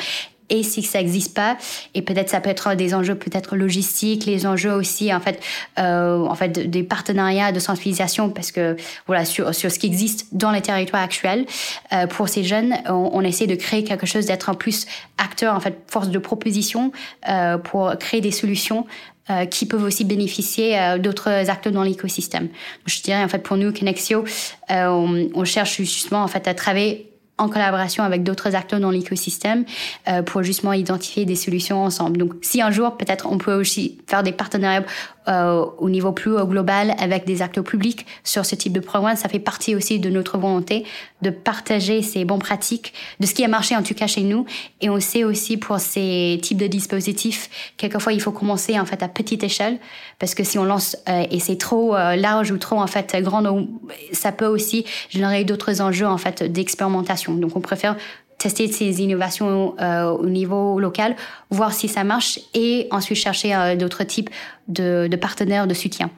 et 0.49 0.63
si 0.63 0.83
ça 0.83 0.99
n'existe 0.99 1.35
pas 1.35 1.57
et 1.95 2.03
peut-être 2.03 2.29
ça 2.29 2.41
peut 2.41 2.51
être 2.51 2.75
des 2.75 2.95
enjeux 2.95 3.15
peut-être 3.15 3.57
logistiques 3.57 4.27
les 4.27 4.47
enjeux 4.47 4.73
aussi 4.73 5.13
en 5.13 5.21
fait 5.21 5.41
euh, 5.79 6.19
en 6.19 6.35
fait 6.35 6.71
des 6.71 6.83
partenariats 6.83 7.53
de 7.53 7.59
sensibilisation 7.59 8.31
parce 8.31 8.53
que 8.53 8.77
voilà 9.07 9.25
sur 9.25 9.55
sur 9.55 9.71
ce 9.71 9.79
qui 9.79 9.87
existe 9.87 10.29
dans 10.33 10.51
les 10.51 10.61
territoires 10.61 11.03
actuels 11.03 11.47
euh, 11.93 12.07
pour 12.07 12.29
ces 12.29 12.45
jeunes 12.45 12.75
on, 12.87 13.11
on, 13.13 13.23
essaie 13.23 13.47
de 13.47 13.55
créer 13.55 13.85
quelque 13.85 14.07
chose 14.07 14.27
d'être 14.27 14.49
en 14.49 14.55
plus 14.55 14.87
acteur 15.19 15.55
en 15.55 15.61
fait 15.61 15.79
force 15.87 16.09
de 16.09 16.19
proposition 16.19 16.93
euh, 17.29 17.59
pour 17.59 17.93
créer 17.99 18.21
des 18.21 18.31
solutions 18.31 18.87
euh, 19.31 19.47
qui 19.47 19.67
peuvent 19.67 19.85
aussi 19.85 20.05
bénéficier 20.05 20.77
euh, 20.77 20.99
d'autres 20.99 21.49
acteurs 21.49 21.73
dans 21.73 21.85
l'écosystème. 21.85 22.49
Je 22.87 23.01
dirais 23.03 23.23
en 23.23 23.29
fait 23.29 23.39
pour 23.39 23.57
nous 23.57 23.73
Connexio, 23.73 24.25
euh, 24.73 24.87
on, 24.89 25.31
on, 25.33 25.45
cherche 25.45 25.77
justement 25.77 26.25
en 26.25 26.27
fait 26.27 26.49
à 26.49 26.55
travailler 26.55 27.12
en 27.43 27.49
collaboration 27.49 28.05
avec 28.05 28.23
d'autres 28.23 28.55
acteurs 28.55 28.81
dans 28.81 28.91
l'écosystème 28.91 29.65
euh, 30.09 30.23
pour 30.23 30.43
justement 30.43 30.73
identifier 30.73 31.25
des 31.25 31.37
solutions 31.37 31.83
ensemble. 31.85 32.19
Donc, 32.19 32.35
si 32.43 32.63
un 32.63 32.71
jour, 32.71 32.97
peut-être, 32.97 33.27
on 33.31 33.39
peut 33.39 33.55
aussi 33.55 33.99
faire 34.07 34.23
des 34.23 34.33
partenariats 34.33 34.85
euh, 35.29 35.65
au 35.79 35.89
niveau 35.89 36.13
plus 36.13 36.37
global 36.45 36.95
avec 36.99 37.25
des 37.25 37.43
acteurs 37.43 37.65
publics 37.65 38.07
sur 38.25 38.45
ce 38.45 38.55
type 38.55 38.73
de 38.73 38.81
programme. 38.81 39.17
Ça 39.17 39.29
fait 39.29 39.39
partie 39.39 39.75
aussi 39.75 39.99
de 39.99 40.11
notre 40.11 40.39
volonté 40.39 40.85
de 41.23 41.31
partager 41.31 42.03
ces 42.03 42.25
bonnes 42.25 42.41
pratiques, 42.41 42.93
de 43.21 43.27
ce 43.27 43.35
qui 43.35 43.45
a 43.45 43.49
marché 43.49 43.77
en 43.77 43.83
tout 43.83 43.95
cas 43.95 44.07
chez 44.07 44.23
nous. 44.23 44.45
Et 44.81 44.91
on 44.91 45.01
sait 45.01 45.25
aussi 45.25 45.57
pour 45.57 45.79
ces 45.79 46.39
types 46.43 46.59
de 46.59 46.67
dispositifs, 46.67 47.73
quelquefois 47.77 48.13
il 48.13 48.21
faut 48.21 48.33
commencer 48.33 48.79
en 48.79 48.85
fait 48.85 49.03
à 49.03 49.09
petite 49.09 49.45
échelle 49.45 49.79
parce 50.19 50.35
que 50.35 50.45
si 50.45 50.59
on 50.59 50.65
lance 50.65 50.97
euh, 51.09 51.25
et 51.31 51.39
c'est 51.39 51.57
trop 51.57 51.95
euh, 51.97 52.17
large 52.17 52.51
ou 52.51 52.59
trop 52.59 52.81
en 52.81 52.87
fait 52.87 53.17
grand, 53.23 53.43
ça 54.13 54.33
peut 54.33 54.47
aussi 54.47 54.85
générer 55.09 55.45
d'autres 55.45 55.81
enjeux 55.81 56.07
en 56.07 56.19
fait 56.19 56.43
d'expérimentation. 56.43 57.35
Donc 57.35 57.57
on 57.57 57.61
préfère 57.61 57.97
tester 58.43 58.67
ces 58.71 59.01
innovations 59.01 59.75
euh, 59.81 60.11
au 60.11 60.27
niveau 60.27 60.81
local, 60.81 61.15
voir 61.51 61.73
si 61.73 61.89
ça 61.89 62.03
marche 62.03 62.41
et 62.55 62.89
ensuite 62.91 63.19
chercher 63.19 63.55
euh, 63.55 63.77
d'autres 63.77 64.05
types 64.05 64.31
de, 64.69 65.07
de, 65.09 65.17
partenaires 65.17 65.67
de 65.67 65.75
soutien. 65.75 66.11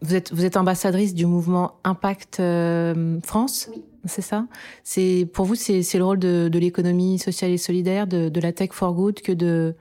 Vous 0.00 0.14
êtes, 0.14 0.32
vous 0.32 0.44
êtes 0.44 0.56
ambassadrice 0.56 1.14
du 1.14 1.26
mouvement 1.26 1.74
Impact 1.84 2.40
euh, 2.40 3.18
France, 3.22 3.68
oui. 3.70 3.82
c'est 4.06 4.22
ça? 4.22 4.46
C'est 4.82 5.28
Pour 5.32 5.44
vous, 5.44 5.54
c'est 5.54 5.82
le 5.94 6.04
rôle 6.04 6.18
de, 6.18 6.48
de 6.50 6.58
l'économie 6.58 7.18
sociale 7.18 7.50
et 7.50 7.58
solidaire, 7.58 8.06
de, 8.06 8.28
de, 8.28 8.40
la 8.40 8.52
tech 8.52 8.70
for 8.72 8.94
good, 8.94 9.20
que 9.20 9.32
de, 9.32 9.74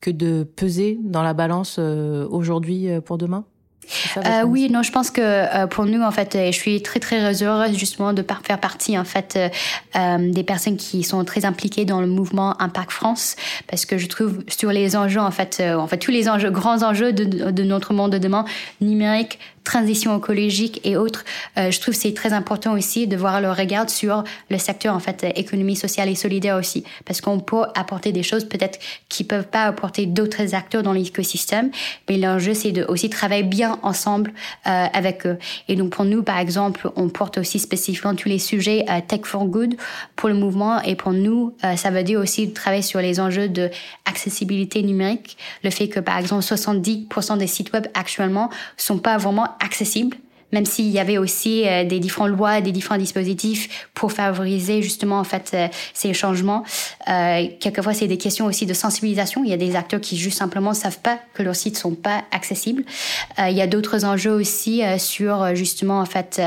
que 0.00 0.10
de 0.10 0.42
peser 0.44 0.98
dans 1.02 1.22
la 1.22 1.34
balance 1.34 1.78
aujourd'hui 1.78 2.88
pour 3.04 3.18
demain? 3.18 3.44
Euh, 4.16 4.42
oui, 4.44 4.68
non, 4.70 4.82
je 4.82 4.92
pense 4.92 5.10
que 5.10 5.20
euh, 5.22 5.66
pour 5.66 5.84
nous, 5.86 6.02
en 6.02 6.10
fait, 6.10 6.36
je 6.36 6.56
suis 6.56 6.82
très 6.82 7.00
très 7.00 7.42
heureuse 7.42 7.76
justement 7.76 8.12
de 8.12 8.24
faire 8.44 8.58
partie 8.58 8.98
en 8.98 9.04
fait 9.04 9.38
euh, 9.96 10.30
des 10.32 10.42
personnes 10.42 10.76
qui 10.76 11.02
sont 11.02 11.24
très 11.24 11.44
impliquées 11.44 11.84
dans 11.84 12.00
le 12.00 12.06
mouvement 12.06 12.60
Impact 12.60 12.90
France, 12.90 13.36
parce 13.68 13.86
que 13.86 13.98
je 13.98 14.06
trouve 14.06 14.44
sur 14.48 14.70
les 14.70 14.96
enjeux 14.96 15.20
en 15.20 15.30
fait, 15.30 15.62
en 15.62 15.86
fait 15.86 15.98
tous 15.98 16.10
les 16.10 16.28
enjeux, 16.28 16.50
grands 16.50 16.82
enjeux 16.82 17.12
de, 17.12 17.50
de 17.50 17.62
notre 17.62 17.92
monde 17.92 18.12
de 18.12 18.18
demain, 18.18 18.44
numérique, 18.80 19.38
transition 19.66 20.16
écologique 20.16 20.80
et 20.84 20.96
autres, 20.96 21.24
euh, 21.58 21.70
je 21.70 21.80
trouve 21.80 21.92
c'est 21.92 22.14
très 22.14 22.32
important 22.32 22.72
aussi 22.72 23.08
de 23.08 23.16
voir 23.16 23.40
le 23.40 23.50
regard 23.50 23.90
sur 23.90 24.22
le 24.48 24.58
secteur 24.58 24.94
en 24.94 25.00
fait 25.00 25.26
économie 25.34 25.74
sociale 25.74 26.08
et 26.08 26.14
solidaire 26.14 26.56
aussi, 26.56 26.84
parce 27.04 27.20
qu'on 27.20 27.40
peut 27.40 27.64
apporter 27.74 28.12
des 28.12 28.22
choses 28.22 28.44
peut-être 28.44 28.78
qui 29.08 29.24
peuvent 29.24 29.48
pas 29.48 29.64
apporter 29.64 30.06
d'autres 30.06 30.54
acteurs 30.54 30.84
dans 30.84 30.92
l'écosystème, 30.92 31.70
mais 32.08 32.16
l'enjeu 32.16 32.54
c'est 32.54 32.70
de 32.70 32.84
aussi 32.84 33.10
travailler 33.10 33.42
bien 33.42 33.78
ensemble 33.82 34.32
euh, 34.68 34.86
avec 34.92 35.26
eux. 35.26 35.36
Et 35.66 35.74
donc 35.74 35.90
pour 35.90 36.04
nous 36.04 36.22
par 36.22 36.38
exemple, 36.38 36.88
on 36.94 37.08
porte 37.08 37.38
aussi 37.38 37.58
spécifiquement 37.58 38.14
tous 38.14 38.28
les 38.28 38.38
sujets 38.38 38.84
euh, 38.88 39.00
tech 39.06 39.22
for 39.24 39.46
good 39.46 39.74
pour 40.14 40.28
le 40.28 40.36
mouvement. 40.36 40.80
Et 40.82 40.94
pour 40.94 41.12
nous 41.12 41.54
euh, 41.64 41.74
ça 41.74 41.90
veut 41.90 42.04
dire 42.04 42.20
aussi 42.20 42.46
de 42.46 42.54
travailler 42.54 42.82
sur 42.82 43.00
les 43.00 43.18
enjeux 43.18 43.48
de 43.48 43.68
accessibilité 44.04 44.84
numérique, 44.84 45.36
le 45.64 45.70
fait 45.70 45.88
que 45.88 45.98
par 45.98 46.18
exemple 46.18 46.44
70% 46.44 47.38
des 47.38 47.48
sites 47.48 47.72
web 47.72 47.88
actuellement 47.94 48.48
sont 48.76 48.98
pas 48.98 49.16
vraiment 49.16 49.55
accessibles 49.60 50.16
même 50.52 50.64
s'il 50.64 50.88
y 50.88 50.98
avait 50.98 51.18
aussi 51.18 51.66
euh, 51.66 51.84
des 51.84 51.98
différentes 51.98 52.30
lois, 52.30 52.60
des 52.60 52.72
différents 52.72 52.98
dispositifs 52.98 53.88
pour 53.94 54.12
favoriser 54.12 54.80
justement 54.82 55.18
en 55.18 55.24
fait 55.24 55.50
euh, 55.54 55.68
ces 55.92 56.14
changements. 56.14 56.64
Euh, 57.08 57.46
quelquefois, 57.60 57.94
c'est 57.94 58.06
des 58.06 58.16
questions 58.16 58.46
aussi 58.46 58.66
de 58.66 58.74
sensibilisation. 58.74 59.42
Il 59.44 59.50
y 59.50 59.52
a 59.52 59.56
des 59.56 59.76
acteurs 59.76 60.00
qui 60.00 60.16
juste 60.16 60.38
simplement 60.38 60.72
savent 60.72 61.00
pas 61.00 61.18
que 61.34 61.42
leurs 61.42 61.56
sites 61.56 61.76
sont 61.76 61.94
pas 61.94 62.24
accessibles. 62.30 62.84
Euh, 63.38 63.48
il 63.48 63.56
y 63.56 63.62
a 63.62 63.66
d'autres 63.66 64.04
enjeux 64.04 64.32
aussi 64.32 64.84
euh, 64.84 64.98
sur 64.98 65.54
justement 65.54 66.00
en 66.00 66.06
fait 66.06 66.40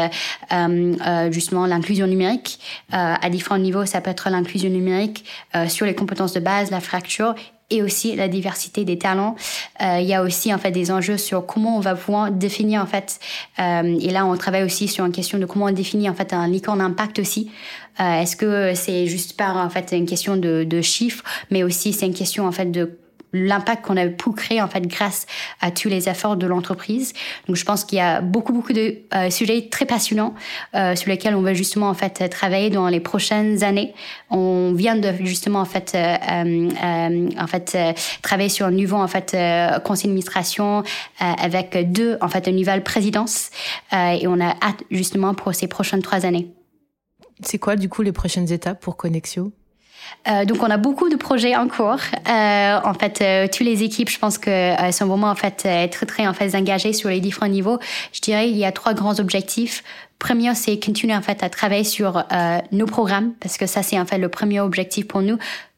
justement 1.29 1.65
l'inclusion 1.65 2.07
numérique 2.07 2.59
à 2.91 3.29
différents 3.29 3.57
niveaux. 3.57 3.85
Ça 3.85 4.01
peut 4.01 4.11
être 4.11 4.29
l'inclusion 4.29 4.69
numérique 4.69 5.25
sur 5.67 5.85
les 5.85 5.95
compétences 5.95 6.33
de 6.33 6.39
base, 6.39 6.71
la 6.71 6.79
fracture 6.79 7.35
et 7.69 7.83
aussi 7.83 8.15
la 8.15 8.27
diversité 8.27 8.85
des 8.85 8.97
talents. 8.97 9.35
Euh, 9.81 9.99
il 9.99 10.07
y 10.07 10.13
a 10.13 10.23
aussi 10.23 10.53
en 10.53 10.57
fait 10.57 10.71
des 10.71 10.91
enjeux 10.91 11.17
sur 11.17 11.45
comment 11.45 11.77
on 11.77 11.79
va 11.79 11.95
pouvoir 11.95 12.31
définir 12.31 12.81
en 12.81 12.85
fait. 12.85 13.19
Euh, 13.59 13.97
et 13.99 14.09
là, 14.09 14.25
on 14.25 14.35
travaille 14.37 14.63
aussi 14.63 14.87
sur 14.87 15.05
une 15.05 15.11
question 15.11 15.37
de 15.37 15.45
comment 15.45 15.65
on 15.65 15.71
définit 15.71 16.09
en 16.09 16.13
fait 16.13 16.33
un 16.33 16.47
licorne 16.47 16.81
impact 16.81 17.19
aussi. 17.19 17.51
Euh, 17.99 18.21
Est-ce 18.21 18.35
que 18.35 18.73
c'est 18.75 19.07
juste 19.07 19.37
par 19.37 19.57
en 19.57 19.69
fait 19.69 19.91
une 19.91 20.05
question 20.05 20.37
de, 20.37 20.63
de 20.63 20.81
chiffres, 20.81 21.23
mais 21.51 21.63
aussi 21.63 21.93
c'est 21.93 22.05
une 22.05 22.13
question 22.13 22.47
en 22.47 22.51
fait 22.51 22.71
de 22.71 22.97
l'impact 23.33 23.85
qu'on 23.85 23.97
a 23.97 24.07
pu 24.07 24.31
créer 24.31 24.61
en 24.61 24.67
fait 24.67 24.85
grâce 24.87 25.27
à 25.61 25.71
tous 25.71 25.89
les 25.89 26.09
efforts 26.09 26.37
de 26.37 26.47
l'entreprise. 26.47 27.13
Donc 27.47 27.55
je 27.55 27.65
pense 27.65 27.83
qu'il 27.83 27.97
y 27.97 28.01
a 28.01 28.21
beaucoup 28.21 28.53
beaucoup 28.53 28.73
de 28.73 28.97
euh, 29.13 29.29
sujets 29.29 29.67
très 29.69 29.85
passionnants 29.85 30.33
euh, 30.75 30.95
sur 30.95 31.09
lesquels 31.09 31.35
on 31.35 31.41
va 31.41 31.53
justement 31.53 31.89
en 31.89 31.93
fait 31.93 32.29
travailler 32.29 32.69
dans 32.69 32.87
les 32.87 32.99
prochaines 32.99 33.63
années. 33.63 33.93
On 34.29 34.73
vient 34.73 34.95
de 34.95 35.13
justement 35.21 35.59
en 35.59 35.65
fait 35.65 35.93
euh, 35.95 36.15
euh 36.83 37.29
en 37.39 37.47
fait 37.47 37.73
euh, 37.75 37.93
travailler 38.21 38.49
sur 38.49 38.65
un 38.65 38.71
nouveau 38.71 38.97
en 38.97 39.07
fait 39.07 39.35
conseil 39.83 40.07
d'administration 40.07 40.83
avec 41.19 41.91
deux 41.91 42.17
en 42.21 42.27
fait 42.27 42.47
une 42.47 42.55
nouvelle 42.55 42.83
présidence 42.83 43.49
et 43.91 44.27
on 44.27 44.39
a 44.39 44.49
hâte 44.61 44.83
justement 44.91 45.33
pour 45.33 45.53
ces 45.53 45.67
prochaines 45.67 46.01
trois 46.01 46.25
années. 46.25 46.47
C'est 47.41 47.59
quoi 47.59 47.75
du 47.75 47.89
coup 47.89 48.01
les 48.01 48.11
prochaines 48.11 48.51
étapes 48.51 48.81
pour 48.81 48.97
Connexio? 48.97 49.51
Euh, 50.27 50.45
donc 50.45 50.61
on 50.61 50.69
a 50.69 50.77
beaucoup 50.77 51.09
de 51.09 51.15
projets 51.15 51.55
en 51.55 51.67
cours. 51.67 51.99
Euh, 52.27 52.79
en 52.83 52.93
fait, 52.93 53.21
euh, 53.21 53.47
toutes 53.47 53.65
les 53.65 53.83
équipes, 53.83 54.09
je 54.09 54.19
pense 54.19 54.37
que 54.37 54.49
euh, 54.49 54.91
sont 54.91 55.05
vraiment 55.05 55.29
en 55.29 55.35
fait 55.35 55.63
euh, 55.65 55.87
très 55.87 56.05
très 56.05 56.27
en 56.27 56.33
fait 56.33 56.55
engagées 56.55 56.93
sur 56.93 57.09
les 57.09 57.19
différents 57.19 57.47
niveaux. 57.47 57.79
Je 58.13 58.21
dirais 58.21 58.49
il 58.49 58.57
y 58.57 58.65
a 58.65 58.71
trois 58.71 58.93
grands 58.93 59.19
objectifs. 59.19 59.83
Premier, 60.17 60.53
c'est 60.55 60.77
continuer 60.83 61.15
en 61.15 61.21
fait 61.21 61.43
à 61.43 61.49
travailler 61.49 61.85
sur 61.85 62.25
nos 62.73 62.85
programmes 62.85 63.31
parce 63.39 63.57
que 63.57 63.65
ça 63.65 63.83
c'est 63.83 63.97
en 63.97 64.05
fait 64.05 64.17
le 64.17 64.27
premier 64.27 64.59
objectif 64.59 65.07
pour 65.07 65.21
nous 65.21 65.37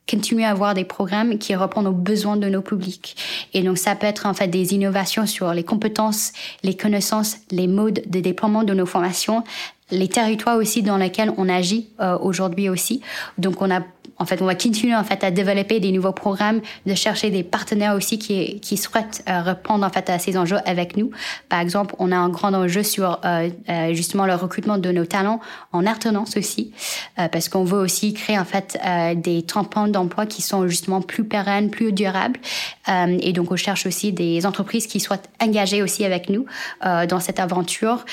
continuer 0.09 0.43
à 0.43 0.49
avoir 0.49 0.73
des 0.73 0.83
programmes 0.83 1.37
qui 1.37 1.55
répondent 1.55 1.87
aux 1.87 1.91
besoins 1.91 2.37
de 2.37 2.49
nos 2.49 2.61
publics. 2.61 3.15
Et 3.53 3.61
donc, 3.63 3.77
ça 3.77 3.95
peut 3.95 4.07
être 4.07 4.25
en 4.25 4.33
fait 4.33 4.47
des 4.47 4.73
innovations 4.73 5.25
sur 5.25 5.53
les 5.53 5.63
compétences, 5.63 6.33
les 6.63 6.75
connaissances, 6.75 7.37
les 7.49 7.67
modes 7.67 8.01
de 8.05 8.19
déploiement 8.19 8.63
de 8.63 8.73
nos 8.73 8.85
formations, 8.85 9.43
les 9.91 10.07
territoires 10.07 10.57
aussi 10.57 10.81
dans 10.81 10.97
lesquels 10.97 11.33
on 11.37 11.49
agit 11.49 11.89
euh, 11.99 12.17
aujourd'hui 12.19 12.69
aussi. 12.69 13.01
Donc, 13.37 13.61
on 13.61 13.71
a 13.71 13.81
en 14.21 14.25
fait, 14.25 14.39
on 14.43 14.45
va 14.45 14.53
continuer 14.53 14.95
en 14.95 15.03
fait 15.03 15.23
à 15.23 15.31
développer 15.31 15.79
des 15.79 15.91
nouveaux 15.91 16.11
programmes, 16.11 16.61
de 16.85 16.93
chercher 16.93 17.31
des 17.31 17.41
partenaires 17.41 17.95
aussi 17.95 18.19
qui, 18.19 18.59
qui 18.59 18.77
souhaitent 18.77 19.23
euh, 19.27 19.41
répondre 19.41 19.83
en 19.83 19.89
fait 19.89 20.11
à 20.11 20.19
ces 20.19 20.37
enjeux 20.37 20.59
avec 20.65 20.95
nous. 20.95 21.09
Par 21.49 21.59
exemple, 21.59 21.95
on 21.97 22.11
a 22.11 22.15
un 22.15 22.29
grand 22.29 22.53
enjeu 22.53 22.83
sur 22.83 23.19
euh, 23.25 23.49
euh, 23.67 23.93
justement 23.95 24.27
le 24.27 24.35
recrutement 24.35 24.77
de 24.77 24.91
nos 24.91 25.05
talents 25.05 25.39
en 25.71 25.87
alternance 25.87 26.37
aussi, 26.37 26.71
parce 27.15 27.49
qu'on 27.49 27.63
veut 27.63 27.79
aussi 27.79 28.13
créer 28.13 28.37
en 28.37 28.45
fait 28.45 28.79
des 29.15 29.41
tampons 29.41 29.87
d'emploi 29.87 30.25
qui 30.25 30.41
sont 30.41 30.67
justement 30.67 31.01
plus 31.01 31.23
pérennes, 31.23 31.71
plus 31.71 31.91
durables. 31.91 32.39
Et 32.87 33.33
donc, 33.33 33.51
on 33.51 33.55
cherche 33.55 33.85
aussi 33.85 34.11
des 34.11 34.45
entreprises 34.45 34.87
qui 34.87 34.99
soient 34.99 35.21
engagées 35.41 35.81
aussi 35.81 36.03
avec 36.05 36.29
nous 36.29 36.45
dans 36.83 37.19
cette 37.19 37.39
aventure. 37.39 38.05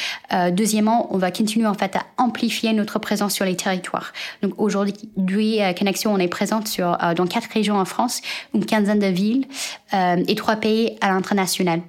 deuxièmement, 0.53 1.13
on 1.15 1.19
va 1.19 1.31
continuer 1.31 1.67
en 1.69 1.75
fait 1.75 1.97
à 1.97 2.07
amplifier 2.17 2.73
notre 2.73 2.99
présence 2.99 3.35
sur 3.35 3.45
les 3.45 3.57
territoires. 3.57 4.13
Donc 4.43 4.55
aujourd'hui, 4.59 4.95
Connect 5.77 6.07
on 6.07 6.19
est 6.19 6.29
présente 6.29 6.69
sur, 6.69 6.97
euh, 7.03 7.15
dans 7.15 7.27
quatre 7.27 7.49
régions 7.53 7.77
en 7.77 7.85
France, 7.85 8.21
une 8.55 8.65
quinzaine 8.65 8.99
de 8.99 9.07
villes 9.07 9.47
euh, 9.95 10.23
et 10.27 10.35
trois 10.35 10.57
pays 10.57 10.97
à 11.01 11.09
l'international. 11.09 11.81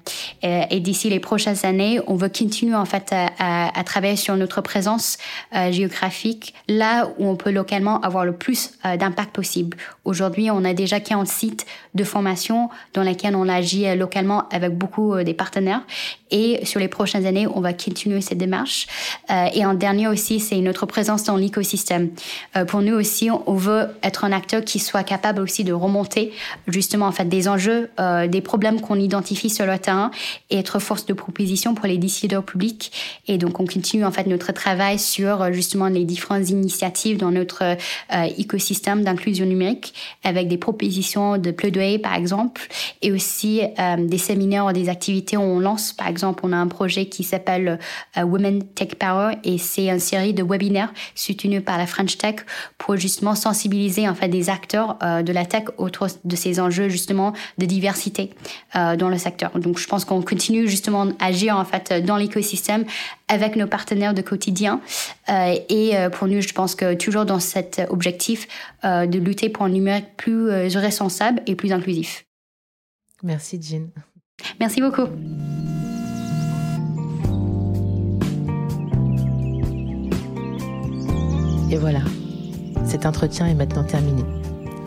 Euh, 0.43 0.63
et 0.69 0.79
d'ici 0.79 1.09
les 1.09 1.19
prochaines 1.19 1.65
années, 1.65 1.99
on 2.07 2.15
veut 2.15 2.29
continuer 2.29 2.75
en 2.75 2.85
fait 2.85 3.13
à, 3.39 3.83
travailler 3.83 4.15
sur 4.15 4.35
notre 4.35 4.61
présence 4.61 5.17
euh, 5.55 5.71
géographique 5.71 6.53
là 6.67 7.09
où 7.17 7.27
on 7.27 7.35
peut 7.35 7.51
localement 7.51 7.99
avoir 8.01 8.25
le 8.25 8.33
plus 8.33 8.71
euh, 8.85 8.97
d'impact 8.97 9.33
possible. 9.33 9.77
Aujourd'hui, 10.05 10.51
on 10.51 10.63
a 10.63 10.73
déjà 10.73 10.99
40 10.99 11.27
sites 11.27 11.65
de 11.95 12.03
formation 12.03 12.69
dans 12.93 13.03
lesquels 13.03 13.35
on 13.35 13.47
agit 13.49 13.87
euh, 13.87 13.95
localement 13.95 14.47
avec 14.49 14.77
beaucoup 14.77 15.15
des 15.23 15.33
partenaires. 15.33 15.81
Et 16.31 16.63
sur 16.65 16.79
les 16.79 16.87
prochaines 16.87 17.25
années, 17.25 17.47
on 17.47 17.61
va 17.61 17.73
continuer 17.73 18.21
cette 18.21 18.37
démarche. 18.37 18.87
et 19.53 19.65
en 19.69 19.73
dernier 19.73 20.08
aussi, 20.08 20.39
c'est 20.39 20.58
notre 20.58 20.86
présence 20.86 21.23
dans 21.23 21.38
l'écosystème. 21.38 22.10
pour 22.67 22.82
nous 22.82 22.93
aussi, 22.93 23.29
on 23.32 23.53
veut 23.53 23.88
être 24.03 24.25
un 24.25 24.32
acteur 24.32 24.63
qui 24.63 24.79
soit 24.79 25.03
capable 25.03 25.41
aussi 25.41 25.63
de 25.63 25.73
remonter 25.73 26.32
justement 26.67 27.08
en 27.08 27.12
fait 27.12 27.25
des 27.25 27.47
enjeux, 27.47 27.89
euh, 27.99 28.27
des 28.27 28.41
problèmes 28.41 28.82
qu'on 28.82 28.99
identifie 28.99 29.49
sur 29.49 29.65
le 29.65 29.77
terrain 29.77 30.12
et 30.49 30.58
être 30.58 30.79
force 30.79 31.05
de 31.05 31.13
proposition 31.13 31.75
pour 31.75 31.88
les 31.88 31.97
décideurs 31.97 32.43
publics. 32.43 32.91
Et 33.27 33.38
donc 33.38 33.60
on 33.60 33.65
continue 33.65 34.05
en 34.05 34.12
fait 34.12 34.27
notre 34.27 34.51
travail 34.51 34.99
sur 34.99 35.41
euh, 35.41 35.51
justement 35.51 35.88
les 35.88 36.05
différentes 36.05 36.49
initiatives 36.49 37.17
dans 37.17 37.32
notre 37.32 37.63
euh, 37.63 37.75
écosystème 38.38 39.03
d'inclusion 39.03 39.45
numérique 39.45 39.93
avec 40.23 40.47
des 40.47 40.58
propositions 40.58 41.38
de 41.38 41.51
plaidoyer 41.51 41.99
par 41.99 42.15
exemple 42.15 42.67
et 43.01 43.12
aussi 43.12 43.62
euh, 43.62 43.95
des 43.97 44.17
séminaires, 44.17 44.71
des 44.73 44.89
activités 44.89 45.38
où 45.38 45.41
on 45.41 45.60
lance 45.60 45.93
par 45.93 46.08
exemple 46.08 46.41
on 46.43 46.53
a 46.53 46.58
un 46.58 46.67
projet 46.67 47.05
qui 47.05 47.23
s'appelle 47.23 47.79
euh, 48.17 48.23
Women 48.23 48.63
Tech 48.75 48.95
Power 48.95 49.36
c'est 49.57 49.88
une 49.88 49.99
série 49.99 50.33
de 50.33 50.43
webinaires 50.43 50.93
soutenus 51.15 51.63
par 51.63 51.77
la 51.77 51.88
French 51.88 52.17
Tech 52.17 52.35
pour 52.77 52.97
justement 52.97 53.35
sensibiliser 53.35 54.07
en 54.07 54.15
fait 54.15 54.27
des 54.27 54.49
acteurs 54.49 54.97
euh, 55.03 55.21
de 55.21 55.31
la 55.31 55.45
tech 55.45 55.65
autour 55.77 56.07
de 56.23 56.35
ces 56.35 56.59
enjeux 56.59 56.89
justement 56.89 57.33
de 57.57 57.65
diversité 57.65 58.31
euh, 58.75 58.95
dans 58.95 59.09
le 59.09 59.17
secteur. 59.17 59.57
Donc 59.57 59.79
je 59.79 59.88
pense 59.88 60.05
qu'on 60.05 60.21
continue 60.21 60.67
justement 60.67 61.07
à 61.19 61.25
agir 61.25 61.57
en 61.57 61.65
fait 61.65 62.05
dans 62.05 62.17
l'écosystème 62.17 62.85
avec 63.27 63.55
nos 63.55 63.67
partenaires 63.67 64.13
de 64.13 64.21
quotidien 64.21 64.81
euh, 65.29 65.55
et 65.69 65.93
pour 66.13 66.27
nous 66.27 66.41
je 66.41 66.53
pense 66.53 66.75
que 66.75 66.95
toujours 66.95 67.25
dans 67.25 67.39
cet 67.39 67.81
objectif 67.89 68.47
de 68.83 69.17
lutter 69.19 69.49
pour 69.49 69.65
un 69.65 69.69
numérique 69.69 70.17
plus 70.17 70.49
responsable 70.77 71.41
et 71.45 71.55
plus 71.55 71.71
inclusif. 71.71 72.25
Merci 73.23 73.59
Jean. 73.62 73.89
Merci 74.59 74.81
beaucoup. 74.81 75.07
Et 81.71 81.77
voilà, 81.77 82.01
cet 82.86 83.05
entretien 83.05 83.45
est 83.45 83.53
maintenant 83.53 83.84
terminé. 83.84 84.23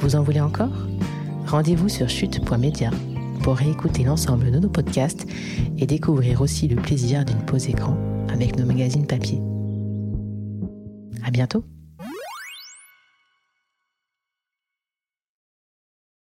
Vous 0.01 0.16
en 0.16 0.23
voulez 0.23 0.40
encore? 0.40 0.88
Rendez-vous 1.47 1.88
sur 1.88 2.09
chute.media 2.09 2.90
pour 3.45 3.57
réécouter 3.57 4.03
l'ensemble 4.03 4.51
de 4.51 4.59
nos 4.59 4.68
podcasts 4.68 5.27
et 5.79 5.87
découvrir 5.87 6.40
aussi 6.40 6.66
le 6.66 6.77
plaisir 6.77 7.25
d'une 7.25 7.45
pause 7.45 7.68
écran 7.68 7.97
avec 8.29 8.59
nos 8.59 8.66
magazines 8.66 9.07
papier. 9.07 9.40
À 11.25 11.31
bientôt 11.31 11.64